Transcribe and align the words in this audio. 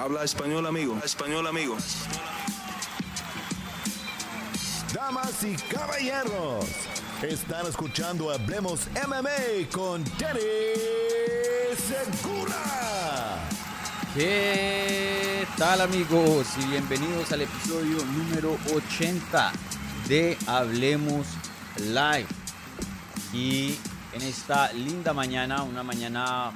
Habla 0.00 0.24
español, 0.24 0.66
amigo. 0.66 0.98
español, 1.04 1.46
amigo. 1.46 1.76
Damas 4.94 5.44
y 5.44 5.54
caballeros, 5.70 6.64
están 7.20 7.66
escuchando 7.66 8.30
Hablemos 8.30 8.88
MMA 9.06 9.68
con 9.70 10.02
Danny 10.18 10.40
Segura. 11.76 13.46
¿Qué 14.14 15.46
tal 15.58 15.82
amigos? 15.82 16.46
Y 16.56 16.70
bienvenidos 16.70 17.30
al 17.32 17.42
episodio 17.42 18.02
número 18.06 18.56
80 18.74 19.52
de 20.08 20.38
Hablemos 20.46 21.26
Live. 21.76 22.26
Y 23.34 23.74
en 24.14 24.22
esta 24.22 24.72
linda 24.72 25.12
mañana, 25.12 25.62
una 25.62 25.82
mañana 25.82 26.52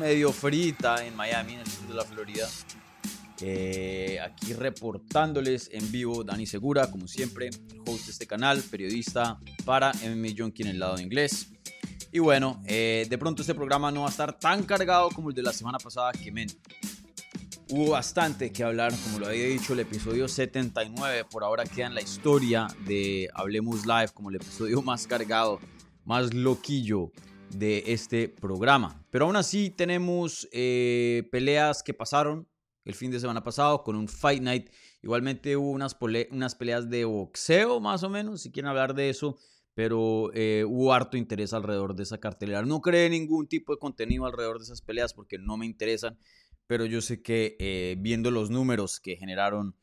medio 0.00 0.32
frita 0.32 1.04
en 1.06 1.14
Miami, 1.14 1.54
en 1.54 1.60
el 1.60 1.70
sur 1.70 1.86
de 1.86 1.94
la 1.94 2.04
Florida. 2.04 2.48
Eh, 3.40 4.18
aquí 4.20 4.52
reportándoles 4.52 5.70
en 5.72 5.90
vivo 5.92 6.24
Dani 6.24 6.46
Segura, 6.46 6.90
como 6.90 7.06
siempre, 7.06 7.50
host 7.86 8.06
de 8.06 8.12
este 8.12 8.26
canal, 8.26 8.62
periodista 8.62 9.38
para 9.64 9.92
MMA 9.92 10.28
Junkie 10.36 10.62
en 10.62 10.68
el 10.68 10.78
lado 10.78 10.96
de 10.96 11.02
inglés. 11.02 11.48
Y 12.10 12.18
bueno, 12.20 12.62
eh, 12.66 13.06
de 13.08 13.18
pronto 13.18 13.42
este 13.42 13.54
programa 13.54 13.92
no 13.92 14.00
va 14.00 14.06
a 14.06 14.10
estar 14.10 14.38
tan 14.38 14.64
cargado 14.64 15.10
como 15.10 15.28
el 15.28 15.34
de 15.34 15.42
la 15.42 15.52
semana 15.52 15.78
pasada, 15.78 16.12
que 16.12 16.32
men, 16.32 16.48
hubo 17.70 17.90
bastante 17.90 18.50
que 18.50 18.64
hablar, 18.64 18.92
como 19.04 19.20
lo 19.20 19.26
había 19.26 19.46
dicho, 19.46 19.74
el 19.74 19.80
episodio 19.80 20.26
79 20.26 21.24
por 21.30 21.44
ahora 21.44 21.64
queda 21.64 21.86
en 21.86 21.94
la 21.94 22.00
historia 22.00 22.66
de 22.86 23.28
Hablemos 23.34 23.86
Live 23.86 24.08
como 24.14 24.30
el 24.30 24.36
episodio 24.36 24.80
más 24.82 25.06
cargado, 25.06 25.60
más 26.04 26.32
loquillo 26.32 27.12
de 27.50 27.84
este 27.86 28.28
programa. 28.28 29.04
Pero 29.10 29.26
aún 29.26 29.36
así 29.36 29.70
tenemos 29.70 30.48
eh, 30.52 31.28
peleas 31.30 31.82
que 31.82 31.92
pasaron 31.92 32.48
el 32.88 32.94
fin 32.94 33.10
de 33.10 33.20
semana 33.20 33.44
pasado 33.44 33.84
con 33.84 33.96
un 33.96 34.08
Fight 34.08 34.42
Night. 34.42 34.70
Igualmente 35.02 35.58
hubo 35.58 35.72
unas, 35.72 35.94
unas 36.30 36.54
peleas 36.54 36.88
de 36.88 37.04
boxeo, 37.04 37.80
más 37.80 38.02
o 38.02 38.08
menos, 38.08 38.40
si 38.40 38.50
quieren 38.50 38.70
hablar 38.70 38.94
de 38.94 39.10
eso. 39.10 39.36
Pero 39.74 40.30
eh, 40.32 40.64
hubo 40.66 40.94
harto 40.94 41.18
interés 41.18 41.52
alrededor 41.52 41.94
de 41.94 42.04
esa 42.04 42.18
cartelera. 42.18 42.62
No 42.62 42.80
creé 42.80 43.10
ningún 43.10 43.46
tipo 43.46 43.74
de 43.74 43.78
contenido 43.78 44.24
alrededor 44.24 44.56
de 44.56 44.64
esas 44.64 44.80
peleas 44.80 45.12
porque 45.12 45.36
no 45.36 45.58
me 45.58 45.66
interesan. 45.66 46.18
Pero 46.66 46.86
yo 46.86 47.02
sé 47.02 47.20
que 47.20 47.56
eh, 47.60 47.96
viendo 47.98 48.30
los 48.30 48.48
números 48.48 49.00
que 49.00 49.16
generaron 49.16 49.76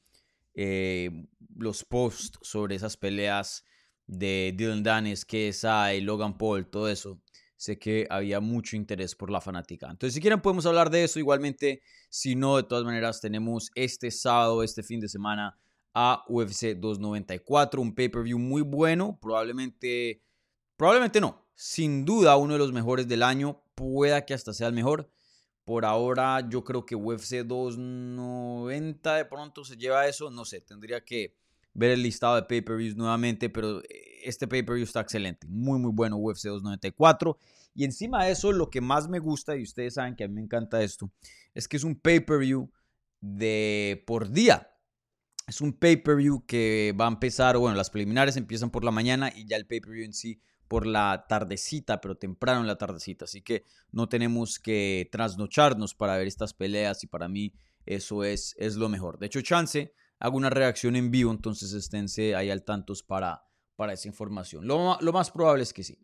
los 1.56 1.84
posts 1.84 2.40
sobre 2.42 2.76
esas 2.76 2.98
peleas 2.98 3.66
de 4.08 4.54
Dylan 4.58 4.82
Danes, 4.82 5.26
KSI, 5.26 6.02
Logan 6.02 6.38
Paul, 6.38 6.66
todo 6.66 6.90
eso, 6.90 7.22
sé 7.66 7.80
que 7.80 8.06
había 8.10 8.40
mucho 8.40 8.76
interés 8.76 9.16
por 9.16 9.32
la 9.32 9.42
fanática. 9.42 9.88
Entonces, 9.90 10.14
si 10.14 10.22
quieren, 10.22 10.42
podemos 10.42 10.66
hablar 10.66 10.90
de 10.90 11.04
eso. 11.04 11.20
Igualmente, 11.20 11.82
si 12.10 12.36
no, 12.36 12.58
de 12.58 12.64
todas 12.64 12.86
maneras, 12.86 13.22
tenemos 13.22 13.72
este 13.76 14.12
sábado, 14.12 14.62
este 14.62 14.84
fin 14.84 15.00
de 15.00 15.10
semana, 15.10 15.58
a 15.94 16.24
UFC 16.28 16.76
294, 16.76 17.82
un 17.82 17.96
pay-per-view 17.96 18.38
muy 18.38 18.62
bueno. 18.62 19.18
Probablemente, 19.20 20.22
probablemente 20.78 21.20
no. 21.20 21.48
Sin 21.56 22.06
duda, 22.06 22.38
uno 22.38 22.54
de 22.54 22.60
los 22.60 22.72
mejores 22.72 23.08
del 23.08 23.24
año. 23.24 23.64
Pueda 23.74 24.26
que 24.26 24.34
hasta 24.34 24.54
sea 24.54 24.68
el 24.68 24.74
mejor. 24.74 25.10
Por 25.64 25.86
ahora, 25.86 26.48
yo 26.48 26.64
creo 26.64 26.86
que 26.86 26.96
UFC 26.96 27.44
290 27.44 29.16
de 29.16 29.26
pronto 29.26 29.66
se 29.66 29.76
lleva 29.76 30.08
eso. 30.08 30.30
No 30.30 30.46
sé, 30.46 30.62
tendría 30.62 31.04
que 31.04 31.36
ver 31.76 31.92
el 31.92 32.02
listado 32.02 32.36
de 32.36 32.44
pay-per-views 32.44 32.96
nuevamente, 32.96 33.50
pero 33.52 33.82
eh, 33.84 34.22
este 34.24 34.48
pay-per-view 34.48 34.86
está 34.86 35.02
excelente, 35.02 35.46
muy 35.48 35.78
muy 35.78 35.92
bueno 35.92 36.18
UFC 36.18 36.46
294 36.46 37.38
y 37.76 37.84
encima 37.84 38.26
de 38.26 38.32
eso 38.32 38.52
lo 38.52 38.72
que 38.72 38.82
más 38.82 39.08
me 39.08 39.20
gusta 39.20 39.56
y 39.56 39.62
ustedes 39.62 39.94
saben 39.96 40.16
que 40.16 40.24
a 40.24 40.28
mí 40.28 40.34
me 40.34 40.42
encanta 40.42 40.82
esto, 40.82 41.12
es 41.54 41.68
que 41.68 41.78
es 41.78 41.84
un 41.84 41.96
pay-per-view 41.96 42.72
de 43.22 44.04
por 44.08 44.32
día. 44.32 44.72
Es 45.48 45.62
un 45.62 45.74
pay-per-view 45.74 46.46
que 46.48 46.96
va 47.00 47.06
a 47.06 47.10
empezar, 47.10 47.58
bueno, 47.58 47.76
las 47.76 47.92
preliminares 47.92 48.36
empiezan 48.36 48.72
por 48.72 48.84
la 48.84 48.92
mañana 48.92 49.32
y 49.36 49.46
ya 49.46 49.58
el 49.58 49.68
pay-per-view 49.68 50.06
en 50.06 50.14
sí 50.14 50.42
por 50.68 50.88
la 50.88 51.26
tardecita, 51.30 52.02
pero 52.02 52.18
temprano 52.18 52.62
en 52.62 52.68
la 52.68 52.78
tardecita. 52.78 53.26
Así 53.26 53.42
que 53.42 53.64
no 53.92 54.10
tenemos 54.10 54.58
que 54.58 55.08
trasnocharnos 55.12 55.94
para 55.94 56.18
ver 56.18 56.28
estas 56.28 56.54
peleas 56.54 57.04
y 57.04 57.08
para 57.08 57.28
mí 57.28 57.54
eso 57.86 58.24
es, 58.24 58.56
es 58.58 58.76
lo 58.76 58.90
mejor. 58.90 59.20
De 59.20 59.28
hecho, 59.28 59.42
chance, 59.42 59.94
hago 60.20 60.38
una 60.38 60.50
reacción 60.50 60.96
en 60.96 61.12
vivo, 61.12 61.32
entonces 61.32 61.74
esténse 61.74 62.36
ahí 62.36 62.50
al 62.50 62.64
tantos 62.64 63.04
para, 63.04 63.44
para 63.76 63.94
esa 63.94 64.08
información. 64.08 64.68
Lo, 64.68 64.98
más 65.14 65.32
probable 65.32 65.64
es 65.64 65.74
que 65.74 65.84
sí. 65.84 65.98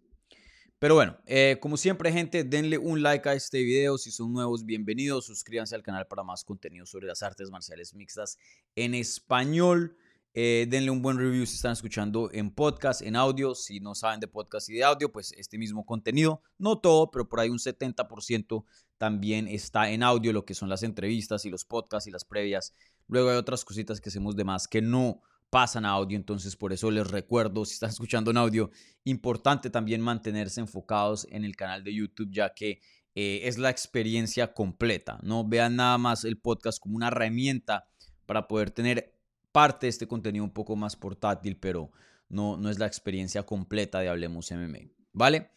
Pero 0.80 0.96
bueno, 0.96 1.18
eh, 1.28 1.58
como 1.62 1.78
siempre, 1.78 2.12
gente, 2.12 2.44
denle 2.44 2.78
un 2.78 3.04
like 3.04 3.30
a 3.30 3.34
este 3.34 3.62
video. 3.62 4.00
Si 4.00 4.10
son 4.10 4.34
nuevos, 4.34 4.66
bienvenidos. 4.66 5.28
Suscríbanse 5.28 5.76
al 5.76 5.84
canal 5.84 6.08
para 6.08 6.24
más 6.24 6.44
contenido 6.44 6.88
sobre 6.88 7.06
las 7.06 7.22
artes 7.22 7.52
marciales 7.52 7.94
mixtas 7.94 8.40
en 8.76 8.96
español. 8.96 9.96
Eh, 10.34 10.66
denle 10.70 10.92
un 10.92 11.02
buen 11.02 11.18
review 11.18 11.46
si 11.46 11.56
están 11.56 11.74
escuchando 11.74 12.30
en 12.32 12.52
podcast, 12.52 13.02
en 13.02 13.16
audio. 13.16 13.54
Si 13.54 13.80
no 13.80 13.94
saben 13.94 14.20
de 14.20 14.28
podcast 14.28 14.70
y 14.70 14.74
de 14.74 14.84
audio, 14.84 15.12
pues 15.12 15.34
este 15.34 15.58
mismo 15.58 15.86
contenido, 15.86 16.42
no 16.58 16.80
todo, 16.80 17.12
pero 17.12 17.28
por 17.28 17.42
ahí 17.42 17.50
un 17.50 17.60
70% 17.60 18.64
también 18.98 19.48
está 19.48 19.90
en 19.92 20.04
audio, 20.04 20.32
lo 20.32 20.46
que 20.46 20.54
son 20.54 20.70
las 20.70 20.84
entrevistas 20.84 21.46
y 21.46 21.50
los 21.50 21.66
podcasts 21.66 22.08
y 22.08 22.12
las 22.12 22.24
previas 22.24 22.74
Luego 23.12 23.30
hay 23.30 23.36
otras 23.36 23.66
cositas 23.66 24.00
que 24.00 24.08
hacemos 24.08 24.38
de 24.38 24.46
más 24.46 24.70
que 24.70 24.82
no 24.82 25.22
pasan 25.50 25.84
a 25.84 25.90
audio, 25.90 26.16
entonces 26.16 26.56
por 26.56 26.72
eso 26.72 26.90
les 26.90 27.12
recuerdo, 27.12 27.66
si 27.66 27.74
están 27.74 27.90
escuchando 27.92 28.32
en 28.32 28.38
audio, 28.38 28.72
importante 29.04 29.70
también 29.70 30.00
mantenerse 30.00 30.62
enfocados 30.62 31.28
en 31.30 31.44
el 31.44 31.58
canal 31.58 31.84
de 31.84 31.94
YouTube, 31.94 32.30
ya 32.32 32.54
que 32.54 32.80
eh, 33.14 33.42
es 33.44 33.58
la 33.58 33.70
experiencia 33.70 34.54
completa, 34.54 35.20
no 35.24 35.46
vean 35.46 35.76
nada 35.76 35.98
más 35.98 36.24
el 36.24 36.38
podcast 36.38 36.80
como 36.80 36.96
una 36.96 37.10
herramienta 37.10 37.86
para 38.26 38.48
poder 38.48 38.72
tener 38.72 39.14
parte 39.52 39.88
de 39.88 39.90
este 39.90 40.08
contenido 40.08 40.46
un 40.46 40.54
poco 40.54 40.78
más 40.78 40.96
portátil, 40.96 41.58
pero 41.58 41.92
no, 42.30 42.56
no 42.56 42.70
es 42.70 42.80
la 42.80 42.86
experiencia 42.86 43.44
completa 43.44 44.00
de 44.00 44.08
Hablemos 44.08 44.50
MMA, 44.52 44.90
¿vale? 45.12 45.52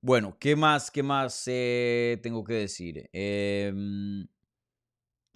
Bueno, 0.00 0.36
¿qué 0.38 0.54
más, 0.54 0.92
qué 0.92 1.02
más 1.02 1.42
eh, 1.48 2.20
tengo 2.22 2.44
que 2.44 2.54
decir? 2.54 3.10
Eh, 3.12 3.74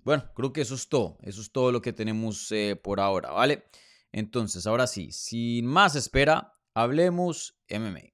bueno, 0.06 0.32
creo 0.36 0.52
que 0.52 0.60
eso 0.60 0.76
es 0.76 0.88
todo. 0.88 1.18
Eso 1.22 1.40
es 1.40 1.50
todo 1.50 1.72
lo 1.72 1.82
que 1.82 1.92
tenemos 1.92 2.52
eh, 2.52 2.76
por 2.76 3.00
ahora, 3.00 3.32
¿vale? 3.32 3.64
Entonces, 4.12 4.64
ahora 4.68 4.86
sí, 4.86 5.10
sin 5.10 5.66
más 5.66 5.96
espera, 5.96 6.56
hablemos 6.74 7.60
MMA. 7.66 8.12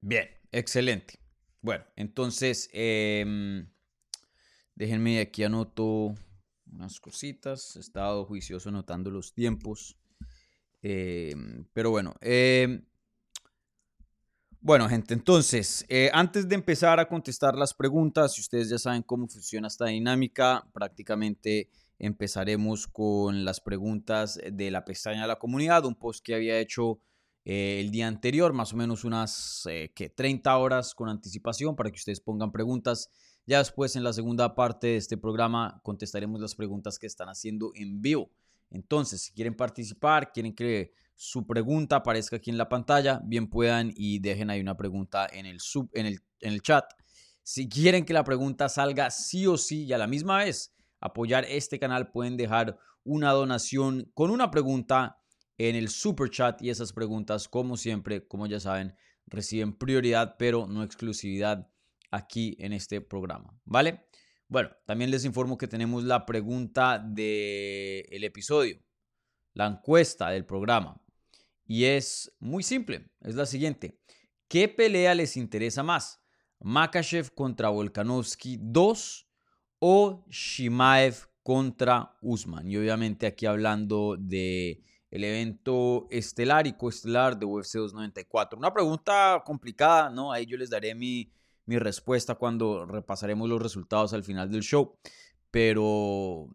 Bien, 0.00 0.28
excelente. 0.52 1.18
Bueno, 1.60 1.84
entonces, 1.96 2.70
eh, 2.72 3.66
déjenme 4.76 5.18
aquí 5.18 5.42
anoto 5.42 6.14
unas 6.70 7.00
cositas. 7.00 7.74
He 7.74 7.80
estado 7.80 8.24
juicioso 8.24 8.68
anotando 8.68 9.10
los 9.10 9.34
tiempos. 9.34 9.98
Em, 10.82 11.64
pero 11.72 11.90
bueno, 11.90 12.14
em, 12.20 12.84
bueno, 14.60 14.88
gente, 14.88 15.14
entonces, 15.14 15.84
eh, 15.88 16.10
antes 16.12 16.48
de 16.48 16.54
empezar 16.54 16.98
a 17.00 17.08
contestar 17.08 17.54
las 17.54 17.74
preguntas, 17.74 18.34
si 18.34 18.40
ustedes 18.40 18.68
ya 18.68 18.78
saben 18.78 19.02
cómo 19.02 19.28
funciona 19.28 19.68
esta 19.68 19.86
dinámica, 19.86 20.68
prácticamente 20.72 21.70
empezaremos 21.98 22.86
con 22.86 23.44
las 23.44 23.60
preguntas 23.60 24.38
de 24.52 24.70
la 24.70 24.84
pestaña 24.84 25.22
de 25.22 25.28
la 25.28 25.38
comunidad, 25.38 25.84
un 25.84 25.94
post 25.94 26.24
que 26.24 26.34
había 26.34 26.58
hecho 26.58 27.00
eh, 27.44 27.80
el 27.80 27.90
día 27.90 28.08
anterior, 28.08 28.52
más 28.52 28.72
o 28.72 28.76
menos 28.76 29.04
unas 29.04 29.64
eh, 29.70 29.90
que 29.94 30.10
30 30.10 30.56
horas 30.58 30.94
con 30.94 31.08
anticipación 31.08 31.74
para 31.76 31.90
que 31.90 31.96
ustedes 31.96 32.20
pongan 32.20 32.52
preguntas. 32.52 33.10
Ya 33.46 33.58
después, 33.58 33.96
en 33.96 34.04
la 34.04 34.12
segunda 34.12 34.54
parte 34.54 34.88
de 34.88 34.96
este 34.96 35.16
programa, 35.16 35.80
contestaremos 35.82 36.40
las 36.40 36.54
preguntas 36.54 36.98
que 36.98 37.06
están 37.06 37.28
haciendo 37.28 37.72
en 37.74 38.02
vivo. 38.02 38.30
Entonces, 38.70 39.22
si 39.22 39.32
quieren 39.32 39.54
participar, 39.54 40.32
quieren 40.32 40.54
que 40.54 40.92
su 41.14 41.46
pregunta 41.46 41.96
aparezca 41.96 42.36
aquí 42.36 42.50
en 42.50 42.58
la 42.58 42.68
pantalla, 42.68 43.20
bien 43.24 43.48
puedan 43.48 43.92
y 43.94 44.20
dejen 44.20 44.50
ahí 44.50 44.60
una 44.60 44.76
pregunta 44.76 45.26
en 45.30 45.46
el, 45.46 45.60
sub, 45.60 45.90
en 45.94 46.06
el, 46.06 46.20
en 46.40 46.52
el 46.52 46.62
chat. 46.62 46.84
Si 47.42 47.68
quieren 47.68 48.04
que 48.04 48.12
la 48.12 48.24
pregunta 48.24 48.68
salga 48.68 49.10
sí 49.10 49.46
o 49.46 49.56
sí 49.56 49.84
y 49.84 49.92
a 49.92 49.98
la 49.98 50.06
misma 50.06 50.38
vez 50.38 50.74
apoyar 51.00 51.44
este 51.46 51.78
canal, 51.78 52.10
pueden 52.10 52.36
dejar 52.36 52.78
una 53.04 53.32
donación 53.32 54.10
con 54.14 54.30
una 54.30 54.50
pregunta 54.50 55.18
en 55.56 55.74
el 55.74 55.88
super 55.88 56.30
chat 56.30 56.62
y 56.62 56.70
esas 56.70 56.92
preguntas, 56.92 57.48
como 57.48 57.76
siempre, 57.76 58.26
como 58.26 58.46
ya 58.46 58.60
saben, 58.60 58.94
reciben 59.26 59.72
prioridad, 59.72 60.36
pero 60.38 60.66
no 60.66 60.82
exclusividad 60.82 61.68
aquí 62.10 62.56
en 62.60 62.72
este 62.72 63.00
programa, 63.00 63.58
¿vale? 63.64 64.07
Bueno, 64.48 64.70
también 64.86 65.10
les 65.10 65.26
informo 65.26 65.58
que 65.58 65.68
tenemos 65.68 66.04
la 66.04 66.24
pregunta 66.24 66.98
del 66.98 68.24
episodio, 68.24 68.82
la 69.52 69.66
encuesta 69.66 70.30
del 70.30 70.46
programa. 70.46 70.98
Y 71.66 71.84
es 71.84 72.34
muy 72.40 72.62
simple, 72.62 73.10
es 73.20 73.34
la 73.34 73.44
siguiente. 73.44 74.00
¿Qué 74.48 74.66
pelea 74.68 75.14
les 75.14 75.36
interesa 75.36 75.82
más? 75.82 76.22
¿Makachev 76.60 77.34
contra 77.34 77.68
Volkanovski 77.68 78.58
2 78.58 79.28
o 79.80 80.24
Shimaev 80.30 81.28
contra 81.42 82.16
Usman? 82.22 82.70
Y 82.70 82.78
obviamente 82.78 83.26
aquí 83.26 83.44
hablando 83.44 84.16
de 84.18 84.82
el 85.10 85.24
evento 85.24 86.06
estelar 86.10 86.66
y 86.66 86.72
coestelar 86.72 87.38
de 87.38 87.44
UFC 87.44 87.74
294. 87.74 88.58
Una 88.58 88.72
pregunta 88.72 89.42
complicada, 89.44 90.08
¿no? 90.08 90.32
Ahí 90.32 90.46
yo 90.46 90.56
les 90.56 90.70
daré 90.70 90.94
mi, 90.94 91.30
mi 91.68 91.78
respuesta 91.78 92.36
cuando 92.36 92.86
repasaremos 92.86 93.46
los 93.46 93.62
resultados 93.62 94.14
al 94.14 94.24
final 94.24 94.50
del 94.50 94.62
show. 94.62 94.96
Pero 95.50 96.48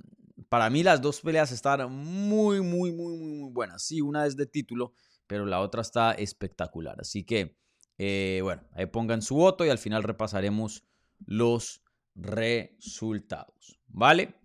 para 0.50 0.72
mí 0.72 0.82
las 0.82 1.02
dos 1.02 1.22
peleas 1.22 1.52
están 1.52 1.92
muy, 1.92 2.62
muy, 2.62 2.92
muy, 2.92 3.16
muy, 3.16 3.32
muy 3.32 3.52
buenas. 3.52 3.84
Sí, 3.84 4.02
una 4.02 4.26
es 4.26 4.36
de 4.36 4.48
título, 4.48 4.94
pero 5.28 5.46
la 5.46 5.60
otra 5.62 5.84
está 5.84 6.14
espectacular. 6.14 7.00
Así 7.00 7.24
que, 7.24 7.56
eh, 8.00 8.40
bueno, 8.42 8.64
ahí 8.72 8.88
pongan 8.88 9.22
su 9.22 9.36
voto 9.36 9.64
y 9.64 9.70
al 9.70 9.78
final 9.78 10.02
repasaremos 10.02 10.84
los 11.26 11.84
resultados. 12.16 13.80
¿Vale? 13.88 14.36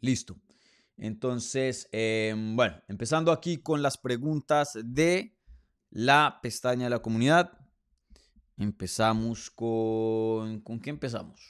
Listo. 0.00 0.40
Entonces, 0.96 1.88
em, 1.90 2.54
bueno, 2.54 2.80
empezando 2.86 3.32
aquí 3.32 3.58
con 3.58 3.82
las 3.82 3.98
preguntas 3.98 4.78
de 4.84 5.36
la 5.90 6.38
pestaña 6.40 6.84
de 6.84 6.90
la 6.90 7.02
comunidad. 7.02 7.61
Empezamos 8.56 9.50
con... 9.50 10.60
¿Con 10.60 10.80
qué 10.80 10.90
empezamos? 10.90 11.40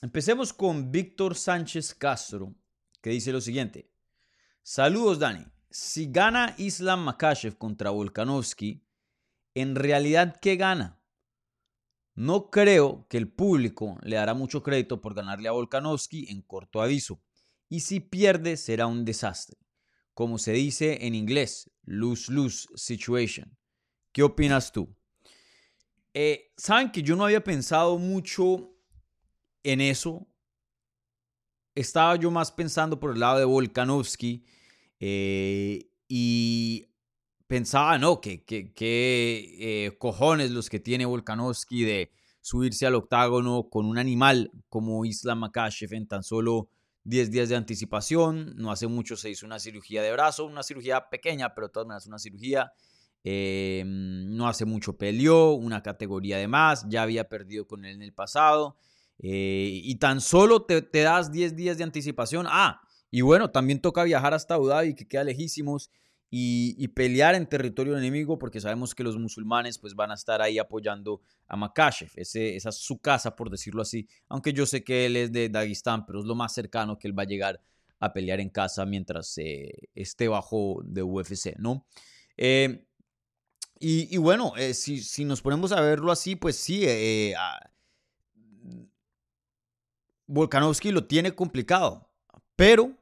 Empecemos 0.00 0.52
con 0.52 0.92
Víctor 0.92 1.34
Sánchez 1.34 1.94
Castro, 1.94 2.54
que 3.00 3.10
dice 3.10 3.32
lo 3.32 3.40
siguiente. 3.40 3.90
Saludos, 4.62 5.18
Dani. 5.18 5.44
Si 5.70 6.10
gana 6.10 6.54
Islam 6.56 7.04
Makashev 7.04 7.58
contra 7.58 7.90
Volkanovski, 7.90 8.86
¿en 9.54 9.74
realidad 9.74 10.36
qué 10.40 10.56
gana? 10.56 11.00
No 12.14 12.50
creo 12.50 13.06
que 13.08 13.16
el 13.16 13.28
público 13.28 13.98
le 14.02 14.16
dará 14.16 14.34
mucho 14.34 14.62
crédito 14.62 15.00
por 15.00 15.14
ganarle 15.14 15.48
a 15.48 15.52
Volkanovski 15.52 16.26
en 16.30 16.42
corto 16.42 16.80
aviso. 16.80 17.20
Y 17.68 17.80
si 17.80 18.00
pierde 18.00 18.56
será 18.56 18.86
un 18.86 19.04
desastre. 19.04 19.58
Como 20.14 20.38
se 20.38 20.52
dice 20.52 21.06
en 21.06 21.14
inglés, 21.14 21.70
lose-lose 21.84 22.68
situation. 22.74 23.56
¿Qué 24.12 24.22
opinas 24.22 24.72
tú? 24.72 24.94
Eh, 26.14 26.52
Saben 26.56 26.90
que 26.90 27.02
yo 27.02 27.14
no 27.14 27.24
había 27.24 27.44
pensado 27.44 27.98
mucho 27.98 28.74
en 29.62 29.80
eso. 29.80 30.26
Estaba 31.74 32.16
yo 32.16 32.30
más 32.30 32.50
pensando 32.50 32.98
por 32.98 33.12
el 33.12 33.20
lado 33.20 33.38
de 33.38 33.44
Volkanovski. 33.44 34.44
Eh, 34.98 35.88
y 36.08 36.88
pensaba, 37.46 37.98
no, 37.98 38.20
que, 38.20 38.44
que, 38.44 38.74
eh, 38.76 39.96
cojones 39.98 40.50
los 40.50 40.68
que 40.68 40.80
tiene 40.80 41.06
Volkanovski 41.06 41.84
de 41.84 42.10
subirse 42.40 42.86
al 42.86 42.94
octágono 42.96 43.68
con 43.70 43.86
un 43.86 43.98
animal 43.98 44.50
como 44.68 45.04
Islam 45.04 45.40
Makashev 45.40 45.94
en 45.94 46.08
tan 46.08 46.24
solo 46.24 46.70
10 47.04 47.30
días 47.30 47.48
de 47.48 47.56
anticipación. 47.56 48.54
No 48.56 48.72
hace 48.72 48.86
mucho 48.86 49.16
se 49.16 49.30
hizo 49.30 49.46
una 49.46 49.58
cirugía 49.58 50.02
de 50.02 50.12
brazo, 50.12 50.46
una 50.46 50.62
cirugía 50.62 51.08
pequeña, 51.08 51.54
pero 51.54 51.68
todas 51.68 51.86
maneras 51.86 52.06
una 52.06 52.18
cirugía. 52.18 52.72
Eh, 53.24 53.82
no 53.86 54.48
hace 54.48 54.64
mucho 54.64 54.96
peleó, 54.96 55.52
una 55.52 55.82
categoría 55.82 56.38
de 56.38 56.48
más, 56.48 56.86
ya 56.88 57.02
había 57.02 57.28
perdido 57.28 57.66
con 57.66 57.84
él 57.84 57.96
en 57.96 58.02
el 58.02 58.12
pasado. 58.12 58.76
Eh, 59.18 59.80
y 59.84 59.96
tan 59.96 60.20
solo 60.20 60.62
te, 60.62 60.82
das 60.92 61.32
10 61.32 61.56
días 61.56 61.78
de 61.78 61.84
anticipación. 61.84 62.46
Ah, 62.48 62.80
y 63.10 63.20
bueno, 63.22 63.50
también 63.50 63.80
toca 63.80 64.04
viajar 64.04 64.34
hasta 64.34 64.54
Abu 64.54 64.68
Dhabi, 64.68 64.94
que 64.94 65.06
queda 65.06 65.24
lejísimos 65.24 65.90
y, 66.30 66.88
pelear 66.88 67.34
en 67.34 67.46
territorio 67.46 67.96
enemigo 67.96 68.38
porque 68.38 68.60
sabemos 68.60 68.94
que 68.94 69.02
los 69.02 69.16
musulmanes 69.16 69.78
pues 69.78 69.94
van 69.94 70.10
a 70.10 70.14
estar 70.14 70.42
ahí 70.42 70.58
apoyando 70.58 71.22
a 71.46 71.56
Makashev. 71.56 72.10
Esa 72.14 72.68
es 72.68 72.76
su 72.76 72.98
casa, 72.98 73.34
por 73.34 73.50
decirlo 73.50 73.82
así. 73.82 74.06
Aunque 74.28 74.52
yo 74.52 74.66
sé 74.66 74.84
que 74.84 75.06
él 75.06 75.16
es 75.16 75.32
de 75.32 75.48
Dagestán, 75.48 76.04
pero 76.06 76.20
es 76.20 76.26
lo 76.26 76.34
más 76.34 76.52
cercano 76.52 76.98
que 76.98 77.08
él 77.08 77.18
va 77.18 77.22
a 77.22 77.26
llegar 77.26 77.60
a 78.00 78.12
pelear 78.12 78.40
en 78.40 78.50
casa 78.50 78.84
mientras 78.86 79.36
eh, 79.38 79.72
esté 79.94 80.28
bajo 80.28 80.80
de 80.84 81.02
UFC, 81.02 81.56
¿no? 81.58 81.86
Eh, 82.36 82.86
y, 83.80 84.16
bueno, 84.16 84.54
eh, 84.56 84.74
si, 84.74 85.24
nos 85.24 85.42
ponemos 85.42 85.72
a 85.72 85.80
verlo 85.80 86.12
así, 86.12 86.36
pues 86.36 86.56
sí, 86.56 86.84
Volkanovski 90.26 90.90
lo 90.90 91.06
tiene 91.06 91.34
complicado, 91.34 92.08
pero 92.56 92.92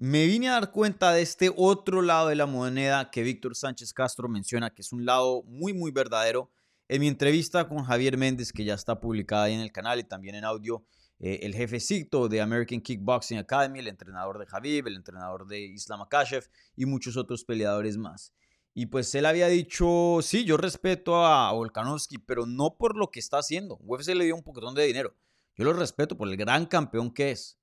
me 0.00 0.24
vine 0.24 0.48
a 0.48 0.52
dar 0.52 0.72
cuenta 0.72 1.12
de 1.12 1.20
este 1.20 1.52
otro 1.54 2.00
lado 2.00 2.28
de 2.28 2.34
la 2.34 2.46
moneda 2.46 3.10
que 3.10 3.22
Víctor 3.22 3.54
Sánchez 3.54 3.92
Castro 3.92 4.30
menciona, 4.30 4.70
que 4.70 4.80
es 4.80 4.92
un 4.92 5.04
lado 5.04 5.42
muy, 5.42 5.74
muy 5.74 5.90
verdadero. 5.90 6.50
En 6.88 7.02
mi 7.02 7.08
entrevista 7.08 7.68
con 7.68 7.84
Javier 7.84 8.16
Méndez, 8.16 8.50
que 8.50 8.64
ya 8.64 8.72
está 8.72 8.98
publicada 8.98 9.44
ahí 9.44 9.54
en 9.54 9.60
el 9.60 9.70
canal 9.70 10.00
y 10.00 10.04
también 10.04 10.36
en 10.36 10.44
audio, 10.44 10.82
eh, 11.18 11.40
el 11.42 11.54
jefecito 11.54 12.30
de 12.30 12.40
American 12.40 12.80
Kickboxing 12.80 13.36
Academy, 13.36 13.80
el 13.80 13.88
entrenador 13.88 14.38
de 14.38 14.46
Javib, 14.46 14.86
el 14.86 14.96
entrenador 14.96 15.46
de 15.46 15.60
Islam 15.60 16.00
Akashev 16.00 16.48
y 16.74 16.86
muchos 16.86 17.18
otros 17.18 17.44
peleadores 17.44 17.98
más. 17.98 18.32
Y 18.80 18.86
pues 18.86 19.14
él 19.14 19.26
había 19.26 19.48
dicho, 19.48 20.20
sí, 20.22 20.44
yo 20.44 20.56
respeto 20.56 21.26
a 21.26 21.52
Volkanovski, 21.52 22.18
pero 22.18 22.46
no 22.46 22.76
por 22.78 22.96
lo 22.96 23.10
que 23.10 23.20
está 23.20 23.38
haciendo. 23.38 23.78
UFC 23.82 24.14
le 24.14 24.24
dio 24.24 24.34
un 24.34 24.42
poquitón 24.42 24.74
de 24.74 24.86
dinero. 24.86 25.14
Yo 25.54 25.64
lo 25.64 25.72
respeto 25.72 26.16
por 26.16 26.28
el 26.28 26.36
gran 26.36 26.64
campeón 26.66 27.10
que 27.12 27.32
es 27.32 27.60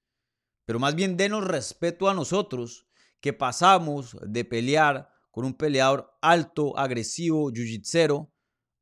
pero 0.68 0.80
más 0.80 0.96
bien 0.96 1.16
denos 1.16 1.46
respeto 1.46 2.10
a 2.10 2.14
nosotros 2.14 2.88
que 3.22 3.32
pasamos 3.32 4.18
de 4.22 4.44
pelear 4.44 5.10
con 5.32 5.46
un 5.46 5.54
peleador 5.54 6.18
alto, 6.22 6.78
agresivo, 6.78 7.50
jiu 7.54 8.30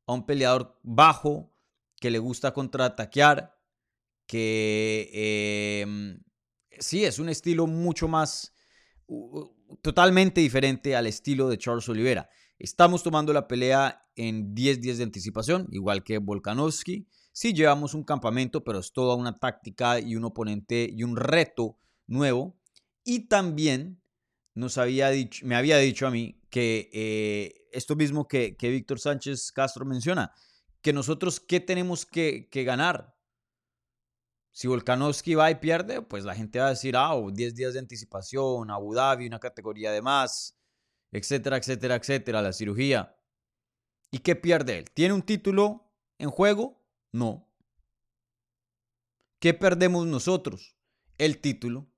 a 0.08 0.12
un 0.12 0.26
peleador 0.26 0.80
bajo 0.82 1.56
que 2.00 2.10
le 2.10 2.18
gusta 2.18 2.52
contraataquear, 2.52 3.56
que 4.26 5.80
em, 5.80 6.20
sí 6.80 7.04
es 7.04 7.20
un 7.20 7.28
estilo 7.28 7.68
mucho 7.68 8.08
más, 8.08 8.52
totalmente 9.82 10.40
diferente 10.40 10.96
al 10.96 11.06
estilo 11.06 11.48
de 11.48 11.58
Charles 11.58 11.88
Oliveira. 11.88 12.28
Estamos 12.58 13.02
tomando 13.02 13.32
la 13.32 13.48
pelea 13.48 14.02
en 14.16 14.54
10 14.54 14.80
días 14.80 14.98
de 14.98 15.04
anticipación, 15.04 15.68
igual 15.70 16.02
que 16.02 16.18
Volkanovski. 16.18 17.06
Sí 17.32 17.52
llevamos 17.52 17.92
un 17.92 18.02
campamento, 18.02 18.64
pero 18.64 18.78
es 18.78 18.92
toda 18.92 19.14
una 19.14 19.38
táctica 19.38 20.00
y 20.00 20.16
un 20.16 20.24
oponente 20.24 20.88
y 20.90 21.02
un 21.02 21.16
reto 21.16 21.78
nuevo. 22.06 22.56
Y 23.04 23.28
también 23.28 24.00
nos 24.54 24.78
había 24.78 25.10
dicho, 25.10 25.44
me 25.46 25.54
había 25.54 25.76
dicho 25.76 26.06
a 26.06 26.10
mí 26.10 26.40
que 26.48 26.88
eh, 26.94 27.68
esto 27.72 27.94
mismo 27.94 28.26
que, 28.26 28.56
que 28.56 28.70
Víctor 28.70 28.98
Sánchez 28.98 29.52
Castro 29.52 29.84
menciona, 29.84 30.32
que 30.80 30.94
nosotros 30.94 31.40
qué 31.40 31.60
tenemos 31.60 32.06
que, 32.06 32.48
que 32.50 32.64
ganar. 32.64 33.15
Si 34.56 34.68
Volkanovski 34.68 35.34
va 35.34 35.50
y 35.50 35.56
pierde, 35.56 36.00
pues 36.00 36.24
la 36.24 36.34
gente 36.34 36.58
va 36.58 36.68
a 36.68 36.70
decir, 36.70 36.96
ah, 36.96 37.12
10 37.30 37.54
días 37.54 37.74
de 37.74 37.78
anticipación, 37.78 38.70
Abu 38.70 38.94
Dhabi, 38.94 39.26
una 39.26 39.38
categoría 39.38 39.92
de 39.92 40.00
más, 40.00 40.56
etcétera, 41.12 41.58
etcétera, 41.58 41.96
etcétera, 41.96 42.40
la 42.40 42.54
cirugía. 42.54 43.14
¿Y 44.10 44.20
qué 44.20 44.34
pierde 44.34 44.78
él? 44.78 44.90
¿Tiene 44.90 45.12
un 45.12 45.20
título 45.20 45.92
en 46.16 46.30
juego? 46.30 46.82
No. 47.12 47.46
¿Qué 49.40 49.52
perdemos 49.52 50.06
nosotros? 50.06 50.78
El 51.18 51.38
título. 51.42 51.92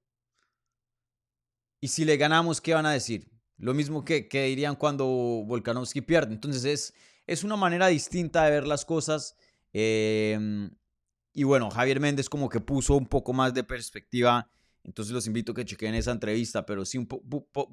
Y 1.80 1.86
si 1.86 2.04
le 2.04 2.16
ganamos, 2.16 2.60
¿qué 2.60 2.74
van 2.74 2.86
a 2.86 2.92
decir? 2.92 3.30
Lo 3.56 3.72
mismo 3.72 4.04
que, 4.04 4.26
que 4.28 4.46
dirían 4.46 4.74
cuando 4.74 5.06
Volkanovski 5.06 6.00
pierde. 6.00 6.34
Entonces 6.34 6.64
es, 6.64 6.94
es 7.24 7.44
una 7.44 7.54
manera 7.54 7.86
distinta 7.86 8.42
de 8.46 8.50
ver 8.50 8.66
las 8.66 8.84
cosas. 8.84 9.36
Em, 9.72 10.76
y 11.32 11.44
bueno, 11.44 11.70
Javier 11.70 12.00
Méndez 12.00 12.28
como 12.28 12.48
que 12.48 12.60
puso 12.60 12.96
un 12.96 13.06
poco 13.06 13.32
más 13.32 13.54
de 13.54 13.64
perspectiva. 13.64 14.50
Entonces 14.84 15.12
los 15.12 15.26
invito 15.26 15.52
a 15.52 15.54
que 15.54 15.64
chequen 15.64 15.94
esa 15.94 16.12
entrevista, 16.12 16.64
pero 16.64 16.84
sí 16.84 16.98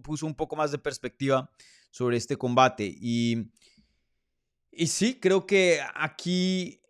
puso 0.03 0.25
un 0.25 0.35
poco 0.35 0.55
más 0.55 0.71
de 0.71 0.77
perspectiva 0.77 1.50
sobre 1.89 2.17
este 2.17 2.35
combate. 2.35 2.85
Y, 2.85 3.51
y 4.71 4.88
sí, 4.88 5.19
creo 5.19 5.45
que 5.45 5.79
aquí 5.95 6.81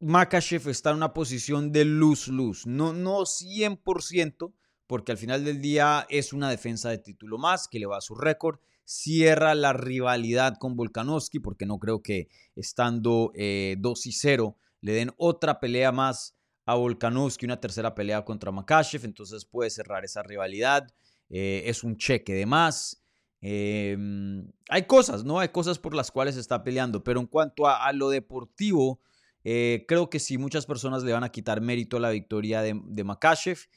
Makachev 0.00 0.68
está 0.68 0.90
en 0.90 0.96
una 0.96 1.12
posición 1.12 1.72
de 1.72 1.84
luz-luz. 1.84 2.66
No, 2.66 2.92
no 2.92 3.26
100%, 3.26 4.54
porque 4.86 5.12
al 5.12 5.18
final 5.18 5.44
del 5.44 5.60
día 5.60 6.06
es 6.08 6.32
una 6.32 6.48
defensa 6.48 6.88
de 6.88 6.98
título 6.98 7.36
más 7.36 7.68
que 7.68 7.78
le 7.78 7.86
va 7.86 7.98
a 7.98 8.00
su 8.00 8.14
récord. 8.14 8.60
Cierra 8.92 9.54
la 9.54 9.72
rivalidad 9.72 10.56
con 10.58 10.74
Volkanovski, 10.74 11.38
porque 11.38 11.64
no 11.64 11.78
creo 11.78 12.02
que 12.02 12.26
estando 12.56 13.30
2 13.30 13.32
eh, 13.36 13.76
y 13.78 14.12
0 14.12 14.56
le 14.80 14.92
den 14.92 15.12
otra 15.16 15.60
pelea 15.60 15.92
más 15.92 16.36
a 16.64 16.74
Volkanovski, 16.74 17.46
una 17.46 17.60
tercera 17.60 17.94
pelea 17.94 18.24
contra 18.24 18.50
Makachev. 18.50 19.04
Entonces 19.04 19.44
puede 19.44 19.70
cerrar 19.70 20.04
esa 20.04 20.24
rivalidad. 20.24 20.88
Eh, 21.28 21.62
es 21.66 21.84
un 21.84 21.98
cheque 21.98 22.34
de 22.34 22.46
más. 22.46 23.00
Em, 23.40 24.50
hay 24.68 24.82
cosas, 24.88 25.22
¿no? 25.22 25.38
Hay 25.38 25.50
cosas 25.50 25.78
por 25.78 25.94
las 25.94 26.10
cuales 26.10 26.36
está 26.36 26.64
peleando, 26.64 27.04
pero 27.04 27.20
en 27.20 27.28
cuanto 27.28 27.68
a, 27.68 27.92
lo 27.92 28.10
deportivo, 28.10 29.00
eh, 29.44 29.84
creo 29.86 30.10
que 30.10 30.18
sí, 30.18 30.36
muchas 30.36 30.66
personas 30.66 31.04
le 31.04 31.12
van 31.12 31.22
a 31.22 31.30
quitar 31.30 31.60
mérito 31.60 31.96
a 31.96 32.00
la 32.00 32.10
victoria 32.10 32.60
de, 32.60 32.80
de 32.84 33.04
Makachev. 33.04 33.68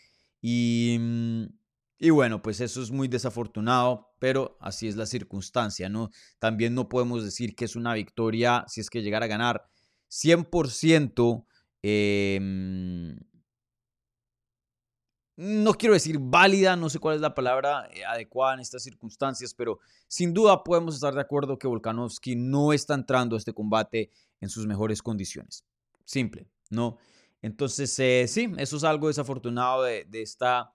Mm, 0.42 1.46
y, 2.04 2.10
bueno, 2.10 2.42
pues 2.42 2.60
eso 2.60 2.82
es 2.82 2.92
muy 2.92 3.08
desafortunado, 3.08 4.14
pero 4.20 4.58
así 4.60 4.90
es 4.90 4.98
la 4.98 5.06
circunstancia, 5.06 5.88
¿no? 5.88 6.10
También 6.38 6.76
no 6.76 6.90
podemos 6.90 7.24
decir 7.24 7.56
que 7.56 7.64
es 7.64 7.78
una 7.78 7.94
victoria, 7.94 8.66
si 8.68 8.82
es 8.82 8.90
que 8.90 9.02
llegara 9.02 9.26
a 9.26 9.30
ganar 9.30 9.64
100%, 10.10 11.46
em, 11.82 13.18
no 15.38 15.74
quiero 15.76 15.94
decir 15.94 16.18
válida, 16.20 16.76
no 16.76 16.90
sé 16.90 17.00
cuál 17.00 17.16
es 17.16 17.22
la 17.22 17.34
palabra 17.34 17.88
eh, 17.94 18.04
adecuada 18.04 18.56
en 18.56 18.60
estas 18.60 18.84
circunstancias, 18.84 19.54
pero 19.54 19.80
sin 20.08 20.34
duda 20.34 20.62
podemos 20.62 20.96
estar 20.96 21.14
de 21.16 21.22
acuerdo 21.22 21.58
que 21.58 21.68
Volkanovski 21.68 22.36
no 22.36 22.74
está 22.74 22.96
entrando 22.96 23.36
a 23.36 23.40
este 23.40 23.54
combate 23.54 24.12
en 24.42 24.50
sus 24.50 24.68
mejores 24.68 25.02
condiciones. 25.02 25.64
Simple, 26.04 26.50
¿no? 26.70 26.98
Entonces, 27.42 27.98
eh, 28.00 28.26
sí, 28.28 28.52
eso 28.58 28.78
es 28.78 28.84
algo 28.84 29.08
desafortunado 29.08 29.84
de, 29.84 30.06
esta 30.14 30.74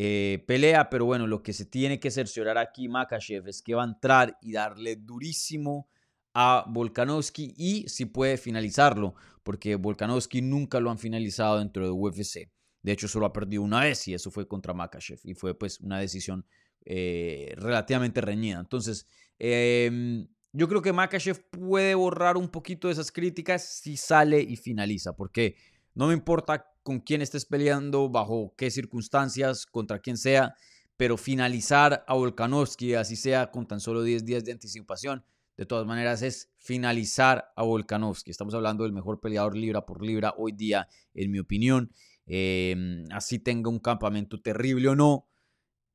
eh, 0.00 0.44
pelea, 0.46 0.90
pero 0.90 1.06
bueno, 1.06 1.26
lo 1.26 1.42
que 1.42 1.52
se 1.52 1.64
tiene 1.64 1.98
que 1.98 2.12
cerciorar 2.12 2.56
aquí 2.56 2.88
Makachev 2.88 3.48
es 3.48 3.62
que 3.62 3.74
va 3.74 3.82
a 3.82 3.86
entrar 3.86 4.38
y 4.40 4.52
darle 4.52 4.94
durísimo 4.94 5.88
a 6.34 6.64
Volkanovski 6.68 7.52
y 7.56 7.88
si 7.88 8.04
puede 8.04 8.36
finalizarlo, 8.36 9.16
porque 9.42 9.74
Volkanovski 9.74 10.40
nunca 10.40 10.78
lo 10.78 10.92
han 10.92 10.98
finalizado 10.98 11.58
dentro 11.58 11.84
de 11.84 11.90
UFC. 11.90 12.48
De 12.80 12.92
hecho, 12.92 13.08
solo 13.08 13.26
ha 13.26 13.32
perdido 13.32 13.62
una 13.62 13.80
vez 13.80 14.06
y 14.06 14.14
eso 14.14 14.30
fue 14.30 14.46
contra 14.46 14.72
Makachev 14.72 15.18
y 15.24 15.34
fue 15.34 15.58
pues 15.58 15.80
una 15.80 15.98
decisión 15.98 16.46
eh, 16.84 17.52
relativamente 17.56 18.20
reñida. 18.20 18.60
Entonces, 18.60 19.04
em, 19.36 20.28
yo 20.52 20.68
creo 20.68 20.80
que 20.80 20.92
Makachev 20.92 21.42
puede 21.50 21.96
borrar 21.96 22.36
un 22.36 22.48
poquito 22.48 22.86
de 22.86 22.92
esas 22.92 23.10
críticas 23.10 23.64
si 23.64 23.96
sale 23.96 24.40
y 24.40 24.54
finaliza, 24.54 25.16
porque 25.16 25.56
no 25.94 26.08
me 26.08 26.14
importa 26.14 26.66
con 26.82 27.00
quién 27.00 27.22
estés 27.22 27.44
peleando, 27.44 28.08
bajo 28.08 28.54
qué 28.56 28.70
circunstancias, 28.70 29.66
contra 29.66 29.98
quién 29.98 30.16
sea, 30.16 30.54
pero 30.96 31.16
finalizar 31.16 32.04
a 32.06 32.14
Volkanovski, 32.14 32.94
así 32.94 33.14
sea 33.14 33.50
con 33.50 33.66
tan 33.66 33.80
solo 33.80 34.02
10 34.02 34.24
días 34.24 34.44
de 34.44 34.52
anticipación, 34.52 35.24
de 35.56 35.66
todas 35.66 35.86
maneras 35.86 36.22
es 36.22 36.50
finalizar 36.56 37.52
a 37.56 37.62
Volkanovski. 37.62 38.30
Estamos 38.30 38.54
hablando 38.54 38.84
del 38.84 38.92
mejor 38.92 39.20
peleador 39.20 39.56
libra 39.56 39.84
por 39.84 40.04
libra 40.04 40.34
hoy 40.38 40.52
día, 40.52 40.88
en 41.14 41.30
mi 41.30 41.40
opinión. 41.40 41.92
Em, 42.26 43.04
así 43.10 43.38
tenga 43.38 43.68
un 43.68 43.78
campamento 43.78 44.40
terrible 44.40 44.88
o 44.88 44.96
no, 44.96 45.28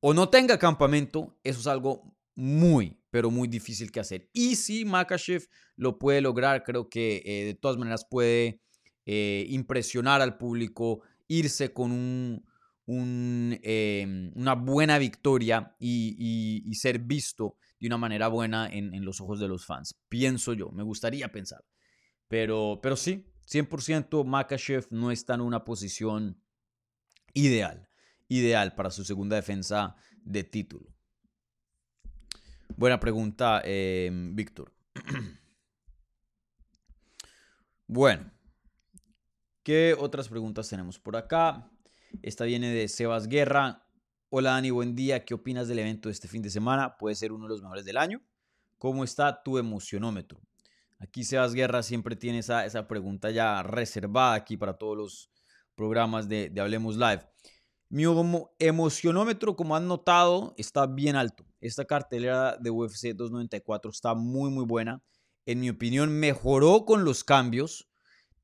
o 0.00 0.12
no 0.12 0.28
tenga 0.28 0.58
campamento, 0.58 1.38
eso 1.44 1.60
es 1.60 1.66
algo 1.66 2.14
muy, 2.34 2.98
pero 3.10 3.30
muy 3.30 3.48
difícil 3.48 3.90
que 3.90 4.00
hacer. 4.00 4.28
Y 4.32 4.56
si 4.56 4.84
Makachev 4.84 5.48
lo 5.76 5.98
puede 5.98 6.20
lograr, 6.20 6.62
creo 6.62 6.88
que 6.88 7.22
eh, 7.24 7.44
de 7.44 7.54
todas 7.54 7.78
maneras 7.78 8.06
puede 8.10 8.60
eh, 9.06 9.46
impresionar 9.50 10.22
al 10.22 10.38
público, 10.38 11.02
irse 11.28 11.72
con 11.72 12.42
em, 12.86 14.32
una 14.34 14.54
buena 14.54 14.98
victoria 14.98 15.74
y, 15.78 16.72
ser 16.74 16.98
visto 16.98 17.56
de 17.80 17.86
una 17.86 17.98
manera 17.98 18.28
buena 18.28 18.68
en, 18.70 19.04
los 19.04 19.20
ojos 19.20 19.40
de 19.40 19.48
los 19.48 19.66
fans. 19.66 19.94
Pienso 20.08 20.54
yo, 20.54 20.70
me 20.70 20.82
gustaría 20.82 21.30
pensar. 21.30 21.64
Pero, 22.28 22.80
pero 22.82 22.96
sí, 22.96 23.26
100% 23.46 24.24
Makachev 24.24 24.86
no 24.90 25.10
está 25.10 25.34
en 25.34 25.42
una 25.42 25.64
posición 25.64 26.40
ideal, 27.34 27.88
ideal 28.28 28.74
para 28.74 28.90
su 28.90 29.04
segunda 29.04 29.36
defensa 29.36 29.96
de 30.22 30.44
título. 30.44 30.94
Buena 32.76 32.98
pregunta, 32.98 33.60
em, 33.64 34.34
Víctor. 34.34 34.72
bueno, 37.86 38.33
¿qué 39.64 39.96
otras 39.98 40.28
preguntas 40.28 40.68
tenemos 40.68 40.98
por 41.00 41.16
acá? 41.16 41.70
Esta 42.22 42.44
viene 42.44 42.68
de 42.72 42.86
Sebas 42.86 43.26
Guerra. 43.26 43.88
Hola 44.28 44.50
Dani, 44.50 44.70
buen 44.70 44.94
día. 44.94 45.24
¿Qué 45.24 45.32
opinas 45.32 45.66
del 45.68 45.78
evento 45.78 46.08
de 46.08 46.12
este 46.12 46.28
fin 46.28 46.42
de 46.42 46.50
semana? 46.50 46.98
Puede 46.98 47.16
ser 47.16 47.32
uno 47.32 47.46
de 47.46 47.48
los 47.48 47.62
mejores 47.62 47.86
del 47.86 47.96
año. 47.96 48.22
¿Cómo 48.76 49.02
está 49.02 49.42
tu 49.42 49.56
emocionómetro? 49.56 50.38
Aquí 50.98 51.24
Sebas 51.24 51.54
Guerra 51.54 51.82
siempre 51.82 52.14
tiene 52.14 52.40
esa, 52.40 52.66
esa 52.66 52.86
pregunta 52.86 53.30
ya 53.30 53.62
reservada 53.62 54.34
aquí 54.34 54.58
para 54.58 54.74
todos 54.74 54.96
los 54.96 55.30
programas 55.74 56.28
de, 56.28 56.50
de 56.50 56.60
Hablemos 56.60 56.96
Live. 56.96 57.22
Mi 57.88 58.04
emocionómetro, 58.58 59.56
como 59.56 59.76
han 59.76 59.88
notado, 59.88 60.54
está 60.58 60.86
bien 60.86 61.16
alto. 61.16 61.46
Esta 61.60 61.86
cartelera 61.86 62.58
de 62.58 62.70
UFC 62.70 63.14
294 63.14 63.90
está 63.90 64.14
muy, 64.14 64.50
muy 64.50 64.66
buena. 64.66 65.02
En 65.46 65.60
mi 65.60 65.70
opinión, 65.70 66.10
mejoró 66.12 66.84
con 66.84 67.04
los 67.04 67.24
cambios. 67.24 67.88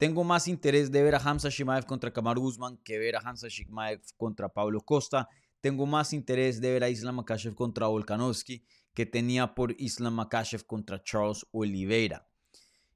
Tengo 0.00 0.25
más 0.25 0.49
interés 0.49 0.90
de 0.90 1.02
ver 1.02 1.14
a 1.14 1.19
Hamza 1.19 1.50
Shimaev 1.50 1.85
contra 1.85 2.11
Kamaru 2.11 2.42
Usman 2.42 2.78
que 2.78 2.99
ver 2.99 3.16
a 3.16 3.21
Hamza 3.21 3.49
Shimaev 3.49 4.00
contra 4.16 4.49
Pablo 4.49 4.80
Costa. 4.80 5.28
Tengo 5.61 5.85
más 5.85 6.14
interés 6.14 6.59
de 6.59 6.73
ver 6.73 6.85
a 6.85 6.88
Islam 6.88 7.16
Makashev 7.16 7.54
contra 7.54 7.87
Volkanovski 7.87 8.64
que 8.95 9.04
tenía 9.04 9.54
por 9.54 9.73
Islam 9.78 10.14
Makashev 10.14 10.64
contra 10.64 11.02
Charles 11.02 11.45
Oliveira. 11.52 12.26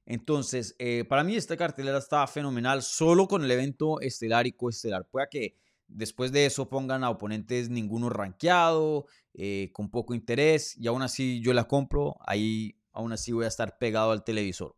Entonces, 0.07 0.75
eh, 0.79 1.05
para 1.07 1.23
mí 1.23 1.35
esta 1.35 1.55
cartelera 1.55 1.99
está 1.99 2.25
fenomenal 2.25 2.81
solo 2.81 3.27
con 3.27 3.43
el 3.43 3.51
evento 3.51 4.01
estelar 4.01 4.47
y 4.47 4.53
coestelar. 4.53 5.07
Puede 5.07 5.27
que 5.29 5.55
después 5.87 6.31
de 6.31 6.47
eso 6.47 6.69
pongan 6.69 7.03
a 7.03 7.11
oponentes 7.11 7.69
ninguno 7.69 8.09
rankeado, 8.09 9.05
eh, 9.35 9.69
con 9.73 9.91
poco 9.91 10.15
interés, 10.15 10.75
y 10.75 10.87
aún 10.87 11.03
así 11.03 11.39
yo 11.39 11.53
la 11.53 11.65
compro, 11.65 12.15
ahí 12.25 12.79
aún 12.93 13.13
así 13.13 13.31
voy 13.31 13.45
a 13.45 13.49
estar 13.49 13.77
pegado 13.77 14.09
al 14.09 14.23
televisor. 14.23 14.75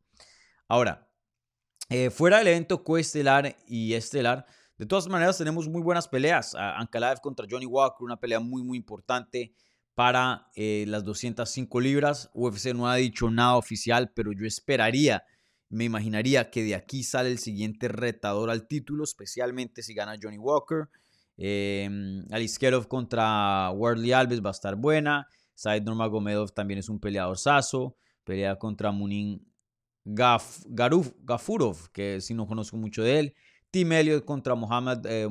Ahora, 0.68 1.07
eh, 1.90 2.10
fuera 2.10 2.40
del 2.40 2.48
evento 2.48 2.84
coestelar 2.84 3.56
y 3.68 3.94
estelar, 3.94 4.46
de 4.78 4.86
todas 4.86 5.08
maneras 5.08 5.38
tenemos 5.38 5.68
muy 5.68 5.82
buenas 5.82 6.08
peleas. 6.08 6.54
Ankalaev 6.56 7.20
contra 7.20 7.48
Johnny 7.50 7.66
Walker, 7.66 8.06
una 8.06 8.20
pelea 8.20 8.40
muy, 8.40 8.62
muy 8.62 8.78
importante 8.78 9.54
para 9.96 10.52
eh, 10.56 10.86
las 10.88 11.04
205 11.04 11.80
libras. 11.80 12.30
UFC 12.34 12.68
no 12.76 12.88
ha 12.88 12.96
dicho 12.98 13.32
nada 13.32 13.56
oficial, 13.56 14.12
pero 14.14 14.32
yo 14.34 14.46
esperaría, 14.46 15.24
me 15.70 15.86
imaginaría 15.86 16.52
que 16.52 16.64
de 16.64 16.76
aquí 16.76 17.04
sale 17.04 17.32
el 17.32 17.40
siguiente 17.40 17.88
retador 17.88 18.52
al 18.52 18.68
título, 18.68 19.04
especialmente 19.04 19.82
si 19.82 19.96
gana 19.96 20.16
Johnny 20.22 20.38
Walker. 20.38 20.90
Eh, 21.38 21.90
Aliskerov 22.30 22.88
contra 22.88 23.72
Wardley 23.72 24.12
Alves 24.12 24.44
va 24.46 24.50
a 24.50 24.52
estar 24.52 24.76
buena. 24.76 25.28
Said 25.56 25.82
Nurmagomedov 25.84 26.52
también 26.52 26.80
es 26.80 26.90
un 26.90 27.00
peleador 27.00 27.40
saso. 27.40 27.98
Pelea 28.24 28.58
contra 28.58 28.92
Munin 28.92 29.47
Gaf, 30.10 30.64
Gafurov, 30.68 31.92
que 31.92 32.22
si 32.22 32.34
no 32.34 32.48
conozco 32.48 32.78
mucho 32.78 33.04
de 33.04 33.20
él. 33.20 33.34
Tim 33.72 33.92
Elliott 33.92 34.24
contra 34.24 34.56
Mohamed 34.56 35.06
eh, 35.06 35.28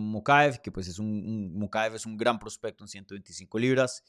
que 0.62 0.70
pues 0.70 0.88
es 0.88 0.98
un, 0.98 1.08
un, 1.56 1.70
es 1.94 2.04
un 2.04 2.16
gran 2.18 2.38
prospecto 2.38 2.84
en 2.84 2.88
125 2.88 3.58
libras. 3.58 4.04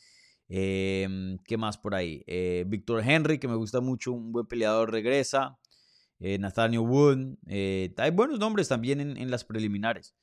Em, 0.50 1.38
¿Qué 1.46 1.56
más 1.58 1.78
por 1.78 1.96
ahí? 1.96 2.24
Eh, 2.28 2.66
Víctor 2.68 3.02
Henry, 3.02 3.40
que 3.40 3.48
me 3.48 3.56
gusta 3.56 3.80
mucho, 3.80 4.12
un 4.12 4.34
buen 4.34 4.46
peleador, 4.46 4.92
regresa. 4.92 5.58
Eh, 6.20 6.38
Nathaniel 6.38 6.82
Wood. 6.82 7.38
Eh, 7.48 7.94
hay 7.98 8.12
buenos 8.12 8.40
nombres 8.40 8.68
también 8.68 9.00
en, 9.00 9.32
las 9.32 9.46
preliminares. 9.46 10.16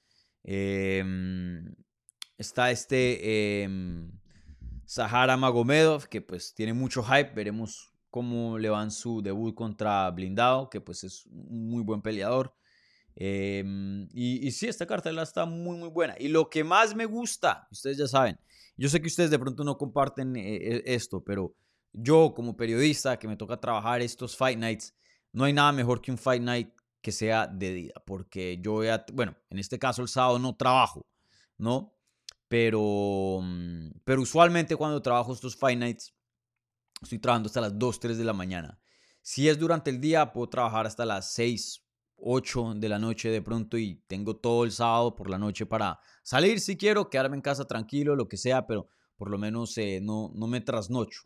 Em, 0.43 1.75
está 2.37 2.71
este 2.71 3.63
em, 3.63 4.13
Sahara 4.85 5.39
Magomedov, 5.39 6.09
que 6.09 6.21
pues 6.21 6.55
tiene 6.55 6.75
mucho 6.75 7.03
hype. 7.03 7.33
Veremos 7.35 7.94
cómo 8.15 8.61
le 8.61 8.71
va 8.71 8.89
su 8.91 9.21
debut 9.23 9.57
contra 9.57 10.09
Blindado, 10.13 10.71
que 10.71 10.81
pues 10.81 11.03
es 11.03 11.27
un 11.27 11.69
muy 11.69 11.83
buen 11.83 12.01
peleador. 12.01 12.55
y, 13.17 14.47
y 14.47 14.51
sí, 14.53 14.69
esta 14.69 14.87
carta 14.87 15.11
está 15.21 15.47
muy, 15.47 15.77
muy 15.79 15.89
buena. 15.89 16.15
Y 16.21 16.29
lo 16.29 16.49
que 16.49 16.63
más 16.63 16.95
me 16.95 17.07
gusta, 17.07 17.67
ustedes 17.73 17.97
ya 17.97 18.07
saben, 18.07 18.39
yo 18.77 18.89
sé 18.89 19.01
que 19.01 19.09
ustedes 19.09 19.33
de 19.33 19.39
pronto 19.41 19.65
no 19.65 19.77
comparten 19.77 20.37
eh, 20.37 20.55
eh, 20.55 20.83
esto, 20.87 21.25
pero 21.25 21.57
yo 21.93 22.33
como 22.37 22.57
periodista 22.57 23.19
que 23.19 23.27
me 23.27 23.37
toca 23.37 23.59
trabajar 23.59 24.01
estos 24.01 24.37
Fight 24.37 24.61
Nights, 24.61 24.95
no 25.33 25.43
hay 25.43 25.53
nada 25.53 25.73
mejor 25.73 26.01
que 26.01 26.13
un 26.13 26.19
Fight 26.19 26.43
Night 26.43 26.71
que 27.01 27.11
sea 27.11 27.49
de 27.49 27.75
día, 27.75 27.95
porque 28.07 28.61
yo 28.63 28.75
voy 28.75 28.91
bueno, 29.13 29.35
en 29.51 29.59
este 29.59 29.77
caso 29.77 30.03
el 30.03 30.09
sábado 30.09 30.39
no 30.39 30.55
trabajo, 30.55 31.05
¿no? 31.59 31.93
Pero, 32.47 33.41
mm, 33.43 33.91
pero 34.05 34.23
usualmente 34.23 34.77
cuando 34.77 35.03
trabajo 35.03 35.33
estos 35.33 35.57
Fight 35.57 35.81
Nights, 35.81 36.15
estoy 37.05 37.19
trabajando 37.19 37.47
hasta 37.47 37.61
las 37.61 37.79
2, 37.79 38.01
3 38.01 38.19
de 38.19 38.25
la 38.25 38.33
mañana. 38.33 38.79
Si 39.23 39.49
es 39.49 39.59
durante 39.59 39.91
el 39.91 40.01
día, 40.01 40.33
puedo 40.33 40.49
trabajar 40.49 40.87
hasta 40.87 41.07
las 41.07 41.33
6, 41.33 41.85
8 42.17 42.75
de 42.77 42.89
la 42.89 42.99
noche 42.99 43.31
de 43.31 43.43
pronto 43.43 43.79
y 43.79 44.03
tengo 44.07 44.37
todo 44.37 44.65
el 44.65 44.73
sábado 44.73 45.15
por 45.15 45.31
la 45.31 45.39
noche 45.39 45.67
para 45.67 45.99
salir 46.23 46.61
si 46.61 46.77
quiero, 46.77 47.09
quedarme 47.09 47.37
en 47.37 47.43
casa 47.43 47.67
tranquilo, 47.67 48.17
lo 48.17 48.29
que 48.29 48.37
sea, 48.37 48.67
pero 48.67 48.89
por 49.17 49.31
lo 49.31 49.39
menos 49.39 49.77
eh, 49.79 50.01
no, 50.03 50.31
no 50.35 50.47
me 50.47 50.61
trasnocho. 50.61 51.23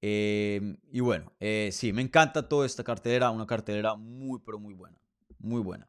Em, 0.00 0.76
y 0.92 1.00
bueno, 1.00 1.34
eh, 1.40 1.70
sí, 1.72 1.92
me 1.92 2.02
encanta 2.02 2.48
toda 2.48 2.66
esta 2.66 2.84
cartelera, 2.84 3.30
una 3.30 3.46
cartelera 3.46 3.96
muy, 3.96 4.40
pero 4.44 4.58
muy 4.58 4.74
buena, 4.74 4.98
muy 5.38 5.60
buena. 5.60 5.88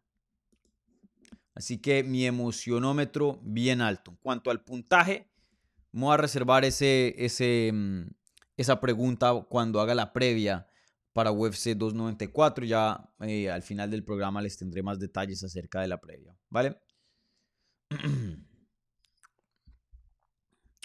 Así 1.53 1.79
que 1.79 2.03
mi 2.03 2.25
emocionómetro 2.25 3.39
bien 3.43 3.81
alto. 3.81 4.11
En 4.11 4.17
cuanto 4.17 4.49
al 4.49 4.63
puntaje, 4.63 5.29
voy 5.91 6.13
a 6.13 6.17
reservar 6.17 6.63
ese, 6.65 7.13
ese, 7.17 7.71
mm, 7.73 8.07
esa 8.59 8.81
pregunta 8.81 9.33
cuando 9.47 9.79
haga 9.79 9.95
la 9.95 10.11
previa 10.11 10.67
para 11.13 11.31
UFC 11.31 11.77
294. 11.77 12.65
Ya 12.65 13.09
eh, 13.21 13.49
al 13.49 13.61
final 13.63 13.89
del 13.89 14.03
programa 14.03 14.41
les 14.41 14.57
tendré 14.57 14.83
más 14.83 14.99
detalles 14.99 15.41
acerca 15.43 15.79
de 15.79 15.87
la 15.87 15.99
previa, 15.99 16.35
¿vale? 16.49 16.77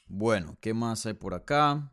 Bueno, 0.06 0.56
¿qué 0.60 0.74
más 0.74 1.06
hay 1.06 1.14
por 1.14 1.34
acá? 1.34 1.92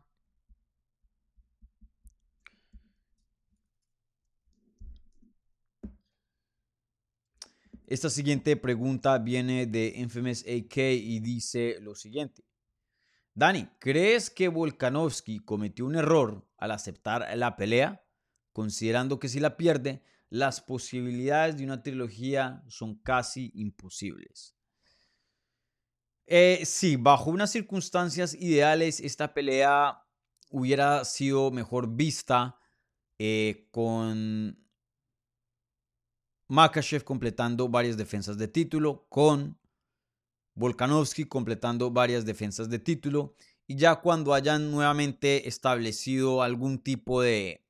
Esta 7.86 8.10
siguiente 8.10 8.54
pregunta 8.56 9.18
viene 9.18 9.66
de 9.66 9.94
Infamous 9.96 10.42
AK 10.42 10.76
y 10.76 11.18
dice 11.20 11.78
lo 11.80 11.96
siguiente. 11.96 12.44
Dani, 13.34 13.68
¿crees 13.78 14.28
que 14.30 14.48
Volkanovski 14.48 15.40
cometió 15.40 15.86
un 15.86 15.96
error 15.96 16.46
al 16.58 16.70
aceptar 16.70 17.26
la 17.36 17.56
pelea? 17.56 18.04
Considerando 18.52 19.18
que 19.18 19.28
si 19.28 19.40
la 19.40 19.56
pierde, 19.56 20.02
las 20.28 20.60
posibilidades 20.60 21.56
de 21.56 21.64
una 21.64 21.82
trilogía 21.82 22.62
son 22.68 22.96
casi 22.96 23.50
imposibles. 23.54 24.54
Eh, 26.26 26.62
sí, 26.64 26.96
bajo 26.96 27.30
unas 27.30 27.50
circunstancias 27.50 28.34
ideales, 28.34 29.00
esta 29.00 29.34
pelea 29.34 30.02
hubiera 30.50 31.04
sido 31.04 31.50
mejor 31.50 31.94
vista 31.94 32.58
eh, 33.18 33.68
con 33.70 34.58
Makachev 36.48 37.02
completando 37.04 37.68
varias 37.68 37.96
defensas 37.96 38.36
de 38.36 38.48
título, 38.48 39.06
con 39.08 39.58
Volkanovski 40.54 41.24
completando 41.24 41.90
varias 41.90 42.24
defensas 42.24 42.68
de 42.68 42.78
título, 42.78 43.34
y 43.66 43.76
ya 43.76 43.96
cuando 43.96 44.34
hayan 44.34 44.70
nuevamente 44.70 45.48
establecido 45.48 46.42
algún 46.42 46.78
tipo 46.78 47.22
de, 47.22 47.64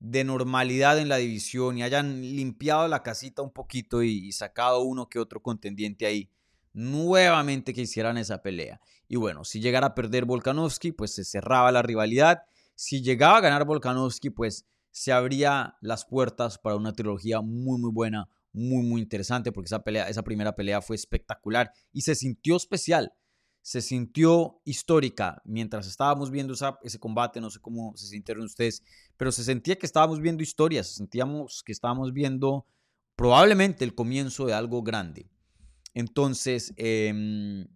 de 0.00 0.24
normalidad 0.24 0.98
en 0.98 1.08
la 1.08 1.16
división 1.16 1.78
y 1.78 1.82
hayan 1.82 2.20
limpiado 2.22 2.88
la 2.88 3.02
casita 3.02 3.42
un 3.42 3.52
poquito 3.52 4.02
y 4.02 4.32
sacado 4.32 4.82
uno 4.82 5.08
que 5.08 5.18
otro 5.18 5.42
contendiente 5.42 6.06
ahí, 6.06 6.30
nuevamente 6.72 7.74
que 7.74 7.82
hicieran 7.82 8.18
esa 8.18 8.42
pelea. 8.42 8.80
Y 9.08 9.16
bueno, 9.16 9.44
si 9.44 9.60
llegara 9.60 9.88
a 9.88 9.94
perder 9.94 10.24
Volkanovski, 10.24 10.92
pues 10.92 11.14
se 11.14 11.24
cerraba 11.24 11.72
la 11.72 11.82
rivalidad. 11.82 12.42
Si 12.74 13.02
llegaba 13.02 13.38
a 13.38 13.40
ganar 13.40 13.64
Volkanovski, 13.64 14.30
pues 14.30 14.66
se 14.90 15.12
abría 15.12 15.76
las 15.80 16.04
puertas 16.04 16.58
para 16.58 16.76
una 16.76 16.92
trilogía 16.92 17.40
muy, 17.40 17.80
muy 17.80 17.90
buena, 17.92 18.28
muy, 18.58 18.84
muy 18.84 19.00
interesante, 19.00 19.52
porque 19.52 19.66
esa, 19.66 19.82
pelea, 19.82 20.08
esa 20.08 20.22
primera 20.22 20.54
pelea 20.54 20.82
fue 20.82 20.96
espectacular 20.96 21.72
y 21.92 22.02
se 22.02 22.14
sintió 22.14 22.56
especial, 22.56 23.12
se 23.62 23.82
sintió 23.82 24.60
histórica 24.64 25.40
mientras 25.44 25.86
estábamos 25.86 26.30
viendo 26.30 26.54
ese 26.82 26.98
combate, 26.98 27.40
no 27.40 27.50
sé 27.50 27.60
cómo 27.60 27.96
se 27.96 28.06
sintieron 28.06 28.44
ustedes, 28.44 28.82
pero 29.16 29.32
se 29.32 29.44
sentía 29.44 29.76
que 29.76 29.86
estábamos 29.86 30.20
viendo 30.20 30.42
historias, 30.42 30.94
sentíamos 30.94 31.62
que 31.62 31.72
estábamos 31.72 32.12
viendo 32.12 32.66
probablemente 33.16 33.84
el 33.84 33.94
comienzo 33.94 34.46
de 34.46 34.54
algo 34.54 34.82
grande. 34.82 35.28
Entonces, 35.94 36.72
em, 36.76 37.66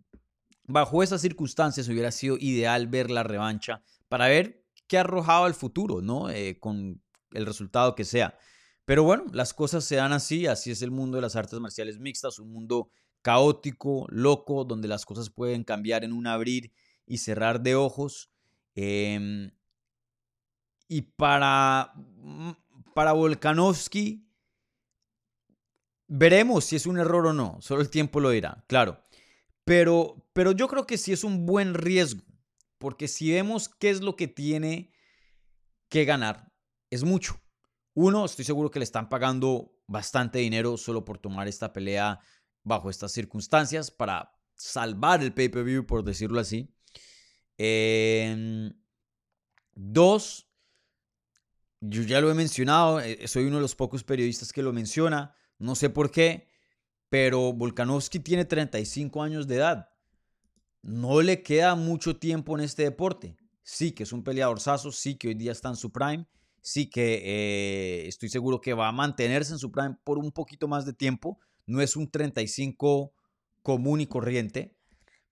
bajo 0.65 1.03
esas 1.03 1.21
circunstancias 1.21 1.89
hubiera 1.89 2.13
sido 2.13 2.37
ideal 2.39 2.87
ver 2.87 3.11
la 3.11 3.23
revancha 3.23 3.83
para 4.09 4.29
ver 4.29 4.65
qué 4.87 4.99
arrojaba 4.99 5.47
el 5.47 5.55
futuro, 5.55 6.01
¿no? 6.01 6.31
Eh, 6.31 6.59
con 6.61 7.03
el 7.33 7.47
resultado 7.47 7.95
que 7.95 8.05
sea. 8.05 8.39
Pero 8.85 9.05
bueno, 9.05 9.25
las 9.33 9.55
cosas 9.55 9.85
se 9.85 9.97
dan 9.97 10.13
así, 10.13 10.47
así 10.47 10.71
es 10.71 10.83
el 10.83 10.91
mundo 10.91 11.17
de 11.17 11.23
las 11.23 11.37
artes 11.37 11.59
marciales 11.61 11.99
mixtas, 11.99 12.39
un 12.39 12.53
mundo 12.53 12.91
caótico, 13.23 14.07
loco, 14.09 14.65
donde 14.65 14.89
las 14.89 15.07
cosas 15.07 15.31
pueden 15.31 15.63
cambiar 15.63 16.05
en 16.05 16.13
un 16.13 16.27
abrir 16.27 16.73
y 17.07 17.19
cerrar 17.19 17.63
de 17.63 17.77
ojos. 17.77 18.31
Em, 18.75 19.51
y 20.89 21.03
para, 21.03 21.93
mm, 21.95 22.53
para 22.95 23.13
Volkanovski, 23.13 24.27
Veremos 26.15 26.67
si 26.67 26.77
es 26.77 26.85
un 26.85 26.99
error 26.99 27.27
o 27.27 27.33
no, 27.33 27.57
solo 27.63 27.81
el 27.81 27.89
tiempo 27.89 28.21
lo 28.21 28.29
dirá, 28.29 28.67
claro. 28.69 29.03
Pero, 29.65 30.29
pero 30.35 30.53
yo 30.53 30.69
creo 30.69 30.87
que 30.87 30.99
sí 30.99 31.11
es 31.11 31.25
un 31.25 31.47
buen 31.47 31.73
riesgo, 31.73 32.23
porque 32.77 33.09
si 33.09 33.33
vemos 33.33 33.71
qué 33.71 33.89
es 33.89 34.03
lo 34.03 34.15
que 34.15 34.29
tiene 34.29 34.93
que 35.89 36.05
ganar, 36.05 36.53
es 36.91 37.03
mucho. 37.03 37.41
Uno, 37.95 38.25
estoy 38.25 38.45
seguro 38.45 38.71
que 38.71 38.79
le 38.79 38.85
están 38.85 39.09
pagando 39.09 39.75
bastante 39.87 40.39
dinero 40.39 40.77
solo 40.77 41.05
por 41.05 41.19
tomar 41.19 41.49
esta 41.49 41.73
pelea 41.73 42.21
bajo 42.63 42.89
estas 42.89 43.13
circunstancias 43.13 43.91
para 43.91 44.33
salvar 44.55 45.23
el 45.23 45.35
pay-per-view, 45.35 45.87
por 45.87 46.03
decirlo 46.05 46.41
así. 46.41 46.75
Em, 47.59 48.73
dos, 49.75 50.49
yo 51.81 52.03
ya 52.03 52.21
lo 52.21 52.31
he 52.31 52.35
mencionado, 52.35 53.01
eh, 53.01 53.27
soy 53.29 53.45
uno 53.45 53.57
de 53.57 53.63
los 53.63 53.75
pocos 53.75 54.05
periodistas 54.05 54.53
que 54.53 54.63
lo 54.63 54.73
menciona. 54.73 55.35
No 55.59 55.75
sé 55.75 55.91
por 55.91 56.11
qué, 56.11 56.49
pero 57.09 57.53
Volkanovski 57.53 58.21
tiene 58.21 58.45
35 58.45 59.23
años 59.23 59.47
de 59.47 59.57
edad. 59.57 59.91
No 60.81 61.21
le 61.21 61.43
queda 61.43 61.75
mucho 61.75 62.17
tiempo 62.17 62.57
en 62.57 62.65
este 62.65 62.85
deporte. 62.85 63.37
Sí 63.63 63.93
que 63.93 64.05
es 64.05 64.13
un 64.13 64.25
peleador 64.25 64.61
sazo, 64.61 64.91
sí 64.91 65.17
que 65.17 65.29
hoy 65.29 65.35
día 65.35 65.53
está 65.53 65.69
en 65.69 65.77
su 65.77 65.93
prime, 65.93 66.27
sí 66.63 66.89
que 66.89 67.21
eh, 67.25 68.07
estoy 68.07 68.29
seguro 68.29 68.61
que 68.61 68.73
va 68.73 68.89
a 68.89 68.93
mantenerse 68.93 69.53
en 69.53 69.59
su 69.59 69.71
prime 69.71 69.97
por 70.05 70.19
un 70.19 70.33
poquito 70.33 70.69
más 70.69 70.87
de 70.87 70.95
tiempo. 70.95 71.39
No 71.67 71.83
es 71.83 71.97
un 71.97 72.11
35 72.11 73.13
común 73.63 74.01
y 74.01 74.07
corriente, 74.07 74.75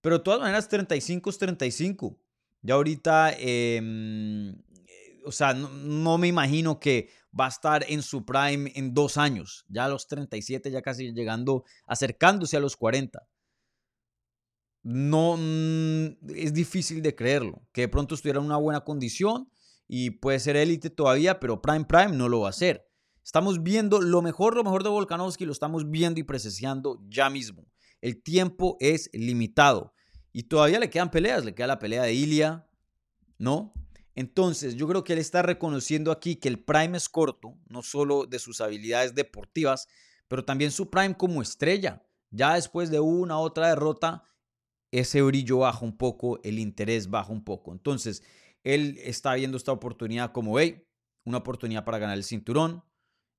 pero 0.00 0.18
de 0.18 0.24
todas 0.24 0.40
maneras 0.40 0.68
35 0.68 1.30
es 1.30 1.38
35. 1.38 2.18
Ya 2.62 2.74
ahorita, 2.74 3.32
em, 3.38 4.50
eh, 4.50 5.22
o 5.24 5.32
sea, 5.32 5.54
no 5.54 6.18
me 6.18 6.28
imagino 6.28 6.78
que 6.78 7.08
va 7.38 7.46
a 7.46 7.48
estar 7.48 7.84
en 7.88 8.02
su 8.02 8.24
prime 8.26 8.72
en 8.74 8.92
dos 8.92 9.16
años, 9.16 9.64
ya 9.68 9.86
a 9.86 9.88
los 9.88 10.08
37, 10.08 10.70
ya 10.70 10.82
casi 10.82 11.12
llegando, 11.12 11.64
acercándose 11.86 12.56
a 12.56 12.60
los 12.60 12.76
40. 12.76 13.26
No, 14.82 15.36
mm, 15.36 16.30
es 16.34 16.52
difícil 16.52 17.02
de 17.02 17.14
creerlo, 17.14 17.62
que 17.72 17.82
de 17.82 17.88
pronto 17.88 18.14
estuviera 18.14 18.40
en 18.40 18.46
una 18.46 18.56
buena 18.56 18.80
condición 18.80 19.50
y 19.92 20.10
puede 20.10 20.38
ser 20.38 20.54
élite 20.54 20.88
todavía, 20.88 21.40
pero 21.40 21.60
prime 21.60 21.84
prime 21.84 22.12
no 22.12 22.28
lo 22.28 22.42
va 22.42 22.46
a 22.46 22.50
hacer. 22.50 22.88
Estamos 23.24 23.64
viendo 23.64 24.00
lo 24.00 24.22
mejor, 24.22 24.54
lo 24.54 24.62
mejor 24.62 24.84
de 24.84 24.88
Volkanovski, 24.88 25.44
lo 25.44 25.50
estamos 25.50 25.90
viendo 25.90 26.20
y 26.20 26.22
presenciando 26.22 27.02
ya 27.08 27.28
mismo. 27.28 27.66
El 28.00 28.22
tiempo 28.22 28.76
es 28.78 29.10
limitado 29.12 29.92
y 30.32 30.44
todavía 30.44 30.78
le 30.78 30.90
quedan 30.90 31.10
peleas, 31.10 31.44
le 31.44 31.56
queda 31.56 31.66
la 31.66 31.80
pelea 31.80 32.04
de 32.04 32.14
Ilia, 32.14 32.68
¿no? 33.36 33.74
Entonces, 34.14 34.76
yo 34.76 34.86
creo 34.86 35.02
que 35.02 35.14
él 35.14 35.18
está 35.18 35.42
reconociendo 35.42 36.12
aquí 36.12 36.36
que 36.36 36.48
el 36.48 36.62
prime 36.62 36.96
es 36.96 37.08
corto, 37.08 37.58
no 37.68 37.82
solo 37.82 38.26
de 38.26 38.38
sus 38.38 38.60
habilidades 38.60 39.16
deportivas, 39.16 39.88
pero 40.28 40.44
también 40.44 40.70
su 40.70 40.88
prime 40.88 41.16
como 41.16 41.42
estrella. 41.42 42.00
Ya 42.30 42.54
después 42.54 42.92
de 42.92 43.00
una 43.00 43.40
otra 43.40 43.70
derrota, 43.70 44.22
ese 44.92 45.20
brillo 45.22 45.58
baja 45.58 45.84
un 45.84 45.96
poco, 45.96 46.38
el 46.44 46.60
interés 46.60 47.10
baja 47.10 47.32
un 47.32 47.42
poco. 47.42 47.72
Entonces, 47.72 48.22
él 48.64 48.98
está 49.02 49.34
viendo 49.34 49.56
esta 49.56 49.72
oportunidad 49.72 50.32
como, 50.32 50.58
hey, 50.58 50.86
una 51.24 51.38
oportunidad 51.38 51.84
para 51.84 51.98
ganar 51.98 52.16
el 52.16 52.24
cinturón. 52.24 52.84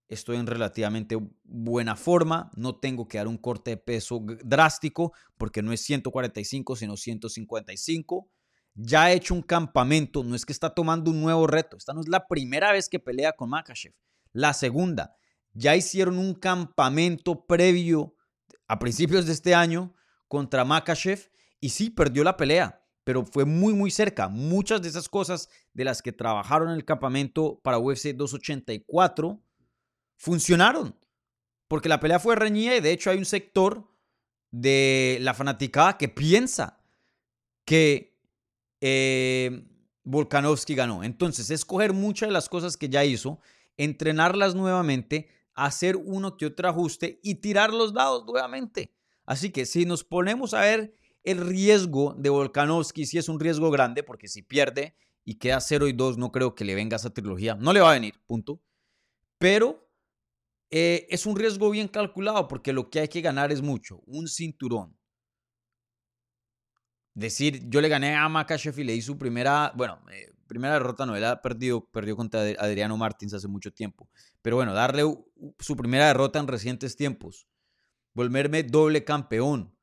Estoy 0.08 0.38
en 0.38 0.48
relativamente 0.48 1.18
buena 1.44 1.96
forma. 1.96 2.52
No 2.56 2.76
tengo 2.80 3.08
que 3.08 3.18
dar 3.18 3.28
un 3.28 3.38
corte 3.38 3.72
de 3.72 3.78
peso 3.78 4.24
drástico 4.44 5.14
porque 5.38 5.62
no 5.62 5.72
es 5.72 5.82
145, 5.82 6.76
sino 6.76 6.98
155 6.98 8.30
ya 8.74 9.04
ha 9.04 9.12
hecho 9.12 9.34
un 9.34 9.42
campamento, 9.42 10.24
no 10.24 10.36
es 10.36 10.46
que 10.46 10.54
está 10.54 10.74
tomando 10.74 11.12
un 11.12 11.22
nuevo 11.22 11.48
reto, 11.48 11.78
esta 11.78 11.94
no 11.94 12.02
es 12.02 12.08
la 12.08 12.28
primera 12.28 12.72
vez 12.72 12.88
que 12.90 13.00
pelea 13.00 13.34
con 13.34 13.50
Makachev, 13.50 13.94
la 14.34 14.54
segunda, 14.54 15.16
ya 15.54 15.76
hicieron 15.76 16.18
un 16.18 16.34
campamento 16.34 17.46
previo 17.46 18.16
a 18.68 18.80
principios 18.80 19.26
de 19.26 19.34
este 19.34 19.54
año 19.54 19.94
contra 20.28 20.64
Makachev 20.64 21.30
y 21.60 21.70
sí 21.70 21.90
perdió 21.90 22.24
la 22.24 22.38
pelea, 22.38 22.81
pero 23.04 23.26
fue 23.26 23.46
muy 23.46 23.74
muy 23.74 23.92
cerca. 23.92 24.28
Muchas 24.28 24.82
de 24.82 24.90
esas 24.90 25.10
cosas 25.10 25.50
de 25.74 25.86
las 25.86 26.02
que 26.02 26.12
trabajaron 26.12 26.70
en 26.70 26.76
el 26.76 26.86
campamento 26.86 27.60
para 27.64 27.80
UFC 27.80 28.14
284 28.16 29.42
funcionaron, 30.18 30.96
porque 31.68 31.90
la 31.90 32.00
pelea 32.00 32.20
fue 32.20 32.36
reñida 32.36 32.76
y 32.76 32.82
de 32.82 32.92
hecho 32.92 33.10
hay 33.10 33.18
un 33.18 33.26
sector 33.26 33.88
de 34.52 35.18
la 35.22 35.34
fanaticada 35.34 35.98
que 35.98 36.10
piensa 36.10 36.82
que 37.66 38.20
eh, 38.82 39.64
Volkanovski 40.04 40.76
ganó. 40.76 41.04
Entonces, 41.04 41.50
escoger 41.50 41.94
muchas 41.94 42.30
de 42.30 42.34
las 42.34 42.50
cosas 42.50 42.78
que 42.78 42.90
ya 42.90 43.06
hizo, 43.06 43.40
entrenarlas 43.78 44.56
nuevamente, 44.56 45.30
hacer 45.54 45.96
uno 45.96 46.38
que 46.38 46.48
otro 46.48 46.70
ajuste 46.70 47.20
y 47.24 47.36
tirar 47.36 47.74
los 47.74 47.94
dados 47.94 48.26
nuevamente. 48.26 48.94
Así 49.26 49.52
que 49.52 49.66
si 49.66 49.86
nos 49.86 50.04
ponemos 50.04 50.54
a 50.54 50.62
ver 50.62 50.94
el 51.24 51.46
riesgo 51.46 52.16
de 52.18 52.30
Volkanovski, 52.30 53.06
si 53.06 53.18
es 53.18 53.30
un 53.30 53.40
riesgo 53.40 53.70
grande, 53.72 54.04
porque 54.04 54.28
si 54.28 54.42
pierde 54.42 54.96
y 55.24 55.36
queda 55.36 55.62
0 55.62 55.88
y 55.88 55.94
2, 55.94 56.18
no 56.18 56.32
creo 56.32 56.56
que 56.56 56.66
le 56.66 56.76
venga 56.76 56.98
esa 56.98 57.14
trilogía. 57.14 57.56
No 57.56 57.74
le 57.74 57.80
va 57.80 57.92
a 57.92 57.94
venir, 57.94 58.16
punto. 58.26 58.62
Pero 59.38 59.88
eh, 60.70 61.08
es 61.10 61.26
un 61.26 61.36
riesgo 61.36 61.70
bien 61.70 61.88
calculado, 61.88 62.48
porque 62.48 62.74
lo 62.74 62.90
que 62.90 63.02
hay 63.02 63.08
que 63.08 63.22
ganar 63.22 63.52
es 63.52 63.62
mucho. 63.62 64.02
Un 64.06 64.28
cinturón, 64.28 64.98
decir, 67.14 67.70
yo 67.70 67.82
le 67.82 67.90
gané 67.90 68.16
a 68.16 68.28
Makachev 68.30 68.80
y 68.80 68.84
le 68.84 68.94
di 68.94 69.02
su 69.02 69.18
primera, 69.18 69.72
bueno, 69.76 70.00
eh, 70.12 70.32
primera 70.48 70.74
derrota 70.74 71.06
no, 71.06 71.16
él 71.16 71.26
ha 71.26 71.42
perdido, 71.42 71.86
perdió 71.92 72.16
contra 72.16 72.42
Adriano 72.60 72.98
Martins 72.98 73.34
hace 73.34 73.48
mucho 73.48 73.72
tiempo. 73.72 74.10
Pero 74.42 74.56
bueno, 74.56 74.74
darle 74.74 75.04
su 75.60 75.76
primera 75.76 76.08
derrota 76.08 76.40
en 76.40 76.48
recientes 76.48 76.96
tiempos, 76.96 77.48
volverme 78.14 78.64
doble 78.64 79.04
campeón, 79.04 79.76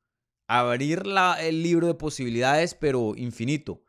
abrir 0.49 1.03
el 1.41 1.61
libro 1.61 1.85
de 1.85 1.93
posibilidades, 1.93 2.73
pero 2.73 3.13
infinito, 3.15 3.83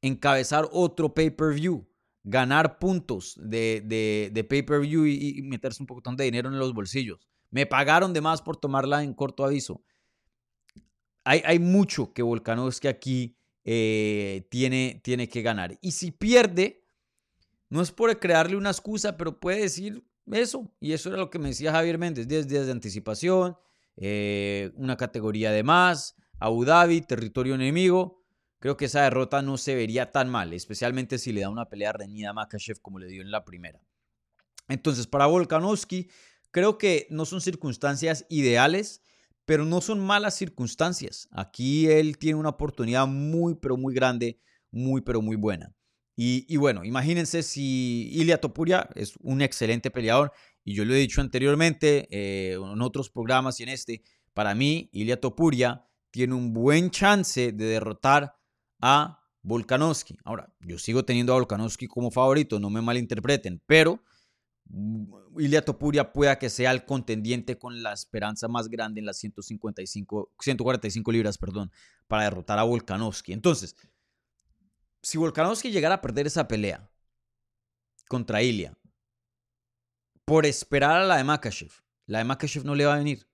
encabezar 0.00 0.66
otro 0.72 1.12
pay-per-view, 1.12 1.86
ganar 2.24 2.78
puntos 2.78 3.38
de, 3.38 4.46
pay-per-view 4.48 5.06
y, 5.06 5.42
meterse 5.42 5.82
un 5.82 5.86
poco 5.86 6.00
de 6.10 6.24
dinero 6.24 6.48
en 6.48 6.58
los 6.58 6.72
bolsillos. 6.72 7.28
Me 7.50 7.66
pagaron 7.66 8.14
de 8.14 8.22
más 8.22 8.40
por 8.40 8.56
tomarla 8.56 9.04
en 9.04 9.12
corto 9.12 9.44
aviso. 9.44 9.84
Hay, 11.24 11.42
hay 11.44 11.58
mucho 11.58 12.14
que 12.14 12.22
Volkanovski 12.22 12.88
aquí 12.88 13.36
eh, 13.64 14.48
tiene, 14.50 15.02
tiene 15.04 15.28
que 15.28 15.42
ganar. 15.42 15.78
Y 15.82 15.90
si 15.90 16.12
pierde, 16.12 16.86
no 17.68 17.82
es 17.82 17.92
por 17.92 18.18
crearle 18.18 18.56
una 18.56 18.70
excusa, 18.70 19.18
pero 19.18 19.38
puede 19.38 19.60
decir 19.60 20.02
eso. 20.32 20.72
Y 20.80 20.92
eso 20.92 21.10
era 21.10 21.18
lo 21.18 21.28
que 21.28 21.38
me 21.38 21.48
decía 21.48 21.72
Javier 21.72 21.98
Méndez, 21.98 22.26
10 22.26 22.48
días 22.48 22.64
de 22.64 22.72
anticipación, 22.72 23.58
eh, 24.00 24.70
una 24.76 24.96
categoría 24.96 25.50
de 25.50 25.62
más, 25.62 26.16
Abu 26.38 26.64
Dhabi, 26.64 27.00
territorio 27.02 27.54
enemigo. 27.54 28.24
Creo 28.60 28.76
que 28.76 28.86
esa 28.86 29.02
derrota 29.02 29.42
no 29.42 29.56
se 29.56 29.74
vería 29.74 30.10
tan 30.10 30.28
mal, 30.28 30.52
especialmente 30.52 31.18
si 31.18 31.32
le 31.32 31.42
da 31.42 31.50
una 31.50 31.68
pelea 31.68 31.92
reñida 31.92 32.30
a 32.30 32.32
Makachev 32.32 32.80
como 32.80 32.98
le 32.98 33.08
dio 33.08 33.22
en 33.22 33.30
la 33.30 33.44
primera. 33.44 33.80
Entonces, 34.68 35.06
para 35.06 35.26
Volkanovski, 35.26 36.08
creo 36.50 36.78
que 36.78 37.06
no 37.10 37.24
son 37.24 37.40
circunstancias 37.40 38.24
ideales, 38.28 39.02
pero 39.44 39.64
no 39.64 39.80
son 39.80 40.00
malas 40.00 40.34
circunstancias. 40.34 41.28
Aquí 41.30 41.88
él 41.88 42.18
tiene 42.18 42.38
una 42.38 42.50
oportunidad 42.50 43.06
muy, 43.06 43.54
pero 43.54 43.76
muy 43.76 43.94
grande, 43.94 44.40
muy, 44.70 45.00
pero 45.00 45.22
muy 45.22 45.36
buena. 45.36 45.74
Y, 46.20 46.56
bueno, 46.56 46.84
imagínense 46.84 47.44
si 47.44 48.10
Ilia 48.12 48.40
Topuria 48.40 48.90
es 48.96 49.14
un 49.20 49.40
excelente 49.40 49.88
peleador, 49.88 50.32
y 50.68 50.74
yo 50.74 50.84
lo 50.84 50.92
he 50.92 50.98
dicho 50.98 51.22
anteriormente 51.22 52.08
eh, 52.10 52.52
en 52.52 52.82
otros 52.82 53.08
programas 53.08 53.58
y 53.58 53.62
en 53.62 53.70
este, 53.70 54.02
para 54.34 54.54
mí 54.54 54.90
Ilia 54.92 55.18
Topuria 55.18 55.82
tiene 56.10 56.34
un 56.34 56.52
buen 56.52 56.90
chance 56.90 57.52
de 57.52 57.64
derrotar 57.64 58.36
a 58.78 59.18
Volkanovski. 59.40 60.18
Ahora, 60.24 60.52
yo 60.60 60.78
sigo 60.78 61.06
teniendo 61.06 61.32
a 61.32 61.36
Volkanovski 61.36 61.86
como 61.86 62.10
favorito, 62.10 62.60
no 62.60 62.68
me 62.68 62.82
malinterpreten, 62.82 63.62
pero 63.64 64.04
mm, 64.66 65.40
Ilia 65.40 65.64
Topuria 65.64 66.12
pueda 66.12 66.38
que 66.38 66.50
sea 66.50 66.70
el 66.70 66.84
contendiente 66.84 67.58
con 67.58 67.82
la 67.82 67.94
esperanza 67.94 68.46
más 68.46 68.68
grande 68.68 69.00
en 69.00 69.06
las 69.06 69.16
155, 69.16 70.34
145 70.38 71.12
libras, 71.12 71.38
perdón, 71.38 71.72
para 72.06 72.24
derrotar 72.24 72.58
a 72.58 72.64
Volkanovski. 72.64 73.32
Entonces, 73.32 73.74
si 75.00 75.16
Volkanovski 75.16 75.70
llegara 75.70 75.94
a 75.94 76.02
perder 76.02 76.26
esa 76.26 76.46
pelea 76.46 76.90
contra 78.06 78.42
Ilia 78.42 78.77
por 80.28 80.46
esperar 80.46 81.00
a 81.00 81.04
la 81.04 81.16
de 81.16 81.24
Makachev, 81.24 81.72
la 82.06 82.18
de 82.18 82.24
Makachev 82.24 82.64
no 82.64 82.74
le 82.74 82.84
va 82.84 82.94
a 82.94 82.98
venir 82.98 83.28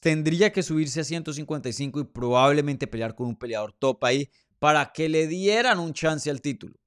tendría 0.00 0.52
que 0.52 0.62
subirse 0.62 1.00
a 1.00 1.04
155 1.04 2.00
y 2.00 2.04
probablemente 2.04 2.86
pelear 2.86 3.14
con 3.14 3.26
un 3.26 3.36
peleador 3.36 3.72
top 3.72 4.04
ahí 4.04 4.30
para 4.58 4.92
que 4.92 5.08
le 5.08 5.26
dieran 5.26 5.78
un 5.78 5.92
chance 5.92 6.30
al 6.30 6.40
título. 6.40 6.78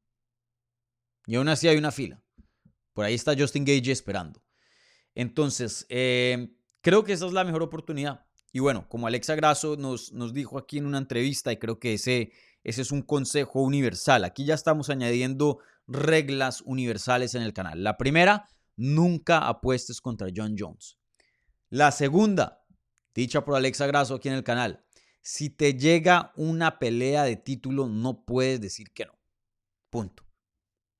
Y 1.27 1.35
aún 1.35 1.49
así 1.49 1.67
hay 1.67 1.77
una 1.77 1.91
fila. 1.91 2.21
Por 2.93 3.05
ahí 3.05 3.15
está 3.15 3.35
Justin 3.37 3.65
Gage 3.65 3.91
esperando. 3.91 4.41
Entonces, 5.13 5.85
eh, 5.89 6.55
creo 6.81 7.03
que 7.03 7.13
esa 7.13 7.25
es 7.25 7.33
la 7.33 7.43
mejor 7.43 7.63
oportunidad. 7.63 8.25
Y 8.53 8.59
bueno, 8.59 8.87
como 8.87 9.07
Alexa 9.07 9.35
Grasso 9.35 9.75
nos, 9.75 10.13
nos 10.13 10.33
dijo 10.33 10.57
aquí 10.57 10.77
en 10.77 10.85
una 10.85 10.97
entrevista, 10.97 11.51
y 11.51 11.57
creo 11.57 11.79
que 11.79 11.95
ese, 11.95 12.31
ese 12.63 12.81
es 12.81 12.91
un 12.91 13.01
consejo 13.01 13.61
universal. 13.61 14.23
Aquí 14.23 14.45
ya 14.45 14.53
estamos 14.53 14.89
añadiendo 14.89 15.59
reglas 15.87 16.61
universales 16.61 17.35
en 17.35 17.41
el 17.41 17.53
canal. 17.53 17.83
La 17.83 17.97
primera, 17.97 18.47
nunca 18.75 19.47
apuestes 19.47 20.01
contra 20.01 20.29
John 20.35 20.55
Jones. 20.57 20.97
La 21.69 21.91
segunda, 21.91 22.65
dicha 23.13 23.43
por 23.43 23.55
Alexa 23.55 23.87
Grasso 23.87 24.15
aquí 24.15 24.27
en 24.27 24.35
el 24.35 24.43
canal. 24.43 24.85
Si 25.21 25.49
te 25.49 25.73
llega 25.73 26.31
una 26.35 26.77
pelea 26.77 27.23
de 27.23 27.35
título, 27.35 27.87
no 27.87 28.23
puedes 28.25 28.61
decir 28.61 28.91
que 28.91 29.05
no. 29.05 29.17
Punto. 29.89 30.23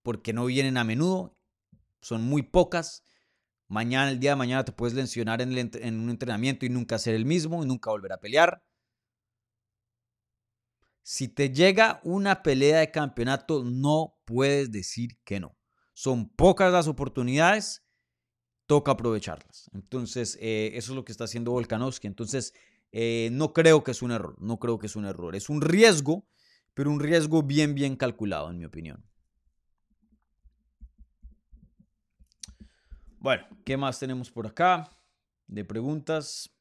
Porque 0.02 0.34
no 0.34 0.46
vienen 0.46 0.78
a 0.78 0.84
menudo, 0.84 1.38
son 2.02 2.24
muy 2.24 2.42
pocas. 2.42 3.04
Mañana, 3.68 4.12
el 4.12 4.20
día 4.20 4.32
de 4.32 4.36
mañana, 4.36 4.66
te 4.66 4.72
puedes 4.72 4.96
lesionar 4.96 5.42
en, 5.42 5.56
en 5.58 6.00
un 6.00 6.10
entrenamiento 6.10 6.66
y 6.66 6.70
nunca 6.70 6.98
ser 6.98 7.16
el 7.16 7.26
mismo 7.26 7.64
y 7.64 7.68
nunca 7.68 7.92
volver 7.92 8.14
a 8.14 8.20
pelear. 8.20 8.64
Si 11.04 11.28
te 11.28 11.52
llega 11.52 12.00
una 12.04 12.42
pelea 12.42 12.80
de 12.80 12.90
campeonato, 12.90 13.64
no 13.64 14.18
puedes 14.26 14.72
decir 14.72 15.20
que 15.24 15.40
no. 15.40 15.56
Son 15.96 16.28
pocas 16.28 16.74
las 16.74 16.90
oportunidades 16.90 17.82
toca 18.66 18.92
aprovecharlas. 18.92 19.70
Entonces, 19.74 20.38
eh, 20.42 20.72
eso 20.74 20.92
es 20.92 20.96
lo 20.96 21.06
que 21.06 21.14
está 21.14 21.24
haciendo 21.24 21.52
Volkanovski. 21.52 22.06
Entonces, 22.06 22.54
eh, 22.92 23.30
no 23.32 23.54
creo 23.54 23.84
que 23.84 23.92
es 23.92 24.02
un 24.02 24.12
error, 24.12 24.36
no 24.40 24.60
creo 24.60 24.78
que 24.78 24.88
es 24.88 24.98
un 24.98 25.06
error. 25.06 25.36
Es 25.38 25.50
un 25.50 25.62
riesgo, 25.62 26.28
pero 26.74 26.92
un 26.92 27.00
riesgo 27.00 27.44
bien, 27.44 27.76
bien 27.76 27.96
calculado, 27.96 28.50
en 28.50 28.58
mi 28.58 28.66
opinión. 28.66 29.06
Bueno, 33.20 33.48
¿qué 33.64 33.78
más 33.78 33.98
tenemos 33.98 34.30
por 34.30 34.48
acá 34.48 34.90
de 35.48 35.64
preguntas? 35.64 36.55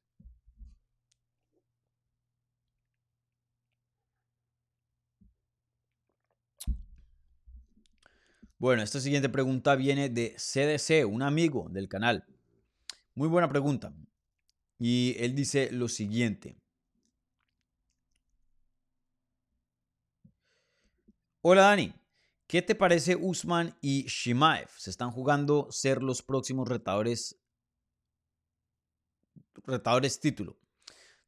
Bueno, 8.65 8.83
esta 8.83 8.99
siguiente 8.99 9.29
pregunta 9.29 9.77
viene 9.77 10.09
de 10.09 10.37
CDC, 10.39 11.07
un 11.07 11.21
amigo 11.21 11.69
del 11.69 11.87
canal. 11.87 12.25
Muy 13.15 13.29
buena 13.29 13.47
pregunta. 13.47 13.93
Y 14.79 15.15
él 15.19 15.35
dice 15.35 15.71
lo 15.71 15.87
siguiente. 15.87 16.57
Hola 21.43 21.65
Dani, 21.65 21.93
¿qué 22.47 22.63
te 22.63 22.75
parece 22.75 23.17
Usman 23.17 23.77
y 23.83 24.05
Shimaev? 24.05 24.71
Se 24.79 24.89
están 24.89 25.11
jugando 25.11 25.71
ser 25.71 26.03
los 26.03 26.23
próximos 26.23 26.67
retadores 26.67 27.39
retadores 29.67 30.21
título. 30.21 30.57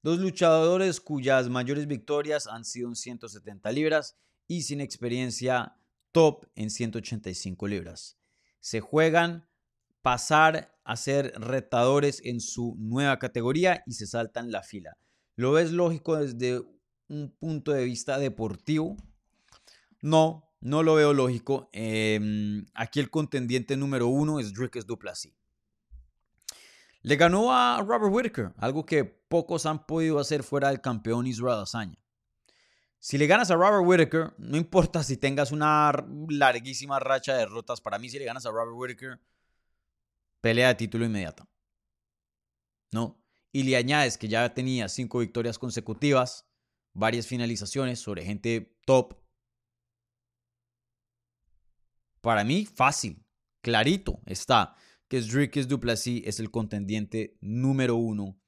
Dos 0.03 0.19
luchadores 0.21 1.03
cuyas 1.03 1.51
mayores 1.51 1.87
victorias 1.87 2.47
han 2.47 2.65
sido 2.65 2.89
en 2.89 2.97
170 2.97 3.71
libras 3.73 4.17
y 4.49 4.63
sin 4.63 4.81
experiencia 4.81 5.77
top 6.17 6.47
en 6.55 6.71
185 6.71 7.69
libras. 7.69 8.17
Se 8.61 8.81
juegan 8.81 9.47
pasar 10.01 10.75
a 10.83 10.97
ser 10.97 11.35
retadores 11.37 12.23
en 12.25 12.41
su 12.41 12.75
nueva 12.79 13.19
categoría 13.19 13.83
y 13.85 13.93
se 13.93 14.07
saltan 14.07 14.51
la 14.51 14.63
fila. 14.63 14.97
¿Lo 15.35 15.53
ves 15.53 15.73
lógico 15.73 16.17
desde 16.17 16.63
un 17.09 17.37
punto 17.39 17.73
de 17.73 17.85
vista 17.85 18.19
deportivo? 18.19 18.97
No, 20.01 20.49
no 20.63 20.83
lo 20.83 20.95
veo 20.95 21.13
lógico. 21.13 21.69
Em, 21.75 22.65
aquí 22.73 22.99
el 22.99 23.11
contendiente 23.11 23.77
número 23.77 24.07
uno 24.07 24.41
es 24.41 24.55
Dricus 24.55 24.87
Duplessis. 24.87 25.35
Le 27.03 27.17
ganó 27.17 27.53
a 27.53 27.85
Robert 27.87 28.11
Whitaker, 28.11 28.55
algo 28.57 28.87
que 28.87 29.05
pocos 29.05 29.67
han 29.67 29.85
podido 29.85 30.19
hacer 30.19 30.43
fuera 30.45 30.69
del 30.69 30.81
campeón 30.81 31.27
Israel 31.27 31.61
Azaña. 31.61 31.99
Si 32.99 33.19
le 33.19 33.27
ganas 33.27 33.51
a 33.51 33.55
Robert 33.55 33.87
Whitaker, 33.87 34.35
no 34.39 34.57
importa 34.57 35.03
si 35.03 35.17
tengas 35.17 35.53
una 35.53 35.93
larguísima 36.29 36.99
racha 36.99 37.35
de 37.35 37.41
derrotas, 37.41 37.81
para 37.81 37.99
mí 37.99 38.09
si 38.09 38.19
le 38.19 38.25
ganas 38.25 38.47
a 38.47 38.51
Robert 38.51 38.73
Whitaker, 38.75 39.21
pelea 40.41 40.69
de 40.69 40.75
título 40.75 41.05
inmediata. 41.05 41.49
¿No? 42.93 43.23
Y 43.53 43.63
le 43.63 43.77
añades 43.77 44.19
que 44.19 44.29
ya 44.29 44.53
tenía 44.55 44.89
cinco 44.89 45.19
victorias 45.19 45.59
consecutivas, 45.59 46.49
varias 46.95 47.27
finalizaciones 47.27 48.01
sobre 48.01 48.25
gente 48.25 48.77
top. 48.85 49.15
Para 52.21 52.45
mí, 52.45 52.67
fácil, 52.67 53.25
clarito 53.61 54.21
está 54.27 54.75
que 55.09 55.21
Dricus 55.21 55.69
Duplessis 55.69 56.27
es 56.27 56.41
el 56.41 56.51
contendiente 56.51 57.37
número 57.41 57.97
uno 57.97 58.41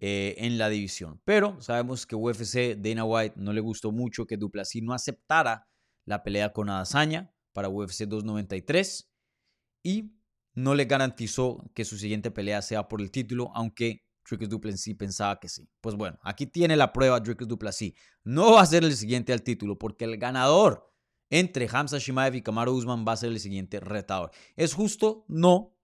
eh, 0.00 0.34
en 0.38 0.58
la 0.58 0.68
división. 0.68 1.20
Pero 1.24 1.60
sabemos 1.60 2.06
que 2.06 2.14
UFC, 2.14 2.76
Dana 2.76 3.04
White, 3.04 3.34
no 3.36 3.52
le 3.52 3.60
gustó 3.60 3.92
mucho 3.92 4.26
que 4.26 4.36
Duplessis 4.36 4.82
no 4.82 4.92
aceptara 4.94 5.68
la 6.04 6.22
pelea 6.22 6.52
con 6.52 6.70
Adazaña 6.70 7.32
para 7.52 7.68
UFC 7.68 8.04
293 8.04 9.10
y 9.82 10.12
no 10.54 10.74
le 10.74 10.84
garantizó 10.84 11.64
que 11.74 11.84
su 11.84 11.98
siguiente 11.98 12.30
pelea 12.30 12.62
sea 12.62 12.88
por 12.88 13.00
el 13.00 13.10
título, 13.10 13.50
aunque 13.54 14.04
Dricus 14.28 14.48
Duplessis 14.48 14.96
pensaba 14.96 15.38
que 15.40 15.48
sí. 15.48 15.68
Pues 15.80 15.94
bueno, 15.94 16.18
aquí 16.22 16.46
tiene 16.46 16.76
la 16.76 16.92
prueba 16.92 17.20
Dricus 17.20 17.48
Duplessis. 17.48 17.94
No 18.24 18.54
va 18.54 18.62
a 18.62 18.66
ser 18.66 18.84
el 18.84 18.94
siguiente 18.94 19.32
al 19.32 19.42
título 19.42 19.78
porque 19.78 20.04
el 20.04 20.18
ganador 20.18 20.92
entre 21.30 21.68
Hamza 21.70 21.98
Shimaev 21.98 22.34
y 22.36 22.42
Kamaru 22.42 22.72
Usman 22.72 23.04
va 23.06 23.12
a 23.12 23.16
ser 23.16 23.30
el 23.30 23.40
siguiente 23.40 23.80
retador. 23.80 24.30
¿Es 24.56 24.74
justo? 24.74 25.24
No, 25.28 25.76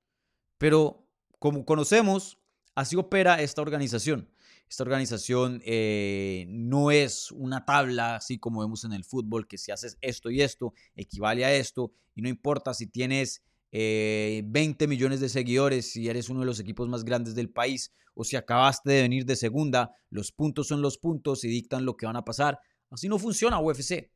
pero 0.59 1.09
como 1.39 1.65
conocemos, 1.65 2.39
Así 2.75 2.97
opera 2.97 3.41
esta 3.41 3.63
organización. 3.63 4.29
Esta 4.69 4.83
organización 4.83 5.63
eh, 5.65 6.47
no 6.49 6.91
es 6.91 7.31
una 7.31 7.65
tabla 7.65 8.17
así 8.17 8.39
como 8.39 8.61
vemos 8.61 8.85
en 8.85 8.93
el 8.93 9.05
fútbol, 9.05 9.47
que 9.47 9.59
si 9.59 9.71
haces 9.71 9.99
esto 10.01 10.31
y 10.31 10.41
esto, 10.41 10.73
equivale 10.97 11.45
a 11.45 11.55
esto, 11.55 11.93
y 12.15 12.23
no 12.23 12.29
importa 12.29 12.75
si 12.75 12.87
tienes 12.87 13.43
20 13.71 14.85
eh, 14.85 14.89
millones 14.89 15.21
de 15.21 15.29
seguidores, 15.29 15.91
si 15.93 16.09
eres 16.09 16.29
uno 16.29 16.41
de 16.41 16.47
los 16.47 16.61
equipos 16.61 16.89
más 16.89 17.05
grandes 17.05 17.35
del 17.35 17.51
país, 17.51 17.93
o 18.15 18.25
si 18.25 18.37
acabaste 18.37 18.91
de 18.91 19.03
venir 19.03 19.27
de 19.27 19.37
segunda, 19.37 19.93
los 20.11 20.33
puntos 20.33 20.69
son 20.69 20.81
los 20.81 20.99
puntos 20.99 21.45
y 21.45 21.49
dictan 21.49 21.85
lo 21.85 21.97
que 21.97 22.07
van 22.07 22.17
a 22.17 22.25
pasar. 22.25 22.61
Así 22.91 23.09
no 23.09 23.19
funciona 23.19 23.61
UFC. 23.61 24.11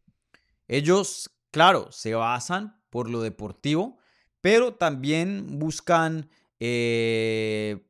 Ellos, 0.68 1.30
claro, 1.50 1.90
se 1.90 2.14
basan 2.14 2.80
por 2.90 3.10
lo 3.10 3.20
deportivo, 3.20 3.98
pero 4.40 4.74
también 4.74 5.58
buscan 5.58 6.30
eh, 6.60 7.87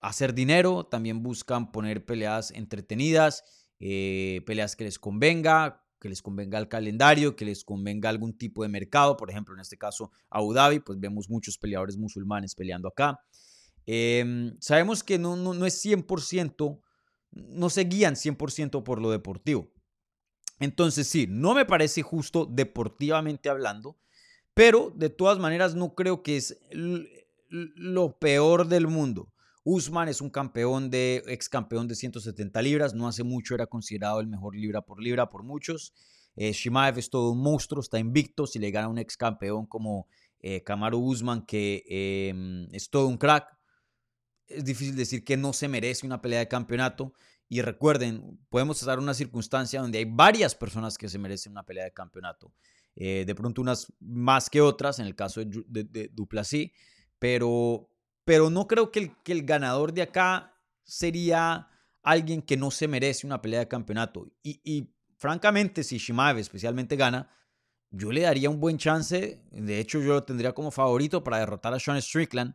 hacer 0.00 0.34
dinero, 0.34 0.84
también 0.84 1.22
buscan 1.22 1.72
poner 1.72 2.04
peleas 2.04 2.50
entretenidas, 2.52 3.44
eh, 3.78 4.42
peleas 4.46 4.76
que 4.76 4.84
les 4.84 4.98
convenga, 4.98 5.84
que 6.00 6.08
les 6.08 6.22
convenga 6.22 6.58
el 6.58 6.68
calendario, 6.68 7.36
que 7.36 7.44
les 7.44 7.64
convenga 7.64 8.08
algún 8.08 8.36
tipo 8.36 8.62
de 8.62 8.68
mercado, 8.68 9.16
por 9.16 9.30
ejemplo, 9.30 9.54
en 9.54 9.60
este 9.60 9.76
caso 9.76 10.10
Abu 10.30 10.54
Dhabi, 10.54 10.80
pues 10.80 10.98
vemos 10.98 11.28
muchos 11.28 11.58
peleadores 11.58 11.98
musulmanes 11.98 12.54
peleando 12.54 12.88
acá. 12.88 13.20
Em, 13.86 14.56
sabemos 14.60 15.04
que 15.04 15.18
no, 15.18 15.36
no, 15.36 15.52
no 15.52 15.66
es 15.66 15.84
100%, 15.84 16.80
no 17.30 17.70
se 17.70 17.84
guían 17.84 18.14
100% 18.14 18.82
por 18.82 19.00
lo 19.00 19.10
deportivo. 19.10 19.70
Entonces 20.58 21.06
sí, 21.06 21.26
no 21.28 21.54
me 21.54 21.64
parece 21.64 22.02
justo 22.02 22.46
deportivamente 22.46 23.48
hablando, 23.48 23.98
pero 24.54 24.92
de 24.94 25.10
todas 25.10 25.38
maneras 25.38 25.74
no 25.74 25.94
creo 25.94 26.22
que 26.22 26.36
es 26.36 26.58
lo 27.50 28.18
peor 28.18 28.68
del 28.68 28.86
mundo. 28.86 29.32
Usman 29.64 30.08
es 30.08 30.20
un 30.20 30.30
campeón 30.30 30.90
de, 30.90 31.22
ex 31.26 31.48
campeón 31.48 31.86
de 31.86 31.94
170 31.94 32.62
libras, 32.62 32.94
no 32.94 33.06
hace 33.06 33.24
mucho 33.24 33.54
era 33.54 33.66
considerado 33.66 34.20
el 34.20 34.26
mejor 34.26 34.56
libra 34.56 34.82
por 34.82 35.02
libra 35.02 35.28
por 35.28 35.42
muchos. 35.42 35.92
Eh, 36.36 36.52
Shimaev 36.52 36.98
es 36.98 37.10
todo 37.10 37.32
un 37.32 37.42
monstruo, 37.42 37.80
está 37.80 37.98
invicto, 37.98 38.46
si 38.46 38.58
le 38.58 38.70
gana 38.70 38.88
un 38.88 38.98
ex 38.98 39.16
campeón 39.16 39.66
como 39.66 40.06
eh, 40.40 40.62
Kamaru 40.62 40.98
Usman, 40.98 41.44
que 41.44 41.84
em, 41.88 42.68
es 42.72 42.88
todo 42.88 43.06
un 43.08 43.18
crack, 43.18 43.46
es 44.46 44.64
difícil 44.64 44.96
decir 44.96 45.24
que 45.24 45.36
no 45.36 45.52
se 45.52 45.68
merece 45.68 46.06
una 46.06 46.20
pelea 46.20 46.40
de 46.40 46.48
campeonato. 46.48 47.12
Y 47.48 47.62
recuerden, 47.62 48.38
podemos 48.48 48.80
estar 48.80 48.96
en 48.96 49.04
una 49.04 49.14
circunstancia 49.14 49.80
donde 49.80 49.98
hay 49.98 50.04
varias 50.04 50.54
personas 50.54 50.96
que 50.96 51.08
se 51.08 51.18
merecen 51.18 51.52
una 51.52 51.64
pelea 51.64 51.84
de 51.84 51.92
campeonato. 51.92 52.52
Eh, 52.96 53.24
de 53.26 53.34
pronto 53.34 53.60
unas 53.60 53.92
más 54.00 54.48
que 54.48 54.60
otras, 54.60 54.98
en 54.98 55.06
el 55.06 55.16
caso 55.16 55.40
de, 55.44 55.64
de, 55.66 55.84
de 55.84 56.08
Duplessis, 56.12 56.70
pero, 57.18 57.89
pero 58.30 58.48
no 58.48 58.68
creo 58.68 58.92
que 58.92 59.00
el, 59.00 59.16
que 59.24 59.32
el 59.32 59.42
ganador 59.42 59.92
de 59.92 60.02
acá 60.02 60.54
sería 60.84 61.68
alguien 62.00 62.42
que 62.42 62.56
no 62.56 62.70
se 62.70 62.86
merece 62.86 63.26
una 63.26 63.42
pelea 63.42 63.58
de 63.58 63.66
campeonato. 63.66 64.30
Y, 64.44 64.88
francamente, 65.16 65.82
si 65.82 65.98
Shimaev 65.98 66.38
especialmente 66.38 66.94
gana, 66.94 67.28
yo 67.90 68.12
le 68.12 68.20
daría 68.20 68.48
un 68.48 68.60
buen 68.60 68.78
chance. 68.78 69.42
De 69.50 69.80
hecho, 69.80 70.00
yo 70.00 70.12
lo 70.12 70.22
tendría 70.22 70.52
como 70.52 70.70
favorito 70.70 71.24
para 71.24 71.40
derrotar 71.40 71.74
a 71.74 71.80
Sean 71.80 72.00
Strickland. 72.00 72.54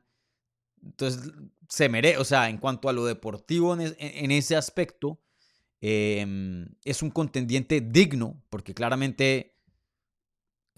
Entonces, 0.81 1.33
se 1.67 1.89
merece, 1.89 2.19
o 2.19 2.23
sea, 2.23 2.47
en 2.47 2.57
cuanto 2.57 2.87
a 2.87 2.93
lo 2.93 3.05
deportivo 3.05 3.73
en, 3.73 3.97
en 3.99 4.31
ese 4.31 4.55
aspecto, 4.55 5.19
eh, 5.81 6.25
es 6.85 7.03
un 7.03 7.09
contendiente 7.09 7.81
digno, 7.81 8.41
porque 8.49 8.73
claramente 8.73 9.54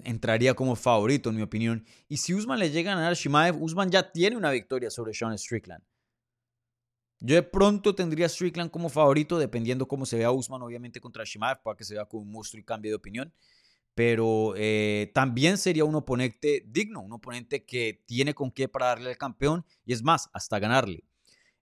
entraría 0.03 0.53
como 0.53 0.75
favorito, 0.75 1.29
en 1.29 1.35
mi 1.35 1.41
opinión. 1.41 1.85
Y 2.07 2.17
si 2.17 2.33
Usman 2.33 2.59
le 2.59 2.71
llega 2.71 2.91
a 2.91 2.95
ganar 2.95 3.11
a 3.11 3.15
Shimaev, 3.15 3.61
Usman 3.61 3.89
ya 3.89 4.11
tiene 4.11 4.37
una 4.37 4.51
victoria 4.51 4.89
sobre 4.89 5.13
Sean 5.13 5.37
Strickland. 5.37 5.83
Yo 7.19 7.33
de 7.33 7.43
pronto 7.43 7.95
tendría 7.95 8.27
a 8.27 8.29
Strickland 8.29 8.69
como 8.69 8.89
favorito, 8.89 9.39
dependiendo 9.39 9.87
cómo 9.87 10.05
se 10.05 10.17
vea 10.17 10.31
Usman, 10.31 10.61
obviamente, 10.61 11.01
contra 11.01 11.23
Shimaev, 11.23 11.63
para 11.63 11.75
que 11.75 11.83
se 11.83 11.95
vea 11.95 12.05
como 12.05 12.23
un 12.23 12.31
monstruo 12.31 12.59
y 12.59 12.63
cambie 12.63 12.91
de 12.91 12.95
opinión. 12.95 13.33
Pero 13.95 14.53
eh, 14.55 15.11
también 15.15 15.57
sería 15.57 15.83
un 15.83 15.95
oponente 15.95 16.63
digno, 16.67 17.01
un 17.01 17.13
oponente 17.13 17.65
que 17.65 18.03
tiene 18.05 18.35
con 18.35 18.51
qué 18.51 18.67
para 18.67 18.87
darle 18.87 19.09
al 19.09 19.17
campeón 19.17 19.65
y 19.85 19.93
es 19.93 20.03
más, 20.03 20.29
hasta 20.33 20.59
ganarle. 20.59 21.03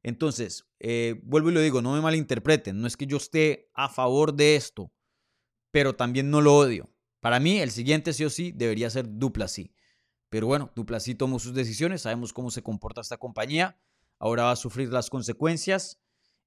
Entonces, 0.04 0.65
eh, 0.80 1.19
vuelvo 1.24 1.50
y 1.50 1.54
lo 1.54 1.62
digo, 1.62 1.82
no 1.82 1.93
me 1.93 2.02
malinterpreten, 2.02 2.80
no 2.80 2.88
es 2.88 2.98
que 2.98 3.08
yo 3.08 3.17
esté 3.17 3.69
a 3.74 3.88
favor 3.88 4.34
de 4.34 4.58
esto, 4.58 4.91
pero 5.71 5.95
también 5.95 6.30
no 6.30 6.41
lo 6.41 6.58
odio. 6.58 6.94
Para 7.26 7.40
mí, 7.40 7.58
el 7.58 7.72
siguiente 7.72 8.14
sí 8.14 8.24
o 8.24 8.30
sí 8.30 8.52
debería 8.52 8.88
ser 8.88 9.08
Duplasí. 9.10 9.74
Pero 10.30 10.46
bueno, 10.46 10.72
Duplasí 10.76 11.16
tomó 11.16 11.40
sus 11.40 11.56
decisiones, 11.56 12.04
sabemos 12.04 12.32
cómo 12.32 12.52
se 12.52 12.62
comporta 12.62 13.02
esta 13.02 13.18
compañía, 13.18 13.82
ahora 14.20 14.44
va 14.44 14.52
a 14.52 14.56
sufrir 14.56 14.94
las 14.94 15.10
consecuencias. 15.10 16.00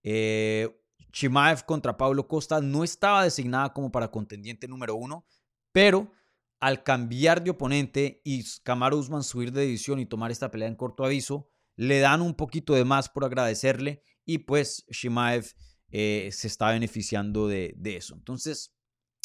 Eh, 0.05 0.81
Chimaev 1.11 1.65
contra 1.65 1.97
Pablo 1.97 2.29
Costa 2.29 2.61
no 2.61 2.85
estaba 2.85 3.25
designada 3.25 3.73
como 3.73 3.91
para 3.91 4.13
contendiente 4.13 4.69
número 4.69 4.95
uno, 4.95 5.27
pero 5.73 6.13
al 6.61 6.85
cambiar 6.85 7.43
de 7.43 7.51
oponente 7.51 8.23
y 8.25 8.45
Kamaru 8.63 8.99
Usman 8.99 9.25
subir 9.25 9.51
de 9.51 9.63
división 9.63 9.99
y 9.99 10.07
tomar 10.07 10.31
esta 10.31 10.53
pelea 10.53 10.69
en 10.69 10.77
corto 10.77 11.05
aviso, 11.05 11.51
le 11.75 11.99
dan 11.99 12.23
un 12.23 12.35
poquito 12.35 12.75
de 12.75 12.85
más 12.85 13.09
por 13.09 13.25
agradecerle 13.25 14.05
y 14.25 14.39
pues 14.39 14.85
Shimaev 14.89 15.45
eh, 15.91 16.29
se 16.31 16.47
está 16.47 16.71
beneficiando 16.71 17.49
de 17.49 17.75
eso. 17.85 18.15
Entonces, 18.15 18.73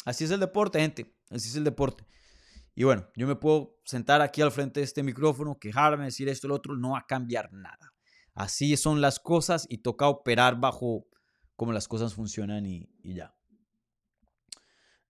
así 0.04 0.24
es 0.24 0.32
el 0.32 0.40
deporte, 0.40 0.80
gente. 0.80 1.13
Así 1.30 1.48
es 1.48 1.56
el 1.56 1.64
deporte. 1.64 2.04
Y 2.74 2.84
bueno, 2.84 3.08
yo 3.16 3.26
me 3.26 3.36
puedo 3.36 3.78
sentar 3.84 4.20
aquí 4.20 4.42
al 4.42 4.50
frente 4.50 4.80
de 4.80 4.84
este 4.84 5.02
micrófono, 5.02 5.58
quejarme, 5.58 6.04
decir 6.04 6.28
esto, 6.28 6.48
lo 6.48 6.56
otro, 6.56 6.76
no 6.76 6.90
va 6.90 7.00
a 7.00 7.06
cambiar 7.06 7.52
nada. 7.52 7.92
Así 8.34 8.76
son 8.76 9.00
las 9.00 9.20
cosas 9.20 9.66
y 9.68 9.78
toca 9.78 10.08
operar 10.08 10.58
bajo 10.58 11.06
cómo 11.56 11.72
las 11.72 11.86
cosas 11.86 12.14
funcionan 12.14 12.66
y, 12.66 12.88
y 13.02 13.14
ya. 13.14 13.34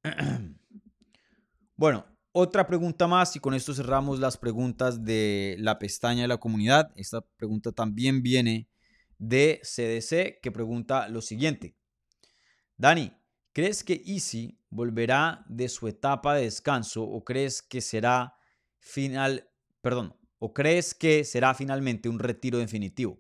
Bueno, 1.77 2.07
otra 2.31 2.69
pregunta 2.69 3.09
más 3.09 3.35
y 3.35 3.41
con 3.41 3.53
esto 3.53 3.75
cerramos 3.75 4.21
las 4.21 4.37
preguntas 4.37 5.05
de 5.05 5.57
la 5.59 5.81
pestaña 5.81 6.23
de 6.23 6.29
la 6.29 6.39
comunidad. 6.39 6.93
Esta 6.95 7.21
pregunta 7.21 7.73
también 7.73 8.23
viene 8.23 8.69
de 9.19 9.61
CDC 9.63 10.41
que 10.41 10.53
pregunta 10.53 11.09
lo 11.09 11.21
siguiente. 11.21 11.77
Dani, 12.77 13.13
¿crees 13.55 13.83
que 13.83 14.03
Easy 14.05 14.59
volverá 14.69 15.47
de 15.49 15.71
su 15.71 15.89
etapa 15.89 16.35
de 16.35 16.43
descanso 16.43 17.03
o 17.03 17.25
crees 17.25 17.63
que 17.63 17.81
será 17.81 18.35
final, 18.79 19.49
perdón, 19.81 20.15
o 20.39 20.53
crees 20.53 20.95
que 20.95 21.25
será 21.25 21.55
finalmente 21.55 22.11
un 22.11 22.19
retiro 22.19 22.59
definitivo? 22.59 23.19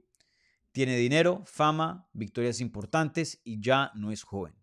Tiene 0.72 0.96
dinero, 0.98 1.42
fama, 1.46 2.10
victorias 2.12 2.60
importantes 2.60 3.40
y 3.44 3.62
ya 3.62 3.92
no 3.94 4.10
es 4.10 4.24
joven. 4.24 4.54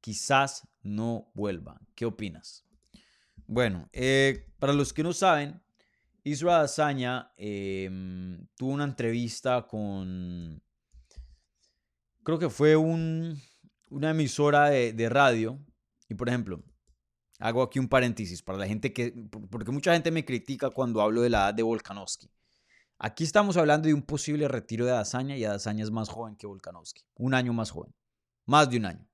Quizás 0.00 0.68
no 0.82 1.30
vuelva. 1.32 1.80
¿Qué 1.94 2.04
opinas? 2.04 2.66
Bueno, 3.46 3.88
eh, 3.92 4.52
para 4.58 4.72
los 4.72 4.92
que 4.92 5.02
no 5.02 5.12
saben, 5.12 5.62
Israel 6.24 6.64
Azaña 6.64 7.32
em, 7.36 8.46
tuvo 8.56 8.72
una 8.72 8.84
entrevista 8.84 9.66
con, 9.66 10.62
creo 12.22 12.38
que 12.38 12.50
fue 12.50 12.76
un, 12.76 13.40
una 13.90 14.10
emisora 14.10 14.70
de, 14.70 15.08
radio 15.08 15.58
y 16.08 16.14
por 16.14 16.28
ejemplo, 16.28 16.62
hago 17.38 17.62
aquí 17.62 17.78
un 17.78 17.88
paréntesis 17.88 18.42
para 18.42 18.58
la 18.58 18.66
gente 18.66 18.92
que, 18.92 19.12
porque 19.50 19.70
mucha 19.70 19.92
gente 19.92 20.10
me 20.10 20.24
critica 20.24 20.70
cuando 20.70 21.00
hablo 21.02 21.22
de 21.22 21.30
la 21.30 21.38
edad 21.38 21.54
de 21.54 21.62
Volkanovski. 21.62 22.30
Aquí 22.98 23.24
estamos 23.24 23.56
hablando 23.56 23.88
de 23.88 23.94
un 23.94 24.02
posible 24.02 24.46
retiro 24.48 24.84
de 24.84 24.92
Adazaña 24.92 25.36
y 25.36 25.44
Adazaña 25.44 25.84
es 25.84 25.90
más 25.90 26.08
joven 26.08 26.36
que 26.36 26.46
Volkanovski, 26.46 27.02
un 27.16 27.34
año 27.34 27.52
más 27.52 27.70
joven, 27.70 27.94
más 28.46 28.70
de 28.70 28.76
un 28.76 28.84
año. 28.86 29.06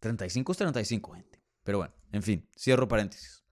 35 0.00 0.52
es 0.52 0.58
35, 0.58 1.12
gente. 1.12 1.42
Pero 1.62 1.78
bueno, 1.78 1.94
en 2.12 2.22
fin, 2.22 2.48
cierro 2.56 2.88
paréntesis. 2.88 3.44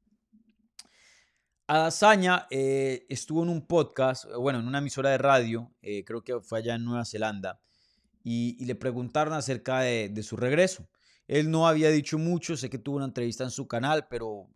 Adazaña 1.68 2.46
eh, 2.50 3.06
estuvo 3.08 3.42
en 3.42 3.48
un 3.48 3.66
podcast, 3.66 4.24
bueno, 4.38 4.60
en 4.60 4.68
una 4.68 4.78
emisora 4.78 5.10
de 5.10 5.18
radio, 5.18 5.72
eh, 5.82 6.04
creo 6.04 6.22
que 6.22 6.40
fue 6.40 6.60
allá 6.60 6.76
en 6.76 6.84
Nueva 6.84 7.04
Zelanda, 7.04 7.60
y, 8.22 8.64
le 8.64 8.76
preguntaron 8.76 9.34
acerca 9.34 9.80
de, 9.80 10.22
su 10.22 10.36
regreso. 10.36 10.88
Él 11.26 11.50
no 11.50 11.66
había 11.66 11.90
dicho 11.90 12.18
mucho, 12.18 12.56
sé 12.56 12.70
que 12.70 12.78
tuvo 12.78 12.96
una 12.96 13.06
entrevista 13.06 13.42
en 13.42 13.50
su 13.50 13.66
canal, 13.66 14.06
pero 14.08 14.48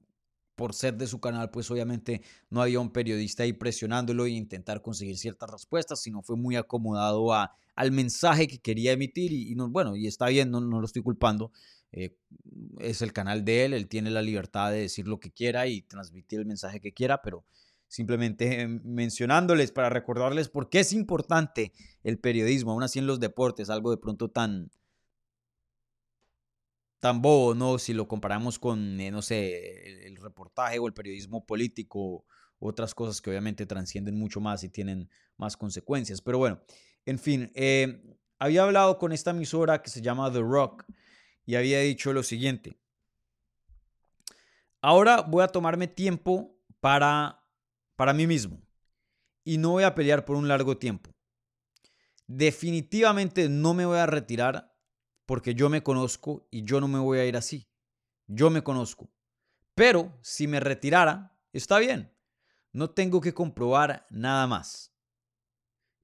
por 0.55 0.73
ser 0.75 0.97
de 0.97 1.07
su 1.09 1.21
canal, 1.21 1.51
pues 1.51 1.71
obviamente 1.71 2.23
no 2.49 2.63
había 2.63 2.79
un 2.81 2.93
periodista 2.93 3.43
ahí 3.43 3.55
presionándolo 3.55 4.27
e 4.27 4.31
intentar 4.31 4.83
conseguir 4.83 5.19
ciertas 5.19 5.51
respuestas, 5.51 6.01
sino 6.01 6.23
fue 6.23 6.37
muy 6.37 6.57
acomodado 6.57 7.33
a, 7.33 7.53
al 7.75 7.91
mensaje 7.91 8.47
que 8.47 8.59
quería 8.59 8.93
emitir 8.93 9.33
y, 9.33 9.55
no, 9.57 9.69
bueno, 9.69 9.97
y 9.97 10.07
está 10.07 10.27
bien, 10.29 10.51
no 10.51 10.61
lo 10.61 10.85
estoy 10.85 11.03
culpando, 11.03 11.51
eh, 11.93 12.17
es 12.79 13.03
el 13.03 13.13
canal 13.13 13.45
de 13.45 13.65
él, 13.65 13.75
él 13.75 13.89
tiene 13.89 14.11
la 14.11 14.23
libertad 14.23 14.71
de 14.71 14.81
decir 14.81 15.09
lo 15.09 15.19
que 15.19 15.33
quiera 15.33 15.67
y 15.67 15.83
transmitir 15.83 16.41
el 16.41 16.47
mensaje 16.47 16.81
que 16.81 16.93
quiera, 16.93 17.21
pero 17.23 17.45
simplemente 17.89 18.69
mencionándoles 18.69 19.73
para 19.73 19.91
recordarles 19.91 20.49
por 20.49 20.71
qué 20.71 20.81
es 20.81 20.93
importante 20.93 21.73
el 22.05 22.19
periodismo, 22.21 22.71
aún 22.71 22.85
así 22.85 23.01
en 23.01 23.07
los 23.07 23.19
deportes, 23.19 23.69
algo 23.69 23.91
de 23.91 23.97
pronto 23.97 24.31
tan, 24.31 24.71
tan 27.01 27.21
bobo, 27.21 27.55
¿no? 27.55 27.79
Si 27.79 27.93
lo 27.93 28.07
comparamos 28.07 28.61
con, 28.61 29.01
eh, 29.01 29.11
no 29.11 29.23
sé, 29.23 30.07
el, 30.07 30.17
reportaje 30.17 30.79
o 30.79 30.87
el 30.87 30.93
periodismo 30.93 31.45
político, 31.47 32.25
otras 32.61 32.95
cosas 32.95 33.21
que 33.21 33.31
obviamente 33.31 33.67
transcienden 33.67 34.17
mucho 34.17 34.41
más 34.41 34.63
y 34.63 34.69
tienen 34.69 35.11
más 35.37 35.57
consecuencias. 35.57 36.21
Pero 36.21 36.39
bueno, 36.39 36.61
en 37.07 37.19
fin, 37.19 37.51
eh, 37.55 38.01
había 38.39 38.63
hablado 38.63 38.99
con 38.99 39.13
esta 39.13 39.31
emisora 39.31 39.83
que 39.83 39.91
se 39.91 40.03
llama 40.03 40.31
The 40.31 40.43
Rock 40.43 40.85
y 41.51 41.57
había 41.57 41.81
dicho 41.81 42.13
lo 42.13 42.23
siguiente. 42.23 42.79
Ahora 44.81 45.23
voy 45.23 45.43
a 45.43 45.49
tomarme 45.49 45.89
tiempo 45.89 46.57
para 46.79 47.45
para 47.97 48.13
mí 48.13 48.25
mismo. 48.25 48.63
Y 49.43 49.59
no 49.59 49.73
voy 49.73 49.83
a 49.83 49.97
pelear 49.97 50.25
por 50.25 50.37
un 50.37 50.47
largo 50.47 50.79
tiempo. 50.79 51.11
Definitivamente 52.29 53.49
no 53.49 53.75
me 53.75 53.85
voy 53.85 53.99
a 53.99 54.07
retirar 54.07 54.73
porque 55.27 55.57
yo 55.57 55.69
me 55.69 55.83
conozco 55.83 56.47
y 56.53 56.63
yo 56.63 56.81
no 56.81 56.87
me 56.87 57.01
voy 57.01 57.19
a 57.19 57.27
ir 57.27 57.37
así. 57.37 57.69
Yo 58.29 58.49
me 58.49 58.63
conozco. 58.63 59.11
Pero 59.75 60.17
si 60.23 60.47
me 60.47 60.61
retirara, 60.61 61.37
está 61.53 61.81
bien. 61.81 62.15
No 62.73 62.91
tengo 62.91 63.21
que 63.21 63.35
comprobar 63.35 64.07
nada 64.09 64.47
más. 64.47 64.95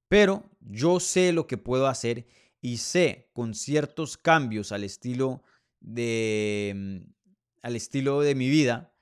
Pero 0.09 0.51
yo 0.59 0.99
sé 0.99 1.33
lo 1.33 1.47
que 1.47 1.57
puedo 1.57 1.87
hacer 1.87 2.27
y 2.67 2.79
sé 2.79 3.31
con 3.33 3.55
ciertos 3.55 4.17
cambios 4.17 4.73
al 4.73 4.83
estilo 4.83 5.45
de, 5.79 6.73
mm, 6.75 6.97
al 7.63 7.77
estilo 7.77 8.23
de 8.23 8.35
mi 8.35 8.49
vida, 8.49 8.93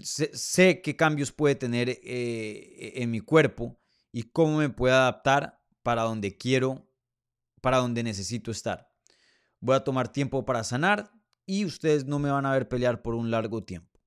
sé, 0.00 0.80
qué 0.80 0.94
cambios 0.94 1.32
puede 1.32 1.56
tener 1.56 1.88
eh, 1.90 2.92
en 2.94 3.10
mi 3.10 3.18
cuerpo 3.18 3.80
y 4.12 4.22
cómo 4.22 4.58
me 4.58 4.68
puedo 4.68 4.94
adaptar 4.94 5.60
para 5.82 6.02
donde 6.02 6.36
quiero, 6.36 6.88
para 7.60 7.78
donde 7.78 8.04
necesito 8.04 8.52
estar. 8.52 8.92
Voy 9.58 9.74
a 9.74 9.82
tomar 9.82 10.12
tiempo 10.12 10.44
para 10.44 10.62
sanar 10.62 11.10
y 11.46 11.64
ustedes 11.64 12.04
no 12.04 12.20
me 12.20 12.30
van 12.30 12.46
a 12.46 12.52
ver 12.52 12.68
pelear 12.68 13.02
por 13.02 13.14
un 13.16 13.32
largo 13.32 13.64
tiempo. 13.64 13.98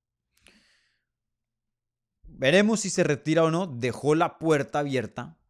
Veremos 2.24 2.80
si 2.80 2.90
se 2.90 3.04
retira 3.04 3.44
o 3.44 3.52
no. 3.52 3.68
Dejó 3.68 4.16
la 4.16 4.38
puerta 4.38 4.80
abierta 4.80 5.41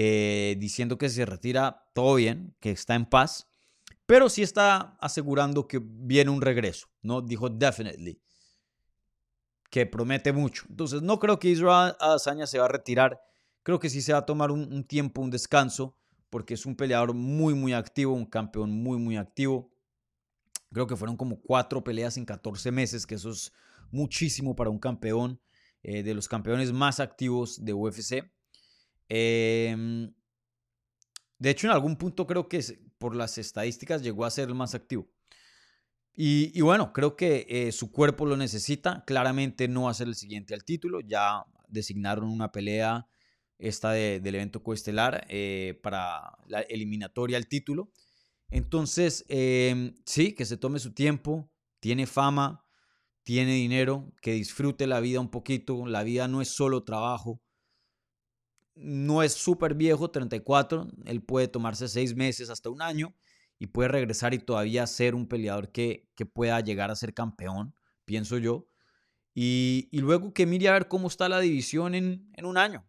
eh, 0.00 0.54
diciendo 0.60 0.96
que 0.96 1.08
se 1.08 1.26
retira 1.26 1.90
todo 1.92 2.14
bien, 2.14 2.54
que 2.60 2.70
está 2.70 2.94
en 2.94 3.04
paz, 3.04 3.48
pero 4.06 4.28
sí 4.28 4.42
está 4.42 4.96
asegurando 5.00 5.66
que 5.66 5.80
viene 5.82 6.30
un 6.30 6.40
regreso, 6.40 6.86
¿no? 7.02 7.20
Dijo 7.20 7.48
definitely, 7.48 8.22
que 9.70 9.86
promete 9.86 10.32
mucho. 10.32 10.66
Entonces, 10.68 11.02
no 11.02 11.18
creo 11.18 11.40
que 11.40 11.48
Israel 11.48 11.96
Adesanya 11.98 12.46
se 12.46 12.60
va 12.60 12.66
a 12.66 12.68
retirar. 12.68 13.20
Creo 13.64 13.80
que 13.80 13.90
sí 13.90 14.00
se 14.00 14.12
va 14.12 14.20
a 14.20 14.24
tomar 14.24 14.52
un, 14.52 14.72
un 14.72 14.84
tiempo, 14.84 15.20
un 15.20 15.30
descanso, 15.30 15.96
porque 16.30 16.54
es 16.54 16.64
un 16.64 16.76
peleador 16.76 17.12
muy, 17.12 17.54
muy 17.54 17.72
activo, 17.72 18.12
un 18.14 18.26
campeón 18.26 18.70
muy, 18.70 18.98
muy 18.98 19.16
activo. 19.16 19.68
Creo 20.72 20.86
que 20.86 20.94
fueron 20.94 21.16
como 21.16 21.40
cuatro 21.40 21.82
peleas 21.82 22.16
en 22.18 22.24
14 22.24 22.70
meses, 22.70 23.04
que 23.04 23.16
eso 23.16 23.30
es 23.30 23.52
muchísimo 23.90 24.54
para 24.54 24.70
un 24.70 24.78
campeón, 24.78 25.40
eh, 25.82 26.04
de 26.04 26.14
los 26.14 26.28
campeones 26.28 26.72
más 26.72 27.00
activos 27.00 27.64
de 27.64 27.72
UFC. 27.72 28.37
Em, 29.08 30.12
de 31.38 31.50
hecho, 31.50 31.66
en 31.66 31.72
algún 31.72 31.96
punto 31.96 32.26
creo 32.26 32.48
que 32.48 32.62
por 32.98 33.14
las 33.14 33.38
estadísticas 33.38 34.02
llegó 34.02 34.24
a 34.24 34.30
ser 34.30 34.48
el 34.48 34.54
más 34.54 34.74
activo. 34.74 35.08
Y, 36.20 36.60
bueno, 36.62 36.92
creo 36.92 37.14
que 37.14 37.46
eh, 37.48 37.70
su 37.70 37.92
cuerpo 37.92 38.26
lo 38.26 38.36
necesita. 38.36 39.04
Claramente 39.06 39.68
no 39.68 39.82
va 39.84 39.92
a 39.92 39.94
ser 39.94 40.08
el 40.08 40.16
siguiente 40.16 40.52
al 40.52 40.64
título. 40.64 40.98
Ya 41.00 41.44
designaron 41.68 42.28
una 42.28 42.50
pelea 42.50 43.06
esta 43.56 43.92
del 43.92 44.34
evento 44.34 44.64
coestelar 44.64 45.26
eh, 45.28 45.78
para 45.80 46.36
la 46.48 46.62
eliminatoria 46.62 47.36
al 47.36 47.46
título. 47.46 47.92
Entonces, 48.50 49.24
em, 49.28 49.94
sí, 50.04 50.32
que 50.32 50.44
se 50.44 50.56
tome 50.56 50.80
su 50.80 50.92
tiempo, 50.92 51.52
tiene 51.78 52.06
fama, 52.06 52.64
tiene 53.22 53.52
dinero, 53.52 54.12
que 54.20 54.32
disfrute 54.32 54.88
la 54.88 54.98
vida 54.98 55.20
un 55.20 55.30
poquito. 55.30 55.86
La 55.86 56.02
vida 56.02 56.26
no 56.26 56.42
es 56.42 56.48
solo 56.48 56.82
trabajo. 56.82 57.40
No 58.78 59.22
es 59.22 59.32
súper 59.32 59.74
viejo, 59.74 60.10
34. 60.10 60.88
Él 61.04 61.22
puede 61.22 61.48
tomarse 61.48 61.88
seis 61.88 62.14
meses 62.14 62.50
hasta 62.50 62.70
un 62.70 62.82
año 62.82 63.14
y 63.58 63.66
puede 63.66 63.88
regresar 63.88 64.34
y 64.34 64.38
todavía 64.38 64.86
ser 64.86 65.14
un 65.14 65.26
peleador 65.26 65.70
que, 65.70 66.08
que 66.14 66.26
pueda 66.26 66.60
llegar 66.60 66.90
a 66.90 66.96
ser 66.96 67.12
campeón, 67.12 67.74
pienso 68.04 68.38
yo. 68.38 68.68
Y, 69.34 69.88
luego 69.92 70.32
que 70.32 70.46
mire 70.46 70.68
a 70.68 70.72
ver 70.72 70.88
cómo 70.88 71.06
está 71.08 71.28
la 71.28 71.38
división 71.38 71.94
en, 71.94 72.28
en 72.34 72.44
un 72.44 72.56
año. 72.56 72.84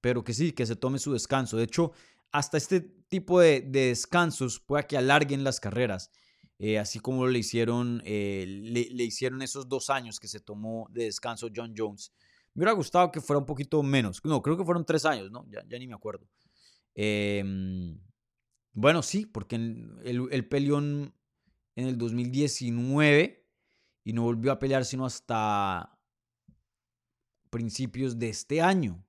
Pero 0.00 0.22
que 0.22 0.34
sí, 0.34 0.52
que 0.52 0.66
se 0.66 0.76
tome 0.76 0.98
su 0.98 1.12
descanso. 1.12 1.56
De 1.56 1.64
hecho, 1.64 1.92
hasta 2.30 2.58
este 2.58 2.80
tipo 2.80 3.40
de, 3.40 3.62
descansos 3.62 4.60
pueda 4.60 4.82
que 4.82 4.96
alarguen 4.96 5.44
las 5.44 5.60
carreras, 5.60 6.10
eh, 6.58 6.78
así 6.78 6.98
como 6.98 7.26
le 7.26 7.38
hicieron, 7.38 8.02
eh, 8.04 8.44
le, 8.46 9.04
hicieron 9.04 9.40
esos 9.40 9.68
dos 9.68 9.88
años 9.88 10.18
que 10.20 10.28
se 10.28 10.40
tomó 10.40 10.88
de 10.90 11.04
descanso 11.04 11.48
John 11.54 11.74
Jones. 11.76 12.12
Me 12.54 12.60
hubiera 12.60 12.72
gustado 12.72 13.10
que 13.10 13.20
fuera 13.20 13.38
un 13.38 13.46
poquito 13.46 13.82
menos. 13.82 14.20
No, 14.24 14.40
creo 14.40 14.56
que 14.56 14.64
fueron 14.64 14.84
tres 14.84 15.04
años, 15.04 15.30
¿no? 15.30 15.46
Ya, 15.50 15.78
ni 15.78 15.86
me 15.86 15.94
acuerdo. 15.94 16.28
Em, 16.94 17.98
bueno, 18.72 19.02
sí, 19.02 19.26
porque 19.26 19.56
el, 19.56 20.28
el 20.30 20.48
peleó 20.48 20.78
en, 20.78 21.12
el 21.74 21.98
2019 21.98 23.44
y 24.04 24.12
no 24.12 24.22
volvió 24.22 24.52
a 24.52 24.58
pelear 24.58 24.84
sino 24.84 25.04
hasta 25.04 25.98
principios 27.50 28.18
de 28.18 28.28
este 28.28 28.60
año. 28.60 29.04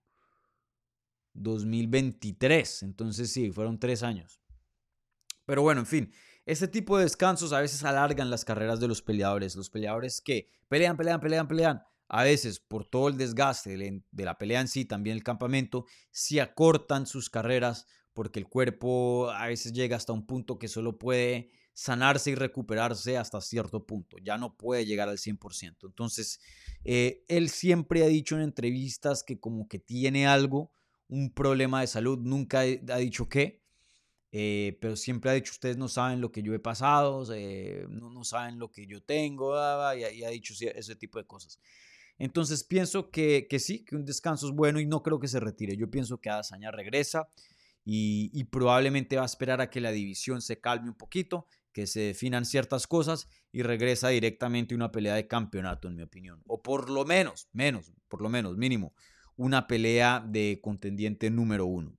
2023. 1.36 2.84
Entonces 2.84 3.31
sí, 3.31 3.51
fueron 3.51 3.79
tres 3.79 4.03
años. 4.03 4.41
Pero 5.45 5.62
bueno, 5.62 5.81
en 5.81 5.88
fin, 5.88 6.13
este 6.45 6.67
tipo 6.67 6.97
de 6.97 7.03
descansos 7.03 7.53
a 7.53 7.62
veces 7.62 7.84
alargan 7.84 8.29
las 8.29 8.45
carreras 8.45 8.79
de 8.79 8.88
los 8.88 9.01
peleadores. 9.01 9.55
Los 9.55 9.69
peleadores 9.69 10.21
que 10.21 10.49
pelean, 10.67 10.97
pelean, 10.97 11.19
pelean, 11.19 11.47
pelean. 11.47 11.84
A 12.08 12.24
veces 12.24 12.60
por 12.60 12.86
todo 12.86 13.08
el 13.08 13.18
desgaste 13.18 13.78
de 13.78 14.26
la 14.26 14.38
pelea 14.38 14.62
en 14.62 14.68
sí, 14.68 14.86
también 14.86 15.18
el 15.18 15.24
campamento, 15.24 15.86
se 16.12 16.41
acortan 16.41 17.08
sus 17.08 17.30
carreras 17.30 17.88
porque 18.13 18.39
el 18.39 18.48
cuerpo 18.48 19.30
a 19.30 19.48
veces 19.48 19.74
llega 19.74 19.98
hasta 19.98 20.13
un 20.13 20.26
punto 20.26 20.58
que 20.58 20.68
solo 20.68 20.98
puede 20.98 21.52
sanarse 21.74 22.32
y 22.32 22.36
recuperarse 22.36 23.18
hasta 23.18 23.41
cierto 23.41 23.86
punto, 23.86 24.18
ya 24.24 24.38
no 24.38 24.56
puede 24.56 24.86
llegar 24.86 25.10
al 25.10 25.18
100%. 25.18 25.88
Entonces, 25.88 26.39
eh, 26.86 27.26
él 27.28 27.50
siempre 27.50 28.04
ha 28.04 28.08
dicho 28.08 28.36
en 28.36 28.44
entrevistas 28.44 29.24
que 29.24 29.39
como 29.39 29.68
que 29.68 29.80
tiene 29.80 30.26
algo, 30.26 30.72
un 31.10 31.34
problema 31.34 31.82
de 31.82 31.88
salud, 31.88 32.18
nunca 32.18 32.62
ha 32.62 32.98
dicho 32.98 33.28
qué, 33.28 33.62
eh, 34.32 34.78
pero 34.80 34.96
siempre 34.96 35.32
ha 35.32 35.34
dicho, 35.34 35.52
ustedes 35.52 35.76
no 35.76 35.89
saben 35.89 36.22
lo 36.22 36.32
que 36.32 36.41
yo 36.41 36.54
he 36.54 36.60
pasado, 36.60 37.26
no, 37.89 38.10
no, 38.10 38.24
saben 38.24 38.58
lo 38.58 38.72
que 38.72 38.88
yo 38.88 39.04
tengo, 39.04 39.54
y, 39.96 40.24
ha 40.24 40.30
dicho 40.30 40.54
ese 40.60 40.96
tipo 40.96 41.20
de 41.20 41.26
cosas. 41.26 41.60
Entonces 42.17 42.63
pienso 42.63 43.10
que, 43.10 43.47
sí, 43.60 43.84
que 43.84 43.95
un 43.95 44.06
descanso 44.06 44.47
es 44.47 44.54
bueno 44.54 44.80
y 44.80 44.86
no 44.86 45.04
creo 45.04 45.19
que 45.19 45.28
se 45.28 45.39
retire. 45.39 45.75
Yo 45.75 45.89
pienso 45.89 46.19
que 46.19 46.30
Adazaña 46.30 46.71
regresa 46.71 47.30
y, 47.84 48.43
probablemente 48.45 49.17
va 49.17 49.23
a 49.23 49.28
esperar 49.28 49.62
a 49.62 49.69
que 49.69 49.82
la 49.82 49.91
división 49.91 50.41
se 50.41 50.60
calme 50.60 50.89
un 50.89 50.95
poquito, 50.95 51.47
que 51.71 51.88
se 51.88 51.99
definan 52.01 52.45
ciertas 52.45 52.88
cosas 52.88 53.28
y 53.51 53.63
regresa 53.63 54.10
directamente 54.10 54.75
una 54.75 54.91
pelea 54.91 55.15
de 55.15 55.28
campeonato, 55.28 55.88
en 55.88 55.95
mi 55.95 56.04
opinión. 56.04 56.41
O 56.47 56.62
por 56.62 56.89
lo 56.89 57.06
menos, 57.06 57.49
menos, 57.51 57.91
por 58.08 58.21
lo 58.21 58.30
menos, 58.30 58.58
mínimo, 58.58 58.93
una 59.36 59.67
pelea 59.67 60.23
de 60.25 60.60
contendiente 60.63 61.30
número 61.30 61.65
uno. 61.65 61.97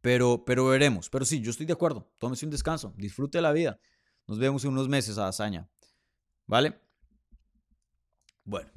Pero, 0.00 0.44
pero 0.44 0.66
veremos. 0.66 1.08
Pero 1.08 1.24
sí, 1.24 1.40
yo 1.40 1.50
estoy 1.50 1.66
de 1.66 1.72
acuerdo. 1.72 2.12
Tómese 2.18 2.44
un 2.44 2.50
descanso. 2.50 2.92
Disfrute 2.96 3.40
la 3.40 3.52
vida. 3.52 3.78
Nos 4.26 4.38
vemos 4.38 4.64
en 4.64 4.72
unos 4.72 4.88
meses 4.88 5.16
a 5.16 5.28
hazaña. 5.28 5.68
¿Vale? 6.46 6.78
Bueno. 8.44 8.70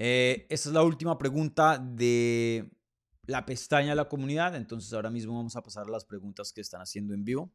Eh, 0.00 0.46
esta 0.48 0.68
es 0.68 0.72
la 0.72 0.84
última 0.84 1.18
pregunta 1.18 1.76
de 1.76 2.70
la 3.26 3.44
pestaña 3.44 3.90
de 3.90 3.96
la 3.96 4.08
comunidad. 4.08 4.54
Entonces 4.54 4.92
ahora 4.92 5.10
mismo 5.10 5.34
vamos 5.34 5.56
a 5.56 5.62
pasar 5.62 5.88
a 5.88 5.90
las 5.90 6.04
preguntas 6.04 6.52
que 6.52 6.60
están 6.60 6.80
haciendo 6.80 7.14
en 7.14 7.24
vivo. 7.24 7.52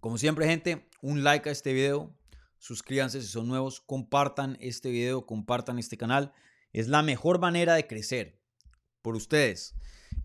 Como 0.00 0.16
siempre, 0.16 0.46
gente, 0.46 0.88
un 1.02 1.22
like 1.22 1.50
a 1.50 1.52
este 1.52 1.74
video 1.74 2.16
suscríbanse 2.58 3.20
si 3.20 3.28
son 3.28 3.46
nuevos, 3.46 3.80
compartan 3.80 4.56
este 4.60 4.90
video, 4.90 5.26
compartan 5.26 5.78
este 5.78 5.98
canal. 5.98 6.32
Es 6.72 6.88
la 6.88 7.02
mejor 7.02 7.38
manera 7.38 7.74
de 7.74 7.86
crecer 7.86 8.40
por 9.02 9.16
ustedes. 9.16 9.74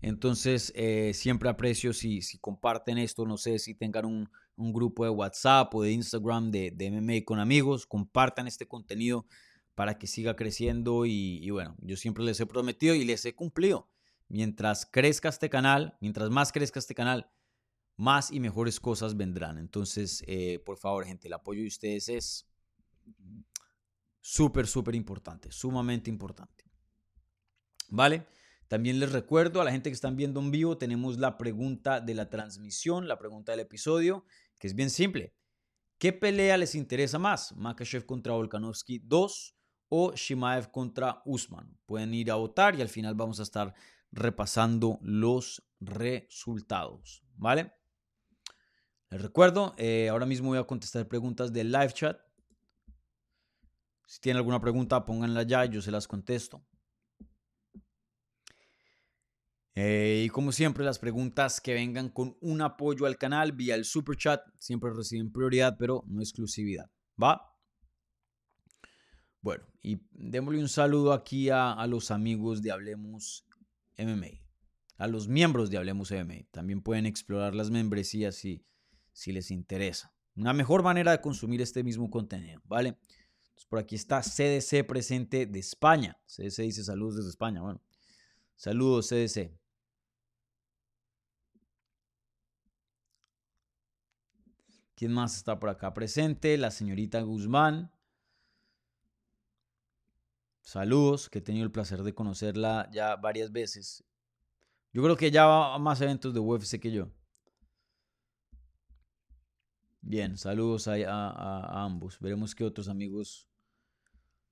Entonces, 0.00 0.72
eh, 0.74 1.12
siempre 1.12 1.50
aprecio 1.50 1.92
si, 1.92 2.22
si, 2.22 2.38
comparten 2.38 2.96
esto, 2.96 3.26
no 3.26 3.36
sé 3.36 3.58
si 3.58 3.74
tengan 3.74 4.06
un, 4.06 4.30
grupo 4.56 5.04
de 5.04 5.10
WhatsApp 5.10 5.74
o 5.74 5.82
de 5.82 5.92
Instagram 5.92 6.50
de, 6.50 6.70
de, 6.70 6.90
MMA 6.90 7.24
con 7.24 7.38
amigos, 7.40 7.86
compartan 7.86 8.46
este 8.46 8.66
contenido 8.66 9.26
para 9.74 9.98
que 9.98 10.06
siga 10.06 10.36
creciendo 10.36 11.06
y, 11.06 11.38
y 11.42 11.50
bueno, 11.50 11.76
yo 11.80 11.96
siempre 11.96 12.24
les 12.24 12.38
he 12.40 12.46
prometido 12.46 12.94
y 12.94 13.04
les 13.04 13.24
he 13.24 13.34
cumplido. 13.34 13.88
Mientras 14.28 14.86
crezca 14.86 15.28
este 15.28 15.50
canal, 15.50 15.96
mientras 16.00 16.30
más 16.30 16.52
crezca 16.52 16.78
este 16.78 16.94
canal, 16.94 17.30
más 17.96 18.30
y 18.30 18.40
mejores 18.40 18.80
cosas 18.80 19.16
vendrán. 19.16 19.58
Entonces, 19.58 20.24
eh, 20.26 20.58
por 20.64 20.76
favor, 20.76 21.04
gente, 21.04 21.28
el 21.28 21.34
apoyo 21.34 21.60
de 21.60 21.68
ustedes 21.68 22.08
es 22.08 22.48
súper, 24.20 24.66
súper 24.66 24.94
importante, 24.94 25.50
sumamente 25.52 26.10
importante. 26.10 26.64
¿Vale? 27.88 28.26
También 28.68 28.98
les 28.98 29.12
recuerdo 29.12 29.60
a 29.60 29.64
la 29.64 29.70
gente 29.70 29.90
que 29.90 29.94
están 29.94 30.16
viendo 30.16 30.40
en 30.40 30.50
vivo, 30.50 30.78
tenemos 30.78 31.18
la 31.18 31.36
pregunta 31.36 32.00
de 32.00 32.14
la 32.14 32.30
transmisión, 32.30 33.06
la 33.06 33.18
pregunta 33.18 33.52
del 33.52 33.60
episodio, 33.60 34.24
que 34.58 34.66
es 34.66 34.74
bien 34.74 34.90
simple. 34.90 35.34
¿Qué 35.98 36.12
pelea 36.12 36.56
les 36.56 36.74
interesa 36.74 37.18
más? 37.18 37.54
Makachev 37.56 38.04
contra 38.04 38.32
Volkanovski 38.32 38.98
2 39.04 39.56
o 39.88 40.12
Shimaev 40.14 40.70
contra 40.70 41.22
Usman. 41.24 41.78
Pueden 41.86 42.12
ir 42.14 42.30
a 42.30 42.36
votar 42.36 42.74
y 42.74 42.82
al 42.82 42.88
final 42.88 43.14
vamos 43.14 43.38
a 43.40 43.44
estar 43.44 43.74
repasando 44.10 44.98
los 45.02 45.62
resultados. 45.80 47.22
¿Vale? 47.36 47.72
Les 49.10 49.20
recuerdo, 49.20 49.74
eh, 49.76 50.08
ahora 50.08 50.26
mismo 50.26 50.48
voy 50.48 50.58
a 50.58 50.64
contestar 50.64 51.06
preguntas 51.06 51.52
del 51.52 51.70
live 51.70 51.92
chat. 51.92 52.18
Si 54.06 54.20
tienen 54.20 54.38
alguna 54.38 54.60
pregunta, 54.60 55.04
pónganla 55.04 55.42
ya, 55.42 55.64
yo 55.66 55.82
se 55.82 55.90
las 55.90 56.08
contesto. 56.08 56.64
Eh, 59.74 60.24
y 60.26 60.28
como 60.28 60.52
siempre, 60.52 60.84
las 60.84 60.98
preguntas 60.98 61.60
que 61.60 61.72
vengan 61.74 62.10
con 62.10 62.36
un 62.40 62.60
apoyo 62.60 63.06
al 63.06 63.16
canal 63.16 63.52
vía 63.52 63.74
el 63.74 63.84
super 63.84 64.16
chat 64.16 64.42
siempre 64.58 64.90
reciben 64.92 65.32
prioridad, 65.32 65.76
pero 65.78 66.04
no 66.06 66.20
exclusividad. 66.20 66.90
¿Va? 67.22 67.56
Bueno, 69.40 69.64
y 69.82 70.00
démosle 70.12 70.60
un 70.60 70.68
saludo 70.68 71.12
aquí 71.12 71.48
a, 71.48 71.72
a 71.72 71.86
los 71.86 72.10
amigos 72.10 72.62
de 72.62 72.70
Hablemos 72.70 73.46
MMA, 73.98 74.40
a 74.98 75.06
los 75.08 75.26
miembros 75.26 75.70
de 75.70 75.78
Hablemos 75.78 76.10
MMA. 76.12 76.46
También 76.50 76.82
pueden 76.82 77.06
explorar 77.06 77.54
las 77.54 77.70
membresías 77.70 78.36
si, 78.36 78.64
si 79.12 79.32
les 79.32 79.50
interesa. 79.50 80.14
Una 80.36 80.52
mejor 80.52 80.82
manera 80.82 81.12
de 81.12 81.20
consumir 81.20 81.60
este 81.60 81.82
mismo 81.82 82.08
contenido, 82.10 82.60
¿vale? 82.64 82.96
Entonces, 83.42 83.66
por 83.68 83.78
aquí 83.78 83.96
está 83.96 84.22
CDC 84.22 84.86
presente 84.86 85.46
de 85.46 85.58
España. 85.58 86.18
CDC 86.26 86.62
dice 86.62 86.84
saludos 86.84 87.16
desde 87.16 87.30
España. 87.30 87.60
Bueno, 87.60 87.82
saludos 88.56 89.08
CDC. 89.08 89.61
¿Quién 95.02 95.14
más 95.14 95.34
está 95.34 95.58
por 95.58 95.68
acá 95.68 95.92
presente? 95.92 96.56
La 96.56 96.70
señorita 96.70 97.20
Guzmán. 97.22 97.90
Saludos, 100.60 101.28
que 101.28 101.40
he 101.40 101.42
tenido 101.42 101.64
el 101.64 101.72
placer 101.72 102.04
de 102.04 102.14
conocerla 102.14 102.88
ya 102.92 103.16
varias 103.16 103.50
veces. 103.50 104.04
Yo 104.92 105.02
creo 105.02 105.16
que 105.16 105.32
ya 105.32 105.44
va 105.44 105.74
a 105.74 105.78
más 105.80 106.00
eventos 106.02 106.32
de 106.32 106.38
UFC 106.38 106.78
que 106.78 106.92
yo. 106.92 107.10
Bien, 110.02 110.38
saludos 110.38 110.86
a, 110.86 111.84
ambos. 111.84 112.20
Veremos 112.20 112.54
qué 112.54 112.62
otros 112.62 112.86
amigos 112.86 113.48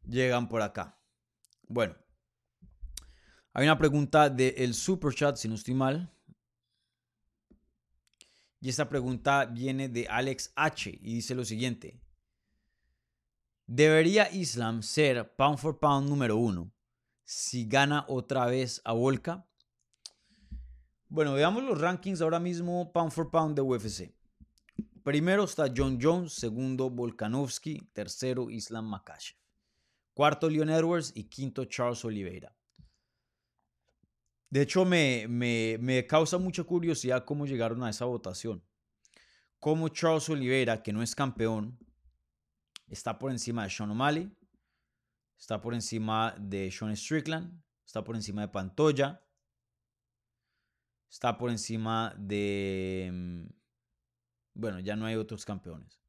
llegan 0.05 0.48
por 0.48 0.62
acá. 0.62 1.01
Bueno, 1.68 1.94
hay 3.53 3.66
una 3.66 3.78
pregunta 3.78 4.28
del 4.28 4.55
el 4.57 4.74
super 4.74 5.14
chat, 5.14 5.36
si 5.36 5.46
no 5.46 5.55
estoy 5.55 5.74
mal. 5.74 6.12
Y 8.61 8.69
esta 8.69 8.89
pregunta 8.89 9.47
viene 9.47 9.89
de 9.89 10.07
Alex 10.07 10.53
H. 10.55 10.91
y 10.91 11.15
dice 11.15 11.35
lo 11.35 11.45
siguiente. 11.45 11.99
¿Debería 13.67 14.31
Islam 14.31 14.83
ser 14.83 15.35
pound 15.37 15.59
for 15.59 15.79
pound 15.79 16.09
número 16.09 16.37
uno 16.37 16.73
si 17.25 17.67
gana 17.67 18.05
otra 18.09 18.47
vez 18.47 18.83
a 18.85 18.93
Volka? 18.93 19.47
Bueno, 21.09 21.35
veamos 21.35 21.63
los 21.63 21.81
rankings 21.81 22.21
ahora 22.21 22.39
mismo 22.39 22.93
pound 22.93 23.13
for 23.13 23.31
pound 23.31 23.57
de 23.57 23.63
UFC. 23.63 24.15
Primero 25.03 25.45
está 25.45 25.73
John 25.75 25.99
Jones, 26.01 26.35
segundo 26.35 26.91
Volkanovski, 26.91 27.81
tercero 27.93 28.51
Islam 28.51 28.87
Makashev, 28.87 29.39
cuarto 30.13 30.51
Leon 30.51 30.69
Edwards 30.69 31.13
y 31.15 31.25
quinto 31.25 31.65
Charles 31.65 32.05
Oliveira. 32.05 32.55
De 34.51 34.62
hecho, 34.62 34.84
me, 34.84 35.28
me, 35.28 36.07
causa 36.09 36.36
mucha 36.36 36.64
curiosidad 36.64 37.24
cómo 37.24 37.46
llegaron 37.46 37.84
a 37.84 37.90
esa 37.90 38.05
votación. 38.05 38.64
Cómo 39.61 39.88
Charles 39.88 40.28
Oliveira, 40.28 40.82
que 40.82 40.92
no 40.92 41.03
es 41.03 41.14
campeón, 41.14 41.78
está 42.88 43.16
por 43.16 43.30
encima 43.30 43.62
de 43.62 43.70
Sean 43.70 43.90
O'Malley, 43.90 44.36
está 45.38 45.61
por 45.61 45.72
encima 45.72 46.34
de 46.36 46.68
Sean 46.72 46.96
Strickland, 46.96 47.62
está 47.86 48.03
por 48.03 48.16
encima 48.16 48.40
de 48.40 48.48
Pantoya, 48.48 49.24
está 51.09 51.38
por 51.38 51.51
encima 51.51 52.12
de... 52.18 53.09
Mm, 53.12 53.46
bueno, 54.55 54.80
ya 54.80 54.96
no 54.96 55.07
hay 55.07 55.14
otros 55.14 55.44
campeones, 55.44 56.03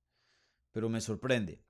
pero 0.71 0.89
me 0.89 0.99
sorprende. 0.99 1.63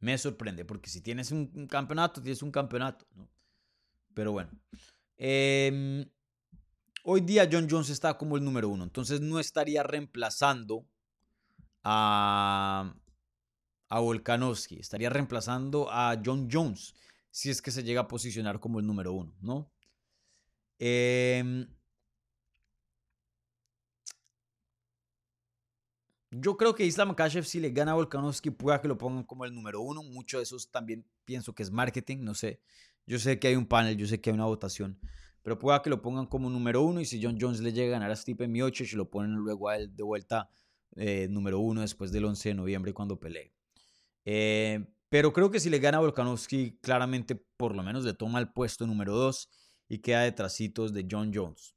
Me 0.00 0.16
sorprende, 0.18 0.64
porque 0.64 0.90
si 0.90 1.00
tienes 1.00 1.30
un, 1.30 1.66
campeonato, 1.66 2.20
tienes 2.20 2.42
un 2.42 2.50
campeonato. 2.50 3.06
Pero 4.14 4.32
bueno. 4.32 4.50
Em, 5.16 6.08
hoy 7.04 7.20
día 7.20 7.48
John 7.50 7.68
Jones 7.70 7.90
está 7.90 8.16
como 8.16 8.36
el 8.36 8.44
número 8.44 8.68
uno, 8.68 8.84
entonces 8.84 9.20
no 9.20 9.38
estaría 9.38 9.82
reemplazando 9.82 10.86
a, 11.84 12.94
a 13.88 14.00
Volkanovski, 14.00 14.80
estaría 14.80 15.10
reemplazando 15.10 15.90
a 15.90 16.18
John 16.24 16.48
Jones, 16.50 16.94
si 17.30 17.50
es 17.50 17.60
que 17.60 17.70
se 17.70 17.84
llega 17.84 18.02
a 18.02 18.08
posicionar 18.08 18.60
como 18.60 18.80
el 18.80 18.86
número 18.86 19.12
uno, 19.12 19.36
¿no? 19.42 19.70
Eh, 20.78 21.66
Yo 26.30 26.56
creo 26.56 26.74
que 26.74 26.86
Islam 26.86 27.08
Makhachev 27.08 27.44
si 27.44 27.58
le 27.58 27.70
gana 27.70 27.92
a 27.92 27.94
Volkanovski 27.94 28.50
pueda 28.50 28.80
que 28.80 28.86
lo 28.86 28.96
pongan 28.96 29.24
como 29.24 29.44
el 29.44 29.52
número 29.52 29.80
uno. 29.80 30.02
Mucho 30.02 30.36
de 30.36 30.44
eso 30.44 30.56
también 30.70 31.04
pienso 31.24 31.54
que 31.54 31.62
es 31.62 31.70
marketing, 31.70 32.18
no 32.20 32.34
sé. 32.34 32.60
Yo 33.06 33.18
sé 33.18 33.38
que 33.40 33.48
hay 33.48 33.56
un 33.56 33.66
panel, 33.66 33.96
yo 33.96 34.06
sé 34.06 34.20
que 34.20 34.30
hay 34.30 34.34
una 34.34 34.44
votación, 34.44 35.00
pero 35.42 35.58
pueda 35.58 35.82
que 35.82 35.90
lo 35.90 36.00
pongan 36.00 36.26
como 36.26 36.48
número 36.48 36.82
uno 36.82 37.00
y 37.00 37.04
si 37.04 37.20
John 37.20 37.38
Jones 37.40 37.60
le 37.60 37.72
llega 37.72 37.88
a 37.88 37.98
ganar 37.98 38.10
a 38.12 38.16
Stipe 38.16 38.46
Miocic 38.46 38.92
lo 38.92 39.10
ponen 39.10 39.32
luego 39.34 39.68
a 39.68 39.76
él 39.76 39.96
de 39.96 40.02
vuelta 40.04 40.48
eh, 40.96 41.26
número 41.28 41.58
uno 41.58 41.80
después 41.80 42.12
del 42.12 42.26
11 42.26 42.50
de 42.50 42.54
noviembre 42.54 42.92
cuando 42.92 43.18
pelee. 43.18 43.52
Eh, 44.24 44.86
pero 45.08 45.32
creo 45.32 45.50
que 45.50 45.58
si 45.58 45.70
le 45.70 45.80
gana 45.80 45.98
a 45.98 46.00
Volkanovski 46.00 46.78
claramente 46.80 47.34
por 47.34 47.74
lo 47.74 47.82
menos 47.82 48.04
le 48.04 48.14
toma 48.14 48.38
el 48.38 48.52
puesto 48.52 48.86
número 48.86 49.14
dos 49.14 49.50
y 49.88 49.98
queda 49.98 50.22
detrasitos 50.22 50.92
de 50.92 51.08
John 51.10 51.32
Jones. 51.34 51.74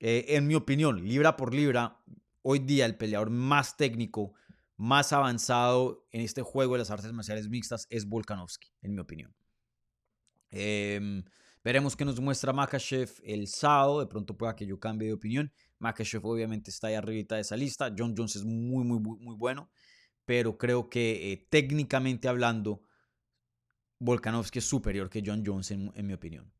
Eh, 0.00 0.24
en 0.28 0.46
mi 0.46 0.54
opinión, 0.54 1.06
libra 1.06 1.36
por 1.36 1.52
libra, 1.54 2.02
hoy 2.44 2.58
día 2.60 2.84
el 2.86 2.96
peleador 2.96 3.30
más 3.30 3.76
técnico, 3.76 4.34
más 4.76 5.12
avanzado 5.12 6.06
en 6.10 6.20
este 6.20 6.42
juego 6.42 6.74
de 6.74 6.80
las 6.80 6.90
artes 6.90 7.12
marciales 7.12 7.48
mixtas 7.48 7.86
es 7.90 8.06
Volkanovski, 8.06 8.68
en 8.82 8.94
mi 8.94 9.00
opinión. 9.00 9.34
Em, 10.50 11.24
veremos 11.64 11.96
qué 11.96 12.04
nos 12.04 12.20
muestra 12.20 12.52
Makachev 12.52 13.10
el 13.24 13.48
sábado. 13.48 14.00
De 14.00 14.06
pronto 14.06 14.36
pueda 14.36 14.54
que 14.54 14.66
yo 14.66 14.78
cambie 14.78 15.08
de 15.08 15.14
opinión. 15.14 15.52
Makachev 15.78 16.24
obviamente 16.26 16.70
está 16.70 16.88
ahí 16.88 16.94
arribita 16.94 17.36
de 17.36 17.40
esa 17.40 17.56
lista. 17.56 17.92
John 17.96 18.14
Jones 18.16 18.36
es 18.36 18.44
muy, 18.44 18.84
muy, 18.84 19.00
muy 19.00 19.36
bueno. 19.36 19.70
Pero 20.26 20.58
creo 20.58 20.90
que 20.90 21.32
eh, 21.32 21.46
técnicamente 21.50 22.28
hablando, 22.28 22.82
Volkanovski 23.98 24.58
es 24.58 24.66
superior 24.66 25.08
que 25.08 25.22
John 25.24 25.42
Jones 25.44 25.70
en, 25.70 26.06
mi 26.06 26.12
opinión. 26.12 26.52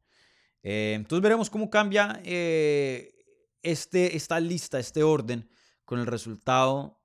Eh, 0.63 0.95
entonces 0.95 1.23
veremos 1.23 1.51
cómo 1.51 1.69
cambia 1.69 2.21
eh, 2.25 3.15
este, 3.63 4.17
esta 4.17 4.41
lista, 4.41 4.79
este 4.79 5.03
orden 5.03 5.49
con 5.85 5.99
el 5.99 6.07
resultado 6.07 7.01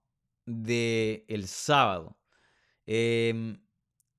del 0.45 1.25
el 1.27 1.47
sábado. 1.47 2.19
Em, 2.85 3.61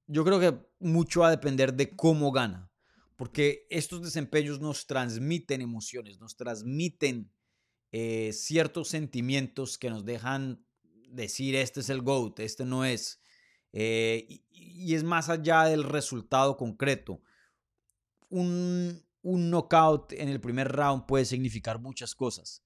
yo 0.07 0.25
creo 0.25 0.41
que 0.41 0.59
mucho 0.79 1.21
va 1.21 1.29
a 1.29 1.33
depender 1.33 1.75
de 1.75 1.95
cómo 1.97 2.33
gana, 2.33 2.71
porque 3.17 3.67
estos 3.71 4.03
desempeños 4.03 4.61
nos 4.61 4.87
transmiten 4.87 5.61
emociones, 5.61 6.21
nos 6.21 6.37
transmiten 6.37 7.33
eh, 7.93 8.33
ciertos 8.33 8.89
sentimientos 8.89 9.77
que 9.77 9.91
nos 9.91 10.05
dejan 10.05 10.65
decir 11.09 11.57
este 11.57 11.81
es 11.81 11.91
el 11.91 12.03
GOAT, 12.03 12.41
este 12.41 12.65
no 12.65 12.85
es. 12.85 13.21
Eh, 13.73 14.27
y, 14.29 14.45
y, 14.51 14.95
es 14.95 15.05
más 15.05 15.29
allá 15.29 15.65
del 15.65 15.85
resultado 15.85 16.57
concreto. 16.57 17.23
Un, 18.29 19.05
un 19.23 19.51
knockout 19.51 20.13
en 20.13 20.29
el 20.29 20.41
primer 20.41 20.69
round 20.69 21.07
puede 21.07 21.25
significar 21.25 21.81
muchas 21.81 22.15
cosas. 22.15 22.65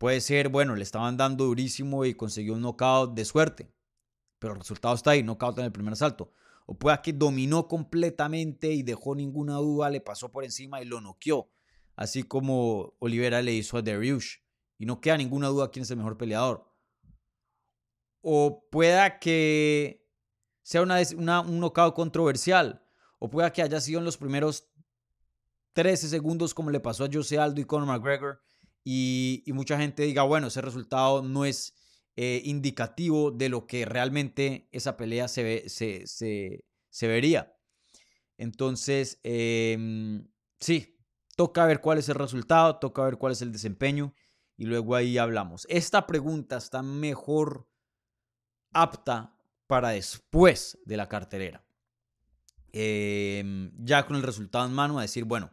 Puede 0.00 0.22
ser, 0.22 0.48
bueno, 0.48 0.76
le 0.76 0.82
estaban 0.82 1.18
dando 1.18 1.44
durísimo 1.44 2.06
y 2.06 2.14
consiguió 2.14 2.54
un 2.54 2.62
knockout 2.62 3.12
de 3.12 3.22
suerte, 3.26 3.70
pero 4.38 4.54
el 4.54 4.60
resultado 4.60 4.94
está 4.94 5.10
ahí, 5.10 5.22
knockout 5.22 5.58
en 5.58 5.66
el 5.66 5.72
primer 5.72 5.92
asalto. 5.92 6.32
O 6.64 6.72
puede 6.72 6.98
que 7.02 7.12
dominó 7.12 7.68
completamente 7.68 8.72
y 8.72 8.82
dejó 8.82 9.14
ninguna 9.14 9.56
duda, 9.56 9.90
le 9.90 10.00
pasó 10.00 10.32
por 10.32 10.42
encima 10.42 10.80
y 10.80 10.86
lo 10.86 11.02
noqueó, 11.02 11.50
así 11.96 12.22
como 12.22 12.94
Olivera 12.98 13.42
le 13.42 13.52
hizo 13.52 13.76
a 13.76 13.82
Dariush. 13.82 14.36
Y 14.78 14.86
no 14.86 15.02
queda 15.02 15.18
ninguna 15.18 15.48
duda 15.48 15.70
quién 15.70 15.82
es 15.82 15.90
el 15.90 15.98
mejor 15.98 16.16
peleador. 16.16 16.66
O 18.22 18.70
pueda 18.70 19.18
que 19.18 20.08
sea 20.62 20.80
una, 20.80 21.02
un 21.42 21.60
knockout 21.60 21.94
controversial. 21.94 22.82
O 23.18 23.28
pueda 23.28 23.52
que 23.52 23.60
haya 23.60 23.78
sido 23.82 23.98
en 23.98 24.06
los 24.06 24.16
primeros 24.16 24.66
13 25.74 26.08
segundos 26.08 26.54
como 26.54 26.70
le 26.70 26.80
pasó 26.80 27.04
a 27.04 27.10
Jose 27.12 27.36
Aldo 27.36 27.60
y 27.60 27.66
Conor 27.66 27.86
McGregor 27.86 28.40
y, 28.84 29.44
mucha 29.48 29.78
gente 29.78 30.02
diga, 30.04 30.22
bueno, 30.22 30.46
ese 30.46 30.60
resultado 30.60 31.22
no 31.22 31.44
es 31.44 31.74
eh, 32.16 32.42
indicativo 32.44 33.30
de 33.30 33.48
lo 33.48 33.66
que 33.66 33.84
realmente 33.84 34.68
esa 34.72 34.96
pelea 34.96 35.28
se, 35.28 35.68
se, 35.68 36.06
se, 36.06 37.08
vería. 37.08 37.54
Entonces, 38.38 39.20
em, 39.22 40.26
sí, 40.58 40.98
toca 41.36 41.66
ver 41.66 41.80
cuál 41.80 41.98
es 41.98 42.08
el 42.08 42.14
resultado, 42.14 42.76
toca 42.76 43.04
ver 43.04 43.16
cuál 43.16 43.32
es 43.32 43.42
el 43.42 43.52
desempeño 43.52 44.14
y 44.56 44.64
luego 44.64 44.94
ahí 44.94 45.18
hablamos. 45.18 45.66
Esta 45.68 46.06
pregunta 46.06 46.56
está 46.56 46.82
mejor 46.82 47.68
apta 48.72 49.36
para 49.66 49.90
después 49.90 50.78
de 50.84 50.96
la 50.96 51.08
cartelera. 51.08 51.64
Em, 52.72 53.72
ya 53.78 54.06
con 54.06 54.16
el 54.16 54.22
resultado 54.22 54.66
en 54.66 54.72
mano, 54.72 54.98
a 54.98 55.02
decir, 55.02 55.24
bueno, 55.24 55.52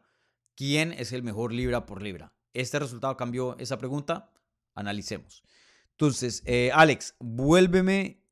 ¿quién 0.56 0.94
es 0.94 1.12
el 1.12 1.24
mejor 1.24 1.54
libra 1.54 1.86
por 1.86 2.02
libra? 2.02 2.37
Este 2.60 2.80
resultado 2.80 3.16
cambió 3.18 3.58
esa 3.60 3.78
pregunta, 3.78 4.32
analicemos. 4.76 5.44
Entonces, 5.92 6.44
eh, 6.46 6.72
Alex, 6.74 7.16
vuélveme 7.20 8.24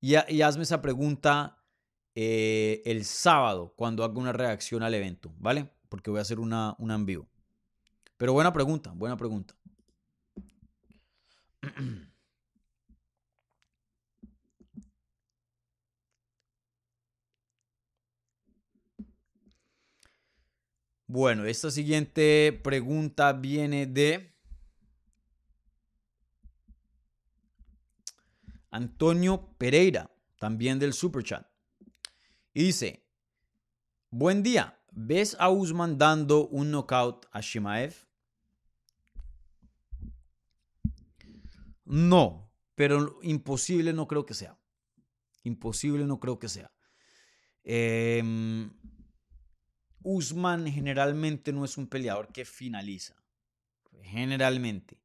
y, 0.00 0.14
hazme 0.14 0.62
esa 0.62 0.80
pregunta 0.80 1.62
eh, 2.14 2.82
el 2.84 3.04
sábado 3.04 3.74
cuando 3.76 4.04
haga 4.04 4.18
una 4.18 4.32
reacción 4.32 4.82
al 4.82 4.94
evento, 4.94 5.34
¿vale? 5.38 5.70
Porque 5.88 6.10
voy 6.10 6.18
a 6.18 6.22
hacer 6.22 6.40
una, 6.40 6.76
una 6.78 6.94
en 6.94 7.06
vivo. 7.06 7.28
Pero 8.16 8.32
buena 8.32 8.52
pregunta, 8.52 8.92
buena 8.94 9.16
pregunta. 9.16 9.54
Bueno, 21.12 21.44
esta 21.44 21.72
siguiente 21.72 22.52
pregunta 22.62 23.32
viene 23.32 23.86
de 23.86 24.32
Antonio 28.70 29.52
Pereira, 29.58 30.08
también 30.38 30.78
del 30.78 30.92
Super 30.92 31.24
Chat. 31.24 31.48
Y 32.54 32.62
dice, 32.62 33.04
buen 34.10 34.44
día, 34.44 34.80
¿ves 34.92 35.36
a 35.40 35.50
Usman 35.50 35.98
dando 35.98 36.46
un 36.46 36.70
knockout 36.70 37.26
a 37.32 37.40
Shimaev? 37.40 38.06
No, 41.86 42.52
pero 42.76 43.18
imposible 43.22 43.92
no 43.92 44.06
creo 44.06 44.24
que 44.24 44.34
sea. 44.34 44.56
Imposible 45.42 46.04
no 46.04 46.20
creo 46.20 46.38
que 46.38 46.48
sea. 46.48 46.70
Em, 47.64 48.70
Usman 50.02 50.66
generalmente 50.66 51.52
no 51.52 51.64
es 51.64 51.76
un 51.76 51.86
peleador 51.86 52.32
que 52.32 52.44
finaliza. 52.44 53.16
Generalmente. 54.02 55.00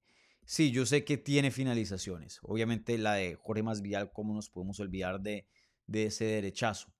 Sí, 0.45 0.71
yo 0.71 0.85
sé 0.85 1.03
que 1.03 1.17
tiene 1.17 1.51
finalizaciones. 1.51 2.39
Obviamente 2.43 2.97
la 2.97 3.15
de 3.15 3.35
Jorge 3.35 3.63
Masvidal, 3.63 4.11
¿cómo 4.11 4.33
nos 4.33 4.49
podemos 4.49 4.79
olvidar 4.79 5.19
de, 5.21 5.47
ese 5.91 6.25
derechazo? 6.25 6.93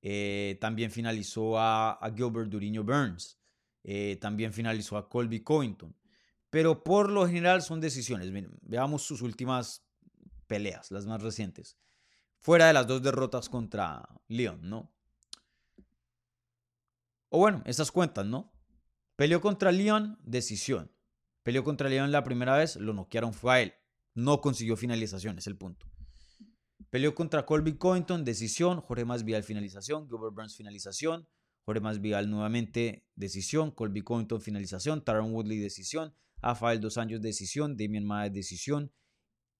Eh, 0.00 0.58
también 0.60 0.90
finalizó 0.90 1.58
a, 1.58 1.98
Gilbert 2.14 2.48
Duriño 2.48 2.84
Burns. 2.84 3.38
Eh, 3.82 4.16
también 4.20 4.52
finalizó 4.52 4.96
a 4.96 5.08
Colby 5.08 5.40
Covington. 5.40 5.96
Pero 6.50 6.82
por 6.82 7.10
lo 7.10 7.26
general 7.26 7.62
son 7.62 7.80
decisiones. 7.80 8.32
veamos 8.62 9.02
sus 9.02 9.22
últimas 9.22 9.84
peleas, 10.46 10.90
las 10.90 11.06
más 11.06 11.22
recientes. 11.22 11.76
Fuera 12.38 12.68
de 12.68 12.72
las 12.72 12.86
dos 12.86 13.02
derrotas 13.02 13.48
contra 13.48 14.08
Leon, 14.28 14.60
¿no? 14.62 14.92
O 17.28 17.38
bueno, 17.38 17.62
esas 17.66 17.90
cuentas, 17.90 18.26
¿no? 18.26 18.52
Peleó 19.16 19.40
contra 19.40 19.72
Leon, 19.72 20.18
decisión. 20.22 20.92
Peleó 21.42 21.64
contra 21.64 21.88
León 21.88 22.12
la 22.12 22.24
primera 22.24 22.56
vez, 22.56 22.76
lo 22.76 22.92
noquearon, 22.92 23.32
fue 23.32 23.52
a 23.52 23.60
él. 23.62 23.74
No 24.14 24.40
consiguió 24.40 24.76
finalización, 24.76 25.38
es 25.38 25.46
el 25.46 25.56
punto. 25.56 25.86
Peleó 26.90 27.14
contra 27.14 27.44
Colby 27.44 27.76
Covington, 27.76 28.24
decisión. 28.24 28.80
Jorge 28.80 29.04
Masvidal, 29.04 29.42
finalización. 29.42 30.08
Gilbert 30.08 30.34
Burns, 30.34 30.56
finalización. 30.56 31.28
Jorge 31.64 31.80
Masvidal, 31.80 32.30
nuevamente, 32.30 33.06
decisión. 33.14 33.70
Colby 33.72 34.00
Covington, 34.00 34.40
finalización. 34.40 35.04
Taron 35.04 35.32
Woodley, 35.32 35.58
decisión. 35.58 36.14
Rafael 36.40 36.80
Dos 36.80 36.96
Anjos, 36.96 37.20
decisión. 37.20 37.76
Damian 37.76 38.06
Maia, 38.06 38.30
decisión. 38.30 38.90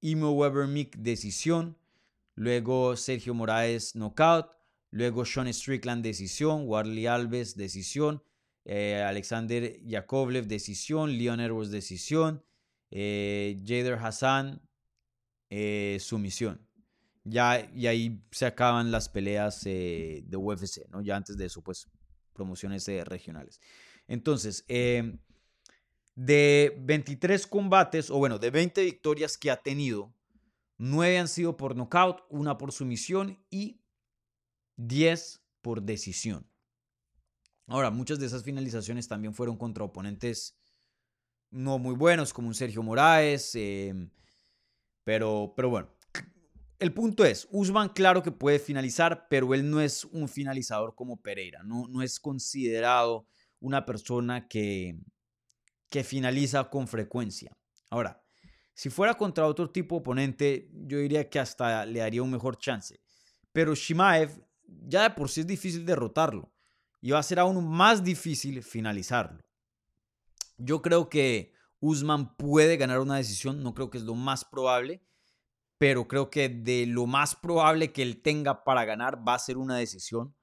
Imo 0.01 0.33
Weber 0.33 0.66
Mick, 0.69 0.97
decisión. 0.97 1.77
Luego 2.35 2.97
Sergio 2.97 3.35
Moraes, 3.35 3.95
knockout. 3.95 4.57
Luego 4.91 5.24
Sean 5.24 5.53
Strickland, 5.53 6.03
decisión. 6.03 6.62
Warley 6.66 7.07
Alves, 7.07 7.57
decisión. 7.57 8.22
Eh, 8.64 9.03
Alexander 9.03 9.80
Yakovlev, 9.84 10.47
decisión. 10.47 11.16
Leon 11.16 11.41
Edwards, 11.41 11.70
decisión. 11.70 12.45
Eh, 12.91 13.61
Jader 13.66 13.95
Hassan, 13.95 14.62
eh, 15.51 15.99
sumisión. 16.01 16.66
Ya, 17.24 17.68
y 17.74 17.86
ahí 17.86 18.22
se 18.30 18.47
acaban 18.47 18.91
las 18.91 19.11
peleas 19.11 19.62
de 19.64 20.24
UFC, 20.32 20.89
¿no? 20.91 21.03
Ya 21.03 21.16
antes 21.16 21.36
de 21.36 21.45
eso, 21.45 21.62
pues, 21.62 21.86
promociones 22.32 22.86
regionales. 23.05 23.61
Entonces, 24.07 24.64
de 26.18 26.74
23 26.80 27.47
combates, 27.47 28.11
o 28.11 28.16
bueno, 28.16 28.39
de 28.39 28.51
20 28.51 28.82
victorias 28.82 29.36
que 29.36 29.51
ha 29.51 29.59
tenido, 29.59 30.14
9 30.78 31.18
han 31.18 31.28
sido 31.28 31.59
por 31.59 31.76
nocaut, 31.76 32.22
una 32.30 32.57
por 32.57 32.72
sumisión 32.72 33.39
y 33.51 33.82
10 34.79 35.43
por 35.61 35.83
decisión. 35.83 36.51
Ahora, 37.66 37.91
muchas 37.91 38.18
de 38.18 38.26
esas 38.26 38.43
finalizaciones 38.43 39.07
también 39.07 39.35
fueron 39.35 39.59
contra 39.59 39.85
oponentes 39.85 40.57
no 41.51 41.79
muy 41.79 41.95
buenos, 41.95 42.33
como 42.33 42.49
un 42.49 42.55
Sergio 42.55 42.83
Moraes. 42.83 43.55
Em, 43.55 44.11
pero, 45.05 45.53
pero 45.57 45.68
bueno, 45.70 45.91
el 46.79 46.93
punto 46.95 47.24
es, 47.24 47.49
Usman 47.51 47.91
claro 47.91 48.22
que 48.22 48.33
puede 48.33 48.59
finalizar, 48.59 49.26
pero 49.29 49.53
él 49.53 49.68
no 49.68 49.81
es 49.81 50.05
un 50.05 50.29
finalizador 50.29 50.95
como 50.95 51.20
Pereira, 51.20 51.62
no, 51.64 51.87
no 51.89 52.03
es 52.03 52.20
considerado 52.20 53.26
una 53.61 53.85
persona 53.85 54.47
que, 54.47 54.99
que 55.91 56.05
finaliza 56.05 56.70
con 56.70 56.87
frecuencia. 56.87 57.57
Ahora, 57.91 58.22
si 58.74 58.91
fuera 58.91 59.14
contra 59.14 59.47
otro 59.47 59.70
tipo 59.70 59.97
de 59.97 60.01
oponente, 60.01 60.70
yo 60.72 60.99
diría 60.99 61.29
que 61.29 61.41
hasta 61.41 61.85
le 61.85 61.99
daría 61.99 62.22
un 62.22 62.31
mejor 62.31 62.59
chance. 62.59 63.01
Pero 63.53 63.74
Shimaev 63.74 64.47
ya 64.87 65.03
de 65.03 65.11
por 65.11 65.29
sí 65.29 65.41
es 65.41 65.47
difícil 65.47 65.85
derrotarlo 65.85 66.53
y 67.01 67.11
va 67.11 67.19
a 67.19 67.23
ser 67.23 67.39
aún 67.39 67.66
más 67.69 68.03
difícil 68.03 68.62
finalizarlo. 68.62 69.43
Yo 70.57 70.83
creo 70.83 71.09
que 71.09 71.53
Usman 71.81 72.37
puede 72.37 72.77
ganar 72.77 73.01
una 73.01 73.16
decisión, 73.16 73.62
no 73.62 73.75
creo 73.75 73.91
que 73.91 73.99
es 73.99 74.05
lo 74.05 74.14
más 74.14 74.45
probable, 74.45 75.03
pero 75.79 76.09
creo 76.09 76.29
que 76.31 76.49
de 76.49 76.87
lo 76.87 77.07
más 77.07 77.37
probable 77.37 77.93
que 77.93 78.03
él 78.03 78.21
tenga 78.21 78.64
para 78.64 78.85
ganar 78.85 79.27
va 79.27 79.35
a 79.35 79.39
ser 79.39 79.57
una 79.57 79.77
decisión. 79.77 80.35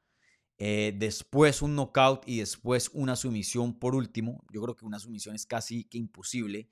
Eh, 0.58 0.94
después 0.96 1.62
un 1.62 1.76
knockout 1.76 2.24
y 2.26 2.40
después 2.40 2.90
una 2.94 3.18
sumisión 3.18 3.78
por 3.78 3.94
último. 3.94 4.46
Yo 4.54 4.62
creo 4.62 4.76
que 4.78 4.86
una 4.86 5.00
sumisión 5.00 5.36
es 5.36 5.46
casi 5.46 5.84
que 5.84 5.98
imposible. 5.98 6.70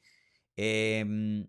Em, 0.56 1.46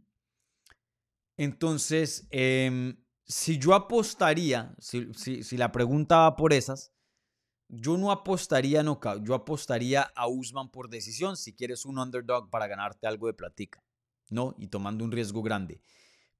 entonces, 1.36 2.26
em, 2.30 2.96
si 3.26 3.58
yo 3.58 3.74
apostaría, 3.74 4.74
si, 4.78 5.12
si, 5.14 5.56
la 5.56 5.72
pregunta 5.72 6.18
va 6.18 6.36
por 6.36 6.52
esas, 6.52 6.92
yo 7.68 7.96
no 7.96 8.10
apostaría 8.10 8.80
a 8.80 8.82
knockout, 8.82 9.24
yo 9.24 9.34
apostaría 9.34 10.02
a 10.14 10.28
Usman 10.28 10.70
por 10.70 10.90
decisión 10.90 11.36
si 11.36 11.54
quieres 11.54 11.86
un 11.86 11.98
underdog 11.98 12.50
para 12.50 12.66
ganarte 12.66 13.06
algo 13.06 13.26
de 13.26 13.34
platica, 13.34 13.82
¿no? 14.28 14.54
Y 14.58 14.68
tomando 14.68 15.04
un 15.04 15.12
riesgo 15.12 15.42
grande. 15.42 15.80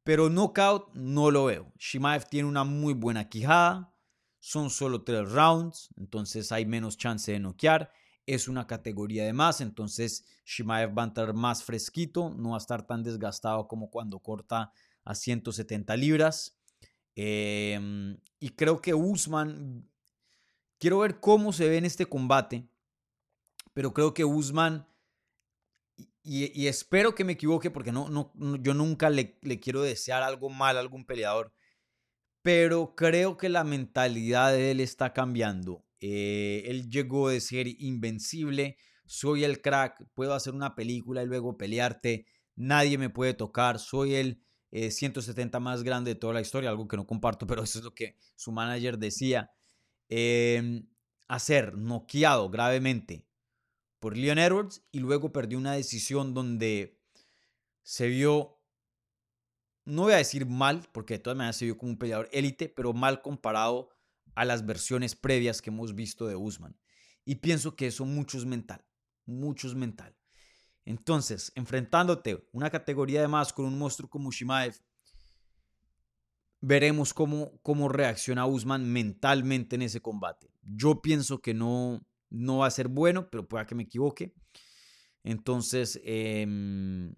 Pero 0.03 0.28
knockout 0.28 0.95
no 0.95 1.30
lo 1.30 1.47
veo. 1.47 1.72
Shimaev 1.78 2.28
tiene 2.28 2.49
una 2.49 2.64
muy 2.64 2.93
buena 2.93 3.30
quijada, 3.30 3.95
son 4.39 4.68
solo 4.68 5.03
tres 5.03 5.32
rounds, 5.32 5.89
entonces 5.97 6.53
hay 6.53 6.66
menos 6.66 6.99
chance 6.99 7.32
de 7.32 7.41
noquear. 7.41 7.91
Es 8.26 8.47
una 8.47 8.66
categoría 8.66 9.24
de 9.24 9.32
más, 9.32 9.62
entonces 9.62 10.26
Shimaev 10.45 10.97
va 10.97 11.05
a 11.05 11.07
estar 11.07 11.32
más 11.32 11.64
fresquito, 11.64 12.28
no 12.37 12.51
va 12.51 12.57
a 12.57 12.59
estar 12.59 12.87
tan 12.87 13.03
desgastado 13.03 13.66
como 13.68 13.91
cuando 13.91 14.18
corta 14.18 14.70
a 15.05 15.14
170 15.14 15.97
libras. 15.97 16.59
Em, 17.17 18.19
y 18.41 18.51
creo 18.51 18.81
que 18.81 18.95
Usman 18.95 19.89
Quiero 20.85 20.99
ver 20.99 21.19
cómo 21.19 21.55
se 21.55 21.67
ve 21.67 21.79
en 21.79 21.87
este 21.87 22.05
combate, 22.05 22.69
pero 23.73 23.95
creo 23.95 24.12
que 24.12 24.27
Usman, 24.27 24.87
y, 26.23 26.67
espero 26.67 27.15
que 27.15 27.25
me 27.25 27.33
equivoque 27.33 27.71
porque 27.71 27.91
no, 27.91 28.11
no, 28.11 28.33
yo 28.57 28.75
nunca 28.75 29.09
le, 29.09 29.39
le 29.41 29.61
quiero 29.61 29.81
desear 29.81 30.23
algo 30.23 30.51
mal 30.51 30.77
a 30.77 30.81
algún 30.81 31.07
peleador, 31.07 31.55
pero 32.43 32.95
creo 32.95 33.39
que 33.39 33.49
la 33.49 33.65
mentalidad 33.65 34.53
de 34.53 34.73
él 34.73 34.81
está 34.81 35.15
cambiando. 35.15 35.87
Eh, 36.01 36.65
él 36.67 36.91
llegó 36.91 37.31
de 37.31 37.41
ser 37.41 37.67
invencible, 37.67 38.77
soy 39.07 39.45
el 39.45 39.62
crack, 39.62 40.05
puedo 40.12 40.35
hacer 40.35 40.53
una 40.53 40.75
película 40.75 41.23
y 41.23 41.27
luego 41.27 41.57
pelearte, 41.57 42.27
nadie 42.57 42.99
me 42.99 43.09
puede 43.09 43.33
tocar, 43.33 43.79
soy 43.79 44.17
el 44.17 44.43
170 44.75 45.57
eh, 45.57 45.61
más 45.61 45.83
grande 45.83 46.14
de 46.14 46.20
toda 46.20 46.35
la 46.35 46.41
historia, 46.41 46.70
algo 46.70 46.89
que 46.89 46.97
no 46.97 47.07
comparto, 47.07 47.47
pero 47.47 47.62
eso 47.62 47.79
es 47.79 47.85
lo 47.85 47.95
que 47.95 48.16
su 48.35 48.51
manager 48.51 48.99
decía 48.99 49.53
eh, 50.09 50.83
a 51.29 51.39
ser 51.39 51.77
noqueado 51.77 52.51
gravemente 52.51 53.27
por 54.01 54.16
Leon 54.16 54.39
Edwards 54.39 54.83
y 54.93 54.99
luego 54.99 55.33
perdió 55.33 55.59
una 55.59 55.72
decisión 55.72 56.35
donde 56.35 57.01
se 57.83 58.09
vio, 58.09 58.59
no 59.85 60.03
voy 60.03 60.12
a 60.14 60.18
decir 60.18 60.45
mal, 60.47 60.89
porque 60.93 61.14
de 61.14 61.18
todas 61.20 61.37
maneras 61.37 61.57
se 61.57 61.66
vio 61.66 61.79
como 61.79 61.93
un 61.93 61.99
peleador 61.99 62.29
élite, 62.33 62.68
pero 62.68 62.93
mal 62.93 63.22
comparado 63.22 63.91
a 64.35 64.45
las 64.45 64.66
versiones 64.66 65.14
previas 65.14 65.62
que 65.62 65.70
hemos 65.70 65.95
visto 65.95 66.27
de 66.27 66.37
Usman. 66.37 66.77
Y 67.25 67.37
pienso 67.37 67.77
que 67.77 67.87
eso 67.87 68.05
mucho 68.05 68.37
es 68.39 68.45
mental, 68.45 68.85
mucho 69.25 69.68
es 69.68 69.75
mental. 69.75 70.14
Entonces, 70.85 71.53
enfrentándote 71.55 72.47
una 72.53 72.70
categoría 72.70 73.20
de 73.20 73.28
más 73.28 73.53
con 73.53 73.64
un 73.64 73.78
monstruo 73.78 74.09
como 74.09 74.30
Shimaev, 74.30 74.74
veremos 76.61 77.12
cómo, 77.12 77.59
cómo 77.62 77.89
reacciona 77.89 78.47
Usman 78.47 78.91
mentalmente 78.91 79.76
en 79.76 79.82
ese 79.82 80.01
combate. 80.01 80.51
Yo 80.62 81.03
pienso 81.03 81.41
que 81.41 81.55
no, 81.55 82.07
no 82.30 82.59
va 82.59 82.66
a 82.66 82.70
ser 82.70 82.89
bueno, 82.89 83.28
pero 83.30 83.47
pueda 83.47 83.66
que 83.66 83.74
me 83.74 83.85
equivoque. 83.85 84.35
Entonces, 85.22 86.01
em, 86.05 87.14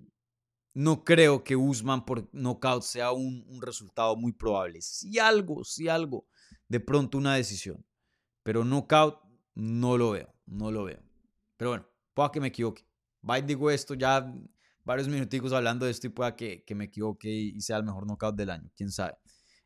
no 0.74 1.04
creo 1.04 1.42
que 1.42 1.56
Usman 1.56 2.04
por 2.04 2.28
knockout 2.32 2.82
sea 2.82 3.12
un, 3.12 3.60
resultado 3.60 4.16
muy 4.16 4.32
probable. 4.32 4.80
Si 4.82 5.18
algo, 5.18 5.64
si 5.64 5.88
algo, 5.88 6.26
de 6.68 6.80
pronto 6.80 7.18
una 7.18 7.34
decisión. 7.34 7.84
Pero 8.42 8.64
knockout 8.64 9.20
no 9.54 9.96
lo 9.96 10.10
veo, 10.10 10.32
no 10.46 10.70
lo 10.70 10.84
veo. 10.84 11.02
Pero 11.56 11.70
bueno, 11.70 11.88
pueda 12.14 12.30
que 12.30 12.40
me 12.40 12.48
equivoque. 12.48 12.86
Bye, 13.26 13.42
digo 13.42 13.70
esto 13.72 13.94
ya 13.94 14.32
varios 14.84 15.08
minuticos 15.08 15.52
hablando 15.52 15.84
de 15.84 15.90
esto 15.90 16.06
y 16.06 16.10
pueda 16.10 16.36
que, 16.36 16.62
que 16.64 16.74
me 16.76 16.84
equivoque 16.84 17.28
y 17.28 17.60
sea 17.60 17.78
el 17.78 17.82
mejor 17.82 18.06
knockout 18.06 18.36
del 18.36 18.50
año, 18.50 18.70
quién 18.76 18.92
sabe. 18.92 19.16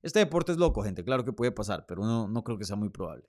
Este 0.02 0.18
deporte 0.18 0.52
es 0.52 0.58
loco, 0.58 0.82
gente, 0.82 1.04
claro 1.04 1.26
que 1.26 1.32
puede 1.34 1.52
pasar, 1.52 1.84
pero 1.86 2.02
no, 2.02 2.26
no 2.26 2.42
creo 2.42 2.56
que 2.56 2.64
sea 2.64 2.76
muy 2.76 2.88
probable. 2.88 3.28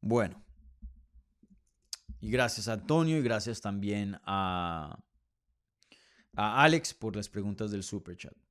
Bueno, 0.00 0.44
Y 2.20 2.30
gracias 2.30 2.68
Antonio 2.68 3.18
y 3.18 3.22
gracias 3.22 3.60
también 3.60 4.16
a, 4.24 4.96
a 6.36 6.62
Alex 6.62 6.94
por 6.94 7.16
las 7.16 7.28
preguntas 7.28 7.72
del 7.72 7.82
super 7.82 8.16
chat. 8.16 8.43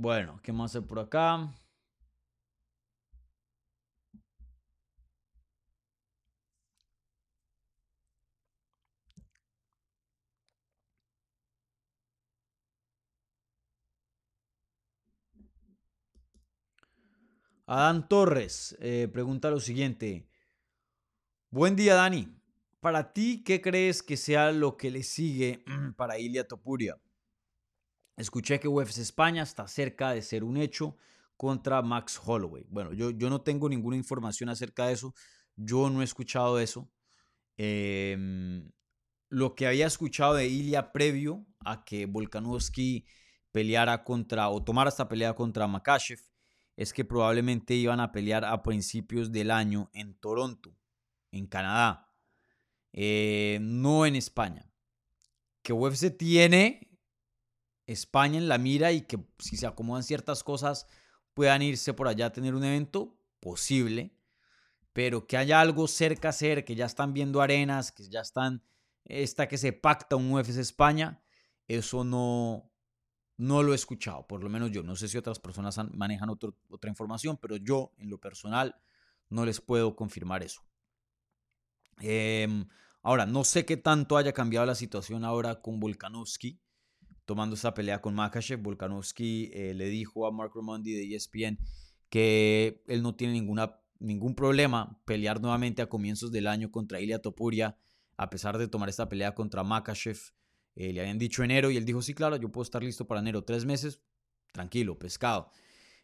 Bueno, 0.00 0.40
¿qué 0.42 0.50
más 0.50 0.74
hay 0.74 0.80
por 0.80 0.98
acá? 0.98 1.52
Adán 17.66 18.06
Torres 18.08 18.76
eh, 18.80 19.08
pregunta 19.10 19.50
lo 19.50 19.60
siguiente. 19.60 20.28
Buen 21.50 21.76
día, 21.76 21.94
Dani. 21.94 22.28
Para 22.80 23.12
ti, 23.12 23.44
¿qué 23.44 23.60
crees 23.60 24.02
que 24.02 24.16
sea 24.16 24.50
lo 24.52 24.76
que 24.76 24.90
le 24.90 25.02
sigue 25.04 25.64
para 25.96 26.18
Ilia 26.18 26.46
Topuria? 26.48 26.96
Escuché 28.16 28.60
que 28.60 28.68
UFC 28.68 28.98
España 28.98 29.42
está 29.42 29.66
cerca 29.66 30.12
de 30.12 30.22
ser 30.22 30.44
un 30.44 30.56
hecho 30.56 30.96
contra 31.36 31.80
Max 31.80 32.20
Holloway. 32.22 32.66
Bueno, 32.68 32.92
yo, 32.92 33.10
yo 33.10 33.30
no 33.30 33.40
tengo 33.40 33.68
ninguna 33.68 33.96
información 33.96 34.50
acerca 34.50 34.86
de 34.86 34.92
eso. 34.92 35.14
Yo 35.56 35.88
no 35.88 36.02
he 36.02 36.04
escuchado 36.04 36.58
eso. 36.58 36.90
Em, 37.56 38.70
lo 39.28 39.54
que 39.54 39.66
había 39.66 39.86
escuchado 39.86 40.34
de 40.34 40.48
Ilia 40.48 40.92
previo 40.92 41.46
a 41.64 41.84
que 41.84 42.06
Volkanovski 42.06 43.06
peleara 43.52 44.04
contra 44.04 44.48
o 44.48 44.62
tomara 44.62 44.90
esta 44.90 45.08
pelea 45.08 45.34
contra 45.34 45.66
Makachev 45.66 46.20
es 46.76 46.92
que 46.92 47.04
probablemente 47.04 47.74
iban 47.74 48.00
a 48.00 48.12
pelear 48.12 48.44
a 48.44 48.62
principios 48.62 49.32
del 49.32 49.50
año 49.50 49.90
en 49.92 50.14
Toronto, 50.14 50.74
en 51.30 51.46
Canadá, 51.46 52.10
eh, 52.92 53.58
no 53.60 54.06
en 54.06 54.16
España. 54.16 54.70
Que 55.62 55.72
UFC 55.72 56.16
tiene 56.16 56.89
España 57.92 58.38
en 58.38 58.48
la 58.48 58.58
mira 58.58 58.92
y 58.92 59.02
que 59.02 59.18
si 59.38 59.56
se 59.56 59.66
acomodan 59.66 60.02
ciertas 60.02 60.44
cosas 60.44 60.86
puedan 61.34 61.62
irse 61.62 61.92
por 61.94 62.08
allá 62.08 62.26
a 62.26 62.32
tener 62.32 62.54
un 62.54 62.64
evento, 62.64 63.16
posible, 63.40 64.14
pero 64.92 65.26
que 65.26 65.36
haya 65.36 65.60
algo 65.60 65.88
cerca 65.88 66.28
a 66.28 66.32
ser, 66.32 66.64
que 66.64 66.74
ya 66.74 66.86
están 66.86 67.14
viendo 67.14 67.40
arenas, 67.40 67.92
que 67.92 68.08
ya 68.08 68.20
están, 68.20 68.62
está 69.04 69.48
que 69.48 69.58
se 69.58 69.72
pacta 69.72 70.16
un 70.16 70.32
UFC 70.32 70.58
España, 70.58 71.22
eso 71.66 72.04
no, 72.04 72.70
no 73.36 73.62
lo 73.62 73.72
he 73.72 73.76
escuchado, 73.76 74.26
por 74.26 74.42
lo 74.42 74.50
menos 74.50 74.70
yo. 74.70 74.82
No 74.82 74.96
sé 74.96 75.08
si 75.08 75.16
otras 75.16 75.38
personas 75.38 75.78
manejan 75.94 76.28
otra 76.30 76.90
información, 76.90 77.38
pero 77.40 77.56
yo 77.56 77.92
en 77.98 78.10
lo 78.10 78.18
personal 78.18 78.76
no 79.28 79.46
les 79.46 79.60
puedo 79.60 79.96
confirmar 79.96 80.42
eso. 80.42 80.62
Em, 82.00 82.66
ahora, 83.02 83.26
no 83.26 83.44
sé 83.44 83.64
qué 83.64 83.76
tanto 83.76 84.16
haya 84.16 84.32
cambiado 84.32 84.66
la 84.66 84.74
situación 84.74 85.24
ahora 85.24 85.60
con 85.60 85.80
Volkanovski, 85.80 86.60
tomando 87.30 87.54
esa 87.54 87.74
pelea 87.74 88.00
con 88.00 88.12
Makachev. 88.16 88.60
Volkanovski 88.60 89.52
eh, 89.54 89.72
le 89.72 89.88
dijo 89.88 90.26
a 90.26 90.32
Mark 90.32 90.50
Ramondi 90.52 90.92
de 90.92 91.14
ESPN 91.14 91.60
que 92.08 92.82
él 92.88 93.04
no 93.04 93.14
tiene 93.14 93.34
ninguna, 93.34 93.78
ningún 94.00 94.34
problema 94.34 95.00
pelear 95.04 95.40
nuevamente 95.40 95.80
a 95.80 95.88
comienzos 95.88 96.32
del 96.32 96.48
año 96.48 96.72
contra 96.72 97.00
Ilia 97.00 97.22
Topuria, 97.22 97.76
a 98.16 98.30
pesar 98.30 98.58
de 98.58 98.66
tomar 98.66 98.88
esta 98.88 99.08
pelea 99.08 99.32
contra 99.32 99.62
Makachev. 99.62 100.18
Eh, 100.74 100.92
le 100.92 101.02
habían 101.02 101.20
dicho 101.20 101.44
enero 101.44 101.70
y 101.70 101.76
él 101.76 101.84
dijo, 101.84 102.02
sí, 102.02 102.14
claro, 102.14 102.34
yo 102.34 102.50
puedo 102.50 102.64
estar 102.64 102.82
listo 102.82 103.06
para 103.06 103.20
enero. 103.20 103.44
Tres 103.44 103.64
meses, 103.64 104.00
tranquilo, 104.50 104.98
pescado. 104.98 105.52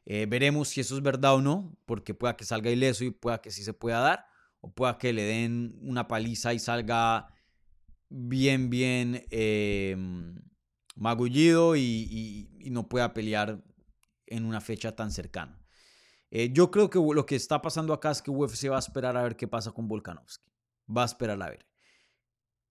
Eh, 0.05 0.27
veremos 0.29 0.68
si 0.68 0.81
eso 0.81 0.95
es 0.95 1.03
verdad 1.03 1.35
o 1.35 1.43
no, 1.43 1.77
porque 1.87 2.14
pueda 2.14 2.37
que 2.37 2.45
salga 2.45 2.70
ileso 2.70 3.03
y 3.03 3.11
pueda 3.11 3.41
que 3.41 3.51
sí 3.51 3.64
se 3.64 3.72
pueda 3.72 3.99
dar, 3.99 4.27
o 4.61 4.72
pueda 4.72 4.97
que 4.97 5.12
le 5.12 5.24
den 5.24 5.77
una 5.83 6.07
paliza 6.07 6.55
y 6.55 6.61
salga 6.61 7.35
bien, 8.09 8.70
bien 8.70 9.27
em, 9.31 10.37
magullido 10.97 11.77
y, 11.77 12.49
no 12.71 12.89
pueda 12.89 13.15
pelear 13.15 13.63
en 14.27 14.45
una 14.45 14.61
fecha 14.61 14.97
tan 14.97 15.13
cercana. 15.13 15.63
Eh, 16.31 16.51
yo 16.53 16.73
creo 16.73 16.91
que 16.91 16.99
lo 16.99 17.25
que 17.25 17.37
está 17.37 17.63
pasando 17.63 17.93
acá 17.93 18.11
es 18.11 18.21
que 18.21 18.33
UFC 18.33 18.69
va 18.69 18.77
a 18.77 18.81
esperar 18.81 19.17
a 19.17 19.23
ver 19.23 19.37
qué 19.37 19.47
pasa 19.47 19.71
con 19.71 19.87
Volkanovski. 19.87 20.51
Va 20.95 21.03
a 21.03 21.07
esperar 21.07 21.41
a 21.41 21.51
ver. 21.51 21.67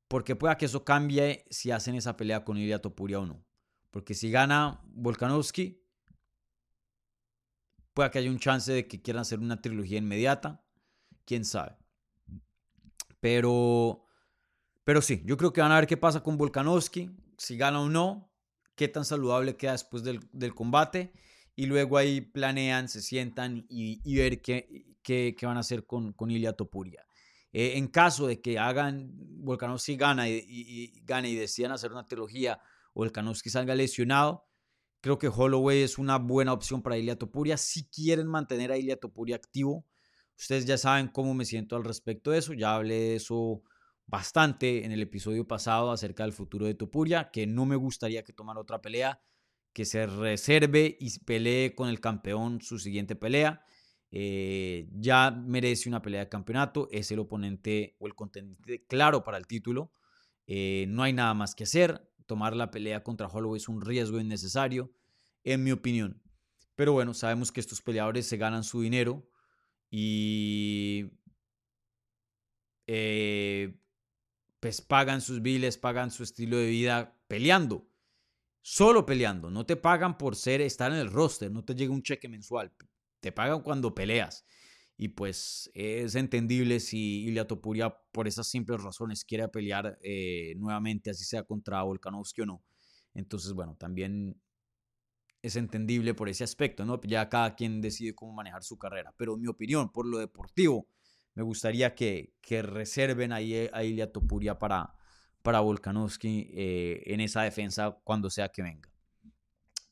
Porque 0.09 0.35
pueda 0.35 0.57
que 0.57 0.65
eso 0.65 0.83
cambie 0.83 1.45
si 1.49 1.71
hacen 1.71 1.95
esa 1.95 2.17
pelea 2.17 2.43
con 2.43 2.57
Ilya 2.57 2.81
Topuria 2.81 3.19
o 3.19 3.25
no. 3.25 3.45
Porque 3.89 4.13
si 4.13 4.29
gana 4.29 4.81
Volkanovski, 4.87 5.81
pueda 7.93 8.11
que 8.11 8.19
haya 8.19 8.29
un 8.29 8.39
chance 8.39 8.71
de 8.71 8.87
que 8.87 9.01
quieran 9.01 9.21
hacer 9.21 9.39
una 9.39 9.61
trilogía 9.61 9.97
inmediata. 9.97 10.61
Quién 11.23 11.45
sabe. 11.45 11.77
Pero, 13.21 14.05
pero 14.83 15.01
sí, 15.01 15.23
yo 15.25 15.37
creo 15.37 15.53
que 15.53 15.61
van 15.61 15.71
a 15.71 15.75
ver 15.75 15.87
qué 15.87 15.95
pasa 15.95 16.21
con 16.21 16.37
Volkanovski. 16.37 17.09
Si 17.37 17.57
gana 17.57 17.81
o 17.81 17.89
no. 17.89 18.31
Qué 18.75 18.87
tan 18.87 19.05
saludable 19.05 19.55
queda 19.55 19.71
después 19.71 20.03
del, 20.03 20.53
combate. 20.53 21.13
Y 21.55 21.67
luego 21.67 21.97
ahí 21.97 22.21
planean, 22.21 22.89
se 22.89 23.01
sientan 23.01 23.65
y, 23.69 24.15
ver 24.15 24.41
qué, 24.41 24.95
qué, 25.01 25.35
van 25.43 25.57
a 25.57 25.61
hacer 25.61 25.85
con, 25.85 26.11
con 26.13 26.29
Ilya 26.31 26.53
Topuria. 26.53 27.05
Eh, 27.53 27.77
en 27.77 27.87
caso 27.87 28.27
de 28.27 28.41
que 28.41 28.59
hagan, 28.59 29.11
Volkanovski 29.13 29.95
gana 29.95 30.27
y, 30.27 30.43
y, 30.45 31.01
gane 31.05 31.29
y 31.29 31.35
decidan 31.35 31.71
hacer 31.71 31.93
una 31.93 32.05
trilogía, 32.05 32.59
o 32.93 32.99
Volkanovski 32.99 33.49
salga 33.49 33.73
lesionado, 33.75 34.45
creo 34.99 35.17
que 35.17 35.29
Holloway 35.29 35.83
es 35.83 35.97
una 35.97 36.17
buena 36.17 36.51
opción 36.51 36.81
para 36.81 36.97
Ilia 36.97 37.15
Topuria. 37.15 37.57
Si 37.57 37.85
quieren 37.85 38.27
mantener 38.27 38.71
a 38.71 38.77
Ilia 38.77 38.99
Topuria 38.99 39.35
activo, 39.35 39.85
ustedes 40.37 40.65
ya 40.65 40.77
saben 40.77 41.07
cómo 41.07 41.33
me 41.33 41.45
siento 41.45 41.75
al 41.75 41.83
respecto 41.83 42.31
de 42.31 42.39
eso. 42.39 42.53
Ya 42.53 42.75
hablé 42.75 42.95
de 42.95 43.15
eso 43.15 43.61
bastante 44.07 44.85
en 44.85 44.91
el 44.91 45.01
episodio 45.01 45.47
pasado 45.47 45.91
acerca 45.91 46.23
del 46.23 46.33
futuro 46.33 46.65
de 46.65 46.75
Topuria, 46.75 47.31
que 47.31 47.47
no 47.47 47.65
me 47.65 47.75
gustaría 47.75 48.23
que 48.23 48.33
tomara 48.33 48.59
otra 48.59 48.81
pelea, 48.81 49.21
que 49.73 49.85
se 49.85 50.05
reserve 50.05 50.97
y 50.99 51.19
pelee 51.19 51.75
con 51.75 51.89
el 51.89 51.99
campeón 51.99 52.61
su 52.61 52.79
siguiente 52.79 53.15
pelea. 53.15 53.65
Eh, 54.11 54.87
ya 54.93 55.31
merece 55.31 55.89
una 55.89 56.01
pelea 56.01 56.21
de 56.21 56.29
campeonato, 56.29 56.87
es 56.91 57.11
el 57.11 57.19
oponente 57.19 57.95
o 57.99 58.07
el 58.07 58.15
contendiente 58.15 58.85
claro 58.87 59.23
para 59.23 59.37
el 59.37 59.47
título. 59.47 59.91
Eh, 60.47 60.85
no 60.87 61.03
hay 61.03 61.13
nada 61.13 61.33
más 61.33 61.55
que 61.55 61.63
hacer. 61.65 62.09
Tomar 62.25 62.55
la 62.55 62.71
pelea 62.71 63.03
contra 63.03 63.27
Holloway 63.27 63.57
es 63.57 63.67
un 63.67 63.81
riesgo 63.81 64.19
innecesario, 64.19 64.93
en 65.43 65.63
mi 65.63 65.71
opinión. 65.71 66.21
Pero 66.75 66.93
bueno, 66.93 67.13
sabemos 67.13 67.51
que 67.51 67.59
estos 67.59 67.81
peleadores 67.81 68.27
se 68.27 68.37
ganan 68.37 68.63
su 68.63 68.81
dinero 68.81 69.27
y 69.89 71.19
eh, 72.87 73.79
pues 74.59 74.81
pagan 74.81 75.21
sus 75.21 75.41
biles, 75.41 75.77
pagan 75.77 76.11
su 76.11 76.23
estilo 76.23 76.57
de 76.57 76.67
vida 76.67 77.17
peleando. 77.27 77.89
Solo 78.61 79.05
peleando. 79.05 79.51
No 79.51 79.65
te 79.65 79.75
pagan 79.75 80.17
por 80.17 80.35
ser, 80.35 80.61
estar 80.61 80.91
en 80.91 80.97
el 80.97 81.11
roster, 81.11 81.51
no 81.51 81.63
te 81.63 81.75
llega 81.75 81.93
un 81.93 82.01
cheque 82.01 82.27
mensual 82.27 82.73
te 83.25 83.31
pagan 83.31 83.61
cuando 83.63 83.95
peleas. 83.95 84.45
Y 84.97 85.07
pues 85.09 85.71
es 85.73 86.13
entendible 86.13 86.79
si 86.79 87.23
Ilya 87.23 87.47
Topuria, 87.47 87.97
por 88.11 88.27
esas 88.27 88.47
simples 88.47 88.83
razones, 88.83 89.25
quiere 89.25 89.47
pelear 89.47 89.97
eh, 90.03 90.53
nuevamente, 90.57 91.09
así 91.09 91.25
sea 91.25 91.41
contra 91.41 91.81
Volkanovski 91.81 92.41
o 92.41 92.45
no. 92.45 92.63
Entonces, 93.15 93.53
bueno, 93.53 93.75
también 93.77 94.39
es 95.41 95.55
entendible 95.55 96.13
por 96.13 96.29
ese 96.29 96.43
aspecto, 96.43 96.85
¿no? 96.85 97.01
Ya 97.01 97.27
cada 97.27 97.55
quien 97.55 97.81
decide 97.81 98.13
cómo 98.13 98.33
manejar 98.33 98.63
su 98.63 98.77
carrera. 98.77 99.11
Pero 99.17 99.33
en 99.33 99.41
mi 99.41 99.47
opinión, 99.47 99.91
por 99.91 100.05
lo 100.05 100.19
deportivo, 100.19 100.87
me 101.35 101.43
gustaría 101.43 101.93
que, 101.95 102.33
que 102.41 102.61
reserven 102.61 103.31
ahí 103.31 103.69
a 103.71 103.83
Ilya 103.83 104.11
Topuria 104.11 104.57
para, 104.57 104.95
para 105.41 105.59
Volkanovski 105.59 106.49
eh, 106.53 107.03
en 107.05 107.21
esa 107.21 107.43
defensa 107.43 107.99
cuando 108.03 108.29
sea 108.29 108.49
que 108.49 108.63
venga. 108.63 108.89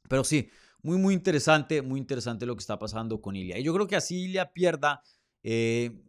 Pero 0.09 0.23
sí, 0.23 0.49
muy, 0.81 0.97
muy 0.97 1.13
interesante, 1.13 1.81
muy 1.81 1.99
interesante 1.99 2.45
lo 2.45 2.55
que 2.55 2.61
está 2.61 2.79
pasando 2.79 3.21
con 3.21 3.35
Ilia. 3.35 3.59
Y 3.59 3.63
yo 3.63 3.73
creo 3.73 3.87
que 3.87 3.95
así 3.95 4.23
Ilia 4.23 4.51
pierda, 4.51 5.01
eh, 5.43 6.03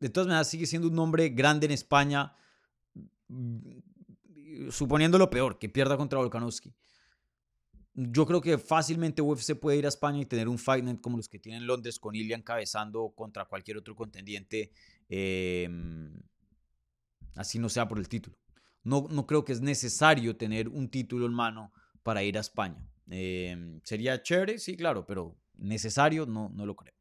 de 0.00 0.08
todas 0.08 0.28
maneras 0.28 0.48
sigue 0.48 0.66
siendo 0.66 0.88
un 0.88 0.94
nombre 0.94 1.28
grande 1.28 1.66
en 1.66 1.72
España, 1.72 2.32
mm, 3.28 4.68
suponiendo 4.70 5.18
lo 5.18 5.30
peor, 5.30 5.58
que 5.58 5.68
pierda 5.68 5.96
contra 5.96 6.18
Volkanovski. 6.18 6.74
Yo 8.00 8.26
creo 8.26 8.40
que 8.40 8.58
fácilmente 8.58 9.22
UFC 9.22 9.56
puede 9.58 9.78
ir 9.78 9.84
a 9.84 9.88
España 9.88 10.20
y 10.20 10.24
tener 10.24 10.46
un 10.46 10.56
Fight 10.56 10.84
Night 10.84 11.00
como 11.00 11.16
los 11.16 11.28
que 11.28 11.40
tienen 11.40 11.62
en 11.62 11.66
Londres 11.66 11.98
con 11.98 12.14
Ilia 12.14 12.36
encabezando 12.36 13.12
contra 13.16 13.46
cualquier 13.46 13.76
otro 13.76 13.96
contendiente, 13.96 14.70
em, 15.08 16.12
así 17.34 17.58
no 17.58 17.68
sea 17.68 17.88
por 17.88 17.98
el 17.98 18.08
título. 18.08 18.38
No, 18.84 19.08
no 19.10 19.26
creo 19.26 19.44
que 19.44 19.52
es 19.52 19.60
necesario 19.60 20.36
tener 20.36 20.68
un 20.68 20.88
título 20.88 21.26
en 21.26 21.32
mano 21.32 21.72
para 22.04 22.22
ir 22.22 22.38
a 22.38 22.40
España. 22.40 22.88
Em, 23.10 23.80
¿Sería 23.82 24.22
chévere? 24.22 24.60
Sí, 24.60 24.76
claro, 24.76 25.04
pero 25.04 25.36
necesario 25.56 26.24
no, 26.24 26.50
no 26.50 26.66
lo 26.66 26.76
creo. 26.76 26.94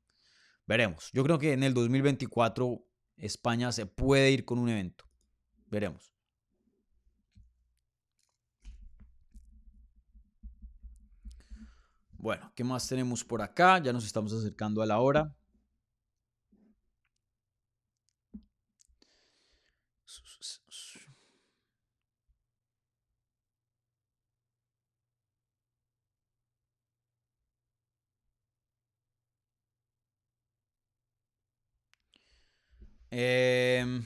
Veremos. 0.66 1.12
Yo 1.14 1.24
creo 1.24 1.38
que 1.38 1.54
en 1.54 1.62
el 1.62 1.76
2024 1.76 2.84
España 3.18 3.72
se 3.72 3.86
puede 3.86 4.32
ir 4.32 4.46
con 4.46 4.58
un 4.58 4.70
evento. 4.70 5.06
Veremos. 5.68 6.12
Bueno, 12.20 12.52
¿qué 12.56 12.64
más 12.64 12.88
tenemos 12.88 13.24
por 13.24 13.42
acá? 13.42 13.80
Ya 13.80 13.92
nos 13.94 14.06
estamos 14.06 14.34
acercando 14.34 14.82
a 14.82 14.86
la 14.86 15.00
hora. 15.00 15.34
Em, 33.12 34.04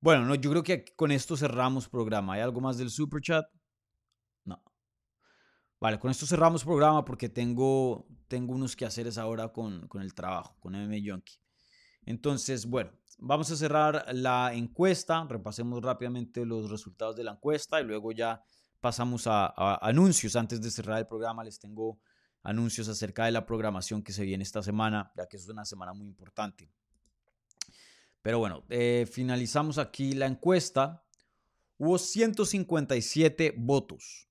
bueno, 0.00 0.24
no, 0.24 0.34
yo 0.34 0.50
creo 0.50 0.62
que 0.62 0.84
con 0.96 1.10
esto 1.12 1.36
cerramos 1.36 1.88
programa. 1.88 2.34
¿Hay 2.34 2.40
algo 2.40 2.60
más 2.60 2.78
del 2.78 2.90
super 2.90 3.20
chat? 3.22 3.46
Vale, 5.80 5.98
con 5.98 6.10
esto 6.10 6.26
cerramos 6.26 6.62
programa 6.62 7.04
porque 7.04 7.28
tengo, 7.28 8.06
tengo 8.28 8.54
unos 8.54 8.76
quehaceres 8.76 9.16
ahora 9.16 9.48
con, 9.48 9.88
con 9.88 10.02
el 10.02 10.12
trabajo, 10.14 10.56
con 10.60 10.74
MM 10.74 11.02
Junkie. 11.04 11.38
Entonces, 12.04 12.66
bueno, 12.66 12.92
vamos 13.18 13.50
a 13.50 13.56
cerrar 13.56 14.04
la 14.12 14.52
encuesta. 14.52 15.24
Repasemos 15.28 15.82
rápidamente 15.82 16.44
los 16.44 16.70
resultados 16.70 17.16
de 17.16 17.24
la 17.24 17.32
encuesta 17.32 17.80
y 17.80 17.84
luego 17.84 18.12
ya 18.12 18.42
pasamos 18.80 19.26
a, 19.26 19.46
a 19.46 19.78
anuncios. 19.88 20.36
Antes 20.36 20.60
de 20.60 20.70
cerrar 20.70 20.98
el 20.98 21.06
programa, 21.06 21.44
les 21.44 21.58
tengo 21.58 21.98
anuncios 22.42 22.88
acerca 22.88 23.24
de 23.24 23.32
la 23.32 23.46
programación 23.46 24.02
que 24.02 24.12
se 24.12 24.24
viene 24.24 24.42
esta 24.42 24.62
semana, 24.62 25.12
ya 25.16 25.26
que 25.26 25.36
es 25.36 25.48
una 25.48 25.64
semana 25.64 25.92
muy 25.92 26.06
importante. 26.06 26.70
Pero 28.22 28.38
bueno, 28.38 28.64
eh, 28.68 29.08
finalizamos 29.10 29.78
aquí 29.78 30.12
la 30.12 30.26
encuesta. 30.26 31.04
Hubo 31.78 31.96
157 31.98 33.54
votos. 33.56 34.29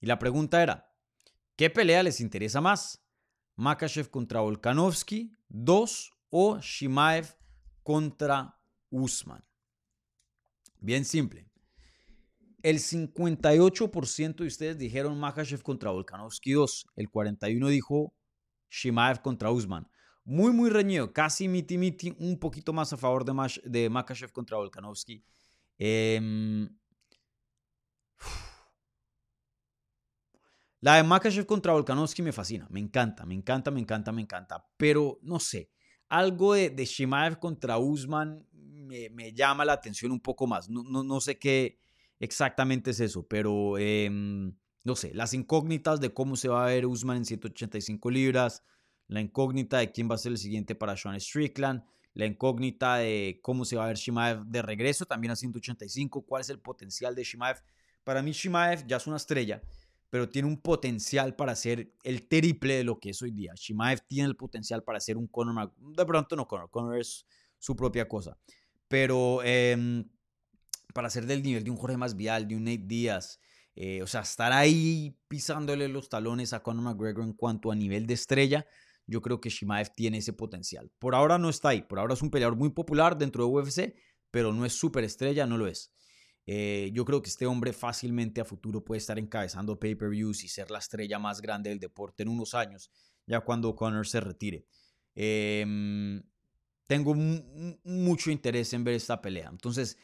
Y 0.00 0.06
la 0.06 0.18
pregunta 0.18 0.62
era, 0.62 0.92
¿qué 1.56 1.70
pelea 1.70 2.02
les 2.02 2.20
interesa 2.20 2.60
más? 2.60 3.04
¿Makachev 3.56 4.10
contra 4.10 4.40
Volkanovski 4.40 5.32
2 5.48 6.12
o 6.30 6.58
Shimaev 6.60 7.36
contra 7.82 8.60
Usman? 8.90 9.44
Bien 10.80 11.04
simple. 11.04 11.50
El 12.62 12.78
58% 12.78 14.36
de 14.36 14.46
ustedes 14.46 14.78
dijeron 14.78 15.18
Makachev 15.18 15.62
contra 15.62 15.90
Volkanovski 15.90 16.52
2. 16.52 16.86
El 16.96 17.08
41% 17.10 17.68
dijo 17.68 18.14
Shimaev 18.68 19.20
contra 19.22 19.50
Usman 19.50 19.88
muy, 20.28 20.52
muy 20.52 20.68
reñido, 20.68 21.10
casi 21.10 21.48
miti 21.48 21.78
miti, 21.78 22.14
un 22.18 22.38
poquito 22.38 22.74
más 22.74 22.92
a 22.92 22.98
favor 22.98 23.24
de, 23.24 23.32
de 23.64 23.88
Makachev 23.88 24.30
contra 24.30 24.58
Volkanovski. 24.58 25.24
Em, 25.78 26.68
la 30.80 30.96
de 30.96 31.02
Makachev 31.02 31.46
contra 31.46 31.72
Volkanovski 31.72 32.22
me 32.22 32.32
fascina, 32.32 32.66
me 32.70 32.80
encanta, 32.80 33.26
me 33.26 33.34
encanta, 33.34 33.70
me 33.70 33.80
encanta, 33.80 34.12
me 34.12 34.22
encanta, 34.22 34.66
pero 34.76 35.18
no 35.22 35.40
sé, 35.40 35.70
algo 36.08 36.54
de, 36.54 36.70
de 36.70 36.84
Shimaev 36.84 37.38
contra 37.38 37.78
Usman 37.78 38.46
me, 38.52 39.32
llama 39.32 39.64
la 39.64 39.74
atención 39.74 40.12
un 40.12 40.20
poco 40.20 40.46
más. 40.46 40.70
No, 40.70 40.82
no, 41.04 41.20
sé 41.20 41.38
qué 41.38 41.78
exactamente 42.18 42.92
es 42.92 43.00
eso, 43.00 43.26
pero 43.26 43.76
em, 43.76 44.56
no 44.84 44.96
sé, 44.96 45.12
las 45.12 45.34
incógnitas 45.34 46.00
de 46.00 46.14
cómo 46.14 46.36
se 46.36 46.48
va 46.48 46.64
a 46.64 46.68
ver 46.68 46.86
Usman 46.86 47.18
en 47.18 47.24
185 47.26 48.10
libras 48.10 48.62
la 49.08 49.20
incógnita 49.20 49.78
de 49.78 49.90
quién 49.90 50.08
va 50.08 50.14
a 50.14 50.18
ser 50.18 50.32
el 50.32 50.38
siguiente 50.38 50.74
para 50.74 50.96
Sean 50.96 51.18
Strickland, 51.18 51.82
la 52.14 52.26
incógnita 52.26 52.96
de 52.96 53.40
cómo 53.42 53.64
se 53.64 53.76
va 53.76 53.84
a 53.84 53.88
ver 53.88 53.96
Shimaev 53.96 54.44
de 54.44 54.62
regreso 54.62 55.06
también 55.06 55.30
a 55.30 55.36
185, 55.36 56.26
cuál 56.26 56.42
es 56.42 56.50
el 56.50 56.60
potencial 56.60 57.14
de 57.14 57.24
Shimaev. 57.24 57.56
Para 58.04 58.22
mí 58.22 58.32
Shimaev 58.32 58.86
ya 58.86 58.98
es 58.98 59.06
una 59.06 59.16
estrella, 59.16 59.62
pero 60.10 60.28
tiene 60.28 60.48
un 60.48 60.60
potencial 60.60 61.36
para 61.36 61.54
ser 61.54 61.92
el 62.02 62.26
triple 62.28 62.74
de 62.74 62.84
lo 62.84 62.98
que 62.98 63.10
es 63.10 63.22
hoy 63.22 63.30
día. 63.30 63.52
Shimaev 63.54 64.00
tiene 64.06 64.28
el 64.28 64.36
potencial 64.36 64.82
para 64.82 65.00
ser 65.00 65.16
un 65.16 65.26
Conor 65.26 65.72
De 65.78 66.06
pronto 66.06 66.36
no 66.36 66.46
Conor, 66.46 66.70
Conor 66.70 66.98
es 66.98 67.26
su 67.58 67.76
propia 67.76 68.08
cosa. 68.08 68.38
Pero 68.88 69.42
em, 69.42 70.08
para 70.94 71.10
ser 71.10 71.26
del 71.26 71.42
nivel 71.42 71.64
de 71.64 71.70
un 71.70 71.76
Jorge 71.76 71.96
Masvidal, 71.96 72.48
de 72.48 72.56
un 72.56 72.64
Nate 72.64 72.84
Díaz, 72.84 73.40
eh, 73.74 74.02
o 74.02 74.06
sea, 74.06 74.22
estar 74.22 74.52
ahí 74.52 75.16
pisándole 75.28 75.88
los 75.88 76.08
talones 76.08 76.52
a 76.52 76.62
Conor 76.62 76.82
McGregor 76.84 77.24
en 77.24 77.34
cuanto 77.34 77.70
a 77.70 77.76
nivel 77.76 78.06
de 78.06 78.14
estrella, 78.14 78.66
yo 79.06 79.22
creo 79.22 79.40
que 79.40 79.50
Shimaev 79.50 79.92
tiene 79.94 80.18
ese 80.18 80.32
potencial. 80.32 80.90
Por 80.98 81.14
ahora 81.14 81.38
no 81.38 81.48
está 81.48 81.70
ahí, 81.70 81.82
por 81.82 81.98
ahora 81.98 82.14
es 82.14 82.22
un 82.22 82.30
peleador 82.30 82.56
muy 82.56 82.70
popular 82.70 83.16
dentro 83.16 83.44
de 83.44 83.50
UFC, 83.50 83.94
pero 84.30 84.52
no 84.52 84.64
es 84.64 84.72
súper 84.72 85.04
estrella, 85.04 85.46
no 85.46 85.56
lo 85.56 85.66
es. 85.66 85.92
Eh, 86.50 86.90
yo 86.94 87.04
creo 87.04 87.20
que 87.20 87.28
este 87.28 87.44
hombre 87.44 87.74
fácilmente 87.74 88.40
a 88.40 88.44
futuro 88.46 88.82
puede 88.82 88.96
estar 89.00 89.18
encabezando 89.18 89.78
pay-per-views 89.78 90.44
y 90.44 90.48
ser 90.48 90.70
la 90.70 90.78
estrella 90.78 91.18
más 91.18 91.42
grande 91.42 91.68
del 91.68 91.78
deporte 91.78 92.22
en 92.22 92.30
unos 92.30 92.54
años, 92.54 92.90
ya 93.26 93.40
cuando 93.40 93.76
Conor 93.76 94.06
se 94.06 94.18
retire. 94.18 94.64
Em, 95.14 96.22
tengo 96.86 97.14
mucho 97.14 98.30
interés 98.30 98.72
en 98.72 98.82
ver 98.82 98.94
esta 98.94 99.20
pelea. 99.20 99.50
Entonces, 99.50 99.98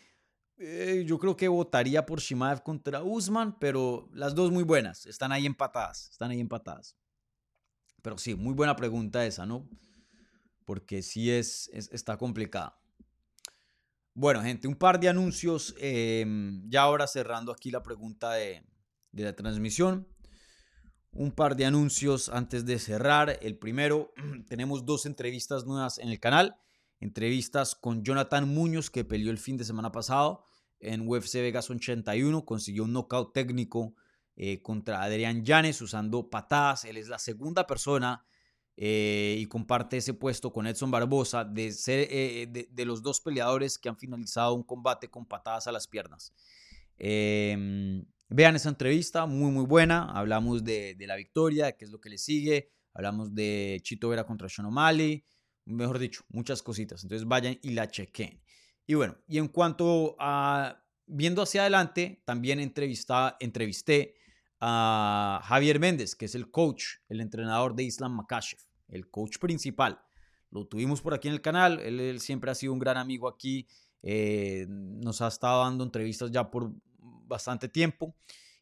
eh, 0.59 1.05
yo 1.07 1.19
creo 1.19 1.35
que 1.35 1.49
votaría 1.49 2.05
por 2.05 2.21
Shimaev 2.21 2.63
contra 2.63 3.03
Usman, 3.03 3.59
pero 3.59 4.11
las 4.13 4.35
dos 4.35 4.51
muy 4.51 4.65
buenas. 4.65 5.07
Están 5.07 5.33
ahí 5.33 5.47
empatadas. 5.47 6.11
Están 6.11 6.31
ahí 6.31 6.41
empatadas. 6.41 6.95
Pero 8.03 8.19
sí, 8.19 8.35
muy 8.35 8.53
buena 8.53 8.77
pregunta 8.77 9.25
esa, 9.25 9.47
¿no? 9.47 9.67
Porque 10.67 11.01
sí 11.01 11.31
es, 11.31 11.71
está 11.73 12.19
complicada. 12.19 12.79
Bueno, 14.17 14.43
gente, 14.43 14.69
un 14.69 14.77
par 14.77 15.01
de 15.01 15.09
anuncios. 15.09 15.75
Em, 15.79 16.63
ya 16.71 16.83
ahora 16.83 17.09
cerrando 17.09 17.51
aquí 17.51 17.73
la 17.73 17.83
pregunta 17.83 18.33
de, 18.33 18.65
de 19.11 19.25
la 19.25 19.35
transmisión. 19.35 20.07
Un 21.11 21.33
par 21.33 21.57
de 21.57 21.67
anuncios 21.67 22.29
antes 22.29 22.65
de 22.65 22.79
cerrar. 22.79 23.41
El 23.43 23.59
primero, 23.59 24.13
tenemos 24.49 24.87
dos 24.87 25.07
entrevistas 25.07 25.67
nuevas 25.67 25.99
en 25.99 26.11
el 26.11 26.21
canal. 26.21 26.57
Entrevistas 27.01 27.75
con 27.75 28.05
Jonathan 28.05 28.49
Muñoz, 28.49 28.89
que 28.89 29.05
peleó 29.05 29.33
el 29.33 29.39
fin 29.39 29.57
de 29.57 29.65
semana 29.65 29.91
pasado 29.91 30.45
en 30.79 31.09
UFC 31.09 31.35
Vegas 31.35 31.69
81. 31.69 32.45
Consiguió 32.45 32.85
un 32.85 32.93
knockout 32.93 33.33
técnico 33.33 33.97
eh, 34.37 34.63
contra 34.63 35.03
Adrián 35.03 35.45
Llanes 35.45 35.83
usando 35.83 36.31
patadas. 36.31 36.85
Él 36.85 36.99
es 36.99 37.09
la 37.09 37.19
segunda 37.19 37.67
persona 37.67 38.25
eh, 38.77 39.37
y 39.39 39.47
comparte 39.47 39.99
ese 39.99 40.15
puesto 40.15 40.53
con 40.53 40.67
Edson 40.67 40.91
Barbosa 40.91 41.45
de 41.45 41.71
ser 41.71 42.09
eh, 42.11 42.49
de, 42.49 42.85
los 42.85 43.03
dos 43.03 43.21
peleadores 43.21 43.79
que 43.79 43.89
han 43.89 43.97
finalizado 43.97 44.53
un 44.55 44.65
combate 44.65 45.09
con 45.09 45.27
patadas 45.27 45.69
a 45.69 45.73
las 45.73 45.87
piernas. 45.87 46.35
Em, 46.99 48.05
vean 48.29 48.57
esa 48.57 48.69
entrevista, 48.69 49.27
muy 49.27 49.53
muy 49.53 49.65
buena. 49.65 50.11
Hablamos 50.11 50.65
de, 50.65 50.97
la 50.99 51.15
victoria, 51.15 51.77
qué 51.77 51.85
es 51.85 51.93
lo 51.93 52.01
que 52.01 52.11
le 52.11 52.19
sigue. 52.19 52.73
Hablamos 52.95 53.33
de 53.33 53.79
Chito 53.83 54.09
Vera 54.09 54.25
contra 54.25 54.49
Sean 54.49 54.67
O'Malley. 54.67 55.25
Mejor 55.67 55.99
dicho, 56.01 56.25
muchas 56.29 56.63
cositas. 56.63 57.05
Entonces 57.05 57.29
vayan 57.29 57.59
y 57.63 57.71
la 57.71 57.89
chequen. 57.89 58.43
Y 58.87 58.95
bueno, 58.95 59.17
y 59.29 59.39
en 59.39 59.49
cuanto 59.49 60.17
a 60.19 60.85
viendo 61.07 61.43
hacia 61.43 61.63
adelante, 61.63 62.23
también 62.25 62.59
entrevista, 62.59 63.37
entrevisté 63.39 64.17
a 64.67 65.43
Javier 65.45 65.79
Méndez, 65.79 66.17
que 66.17 66.25
es 66.25 66.35
el 66.35 66.51
coach, 66.51 66.85
el 67.11 67.21
entrenador 67.21 67.75
de 67.75 67.83
Islam 67.83 68.17
Makashev, 68.17 68.61
el 68.89 69.11
coach 69.11 69.37
principal. 69.39 70.01
Lo 70.51 70.67
tuvimos 70.67 71.03
por 71.03 71.13
aquí 71.13 71.29
en 71.29 71.35
el 71.35 71.43
canal, 71.43 71.81
él, 71.81 72.19
siempre 72.21 72.51
ha 72.51 72.55
sido 72.55 72.73
un 72.73 72.79
gran 72.79 72.97
amigo 72.97 73.29
aquí, 73.29 73.69
eh, 74.03 74.65
nos 74.69 75.21
ha 75.21 75.29
estado 75.29 75.65
dando 75.65 75.85
entrevistas 75.85 76.31
ya 76.31 76.51
por 76.51 76.73
bastante 76.99 77.69
tiempo. 77.69 78.17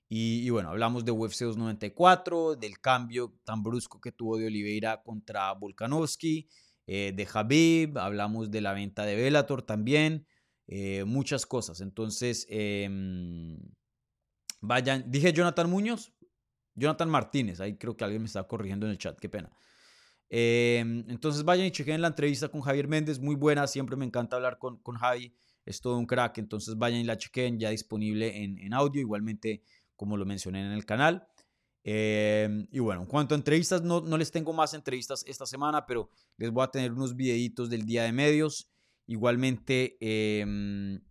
Y, 0.09 0.51
bueno, 0.51 0.71
hablamos 0.71 1.05
de 1.05 1.13
UFC 1.13 1.45
294, 1.45 2.57
del 2.57 2.81
cambio 2.81 3.39
tan 3.45 3.63
brusco 3.63 4.01
que 4.01 4.11
tuvo 4.11 4.37
de 4.39 4.47
Oliveira 4.47 5.03
contra 5.03 5.53
Volkanovski, 5.53 6.49
eh, 6.87 7.13
de 7.15 7.29
Habib, 7.33 7.97
hablamos 7.97 8.51
de 8.51 8.61
la 8.61 8.73
venta 8.73 9.07
de 9.07 9.15
Bellator 9.15 9.63
también, 9.63 10.27
eh, 10.67 11.05
muchas 11.05 11.47
cosas. 11.47 11.81
Entonces, 11.81 12.47
em, 12.51 13.57
Vayan, 14.63 15.05
dije 15.11 15.33
Jonathan 15.33 15.69
Muñoz, 15.69 16.13
Jonathan 16.75 17.11
Martínez, 17.11 17.61
ahí 17.61 17.77
creo 17.77 17.97
que 17.97 18.05
alguien 18.05 18.23
me 18.23 18.27
está 18.27 18.45
corrigiendo 18.45 18.87
en 18.87 18.93
el 18.93 18.99
chat, 18.99 19.19
qué 19.19 19.29
pena. 19.29 19.51
Em, 20.31 21.05
entonces 21.09 21.45
vayan 21.45 21.67
y 21.67 21.73
chequen 21.73 22.01
la 22.01 22.09
entrevista 22.09 22.49
con 22.49 22.63
Javier 22.63 22.87
Méndez, 22.89 23.19
muy 23.19 23.35
buena, 23.35 23.67
siempre 23.67 23.97
me 23.97 24.05
encanta 24.05 24.37
hablar 24.37 24.59
con, 24.59 24.79
con 24.79 24.97
Javi, 24.97 25.35
es 25.67 25.81
todo 25.81 25.99
un 25.99 26.07
crack, 26.07 26.39
entonces 26.39 26.79
vayan 26.79 27.01
y 27.01 27.05
la 27.05 27.19
chequen, 27.19 27.59
ya 27.59 27.71
disponible 27.71 28.43
en, 28.43 28.57
en 28.59 28.73
audio, 28.73 29.01
igualmente 29.01 29.63
como 29.97 30.17
lo 30.17 30.25
mencioné 30.25 30.65
en 30.65 30.73
el 30.73 30.87
canal. 30.87 31.27
Em, 31.85 32.69
y 32.71 32.79
bueno, 32.79 33.03
en 33.03 33.09
cuanto 33.09 33.35
a 33.35 33.39
entrevistas, 33.39 33.83
no, 33.83 34.01
no, 34.01 34.17
les 34.17 34.31
tengo 34.31 34.53
más 34.53 34.75
entrevistas 34.75 35.25
esta 35.27 35.45
semana, 35.45 35.85
pero 35.87 36.09
les 36.37 36.53
voy 36.53 36.63
a 36.63 36.69
tener 36.69 36.93
unos 36.93 37.17
videitos 37.17 37.69
del 37.69 37.85
día 37.85 38.05
de 38.05 38.13
medios. 38.13 38.71
Igualmente, 39.09 39.97
eh, 40.01 40.47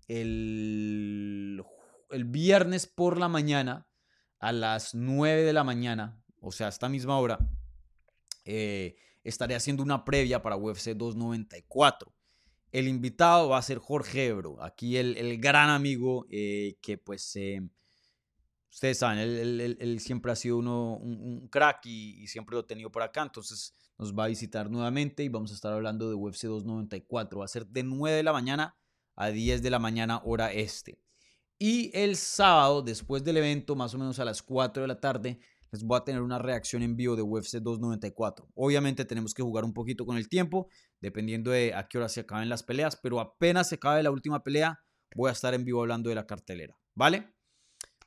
el 0.08 1.62
el 2.12 2.26
viernes 2.26 2.88
por 2.88 3.18
la 3.18 3.28
mañana, 3.28 3.88
a 4.40 4.52
las 4.52 4.96
9 4.96 5.44
de 5.44 5.54
la 5.54 5.64
mañana, 5.64 6.22
o 6.40 6.52
sea, 6.52 6.68
esta 6.68 6.90
misma 6.90 7.20
hora, 7.20 7.40
eh, 8.46 8.96
estaré 9.24 9.56
haciendo 9.56 9.84
una 9.84 10.04
previa 10.04 10.42
para 10.42 10.58
UFC 10.58 10.90
294. 10.96 12.14
El 12.72 12.88
invitado 12.88 13.50
va 13.50 13.58
a 13.58 13.62
ser 13.62 13.78
Jorge 13.78 14.28
Ebro, 14.28 14.62
aquí 14.64 14.98
el, 14.98 15.40
gran 15.40 15.70
amigo 15.70 16.26
eh, 16.30 16.78
que 16.82 16.98
pues 16.98 17.36
ustedes 18.72 18.98
saben, 18.98 19.20
él, 19.20 20.00
siempre 20.00 20.32
ha 20.32 20.36
sido 20.36 20.58
uno, 20.58 20.96
un, 20.96 21.48
crack 21.50 21.86
y, 21.86 22.26
siempre 22.28 22.56
lo 22.56 22.62
ha 22.62 22.68
tenido 22.68 22.92
por 22.92 23.04
acá, 23.04 23.22
entonces 23.22 23.76
nos 23.98 24.18
va 24.18 24.24
a 24.24 24.28
visitar 24.28 24.72
nuevamente 24.72 25.24
y 25.24 25.30
vamos 25.30 25.52
a 25.52 25.54
estar 25.54 25.74
hablando 25.74 26.10
de 26.10 26.16
UFC 26.16 26.44
294. 26.44 27.40
Va 27.40 27.46
a 27.46 27.50
ser 27.50 27.68
de 27.68 27.84
9 27.84 28.18
de 28.18 28.24
la 28.24 28.34
mañana 28.34 28.76
a 29.16 29.30
10 29.30 29.62
de 29.62 29.70
la 29.70 29.80
mañana 29.80 30.22
hora 30.24 30.52
este. 30.52 30.98
Y 31.64 31.92
el 31.94 32.16
sábado, 32.16 32.82
después 32.82 33.24
del 33.24 33.38
evento, 33.38 33.76
más 33.76 33.94
o 33.94 34.00
menos 34.00 34.18
a 34.18 34.26
las 34.26 34.42
4 34.42 34.82
de 34.82 34.88
la 34.88 35.00
tarde, 35.00 35.40
les 35.72 35.84
voy 35.84 35.96
a 35.96 36.04
tener 36.04 36.24
una 36.24 36.40
reacción 36.40 36.82
en 36.82 36.98
vivo 36.98 37.16
de 37.16 37.22
UFC 37.22 37.58
294. 37.58 38.50
Obviamente 38.56 39.06
tenemos 39.06 39.36
que 39.36 39.44
jugar 39.44 39.64
un 39.64 39.72
poquito 39.72 40.04
con 40.04 40.18
el 40.18 40.28
tiempo, 40.28 40.70
dependiendo 41.02 41.52
de 41.52 41.76
a 41.76 41.88
qué 41.88 42.00
hora 42.00 42.10
se 42.10 42.22
acaben 42.22 42.50
las 42.50 42.64
peleas, 42.64 42.96
pero 42.96 43.20
apenas 43.20 43.70
se 43.70 43.76
acabe 43.76 44.02
la 44.02 44.10
última 44.10 44.42
pelea, 44.42 44.80
voy 45.16 45.30
a 45.30 45.34
estar 45.34 45.54
en 45.54 45.64
vivo 45.64 45.82
hablando 45.82 46.10
de 46.10 46.16
la 46.16 46.26
cartelera, 46.26 46.76
¿vale? 46.96 47.32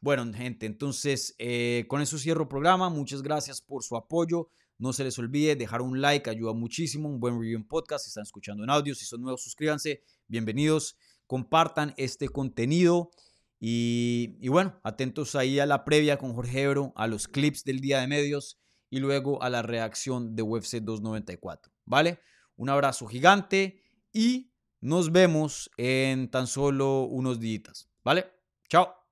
Bueno, 0.01 0.29
gente, 0.35 0.67
entonces 0.67 1.37
eh, 1.39 1.85
con 1.87 2.03
eso 2.03 2.19
cierro 2.19 2.43
el 2.43 2.49
programa. 2.49 2.91
Muchas 2.91 3.23
gracias 3.23 3.63
por 3.63 3.85
su 3.85 3.95
apoyo. 3.95 4.49
No 4.79 4.93
se 4.93 5.05
les 5.05 5.17
olvide 5.21 5.55
dejar 5.55 5.81
un 5.81 6.01
like, 6.01 6.29
ayuda 6.29 6.55
muchísimo. 6.55 7.09
Un 7.09 7.21
buen 7.21 7.41
review 7.41 7.57
en 7.57 7.69
podcast. 7.69 8.05
Si 8.05 8.09
están 8.09 8.25
escuchando 8.25 8.65
en 8.65 8.71
audio, 8.71 8.97
si 8.97 9.05
son 9.05 9.23
nuevos, 9.23 9.45
suscríbanse. 9.45 10.03
Bienvenidos. 10.27 10.99
Compartan 11.29 11.95
este 11.97 12.29
contenido. 12.29 13.13
Y, 13.67 14.47
bueno, 14.49 14.79
atentos 14.83 15.35
ahí 15.35 15.59
a 15.59 15.65
la 15.65 15.87
previa 15.87 16.19
con 16.19 16.35
Jorge 16.35 16.61
Ebro, 16.61 16.93
a 16.97 17.07
los 17.07 17.29
clips 17.29 17.65
del 17.65 17.81
día 17.81 17.99
de 17.99 18.07
medios 18.07 18.61
y 18.91 18.99
luego 18.99 19.43
a 19.43 19.49
la 19.49 19.63
reacción 19.63 20.37
de 20.37 20.43
UFC 20.43 20.81
294. 20.83 21.73
¿Vale? 21.87 22.21
Un 22.57 22.69
abrazo 22.69 23.07
gigante 23.07 23.83
y 24.13 24.53
nos 24.83 25.13
vemos 25.13 25.71
en 25.79 26.31
tan 26.31 26.47
solo 26.47 27.05
unos 27.05 27.41
días. 27.41 27.89
¿Vale? 28.05 28.27
Chao. 28.69 29.04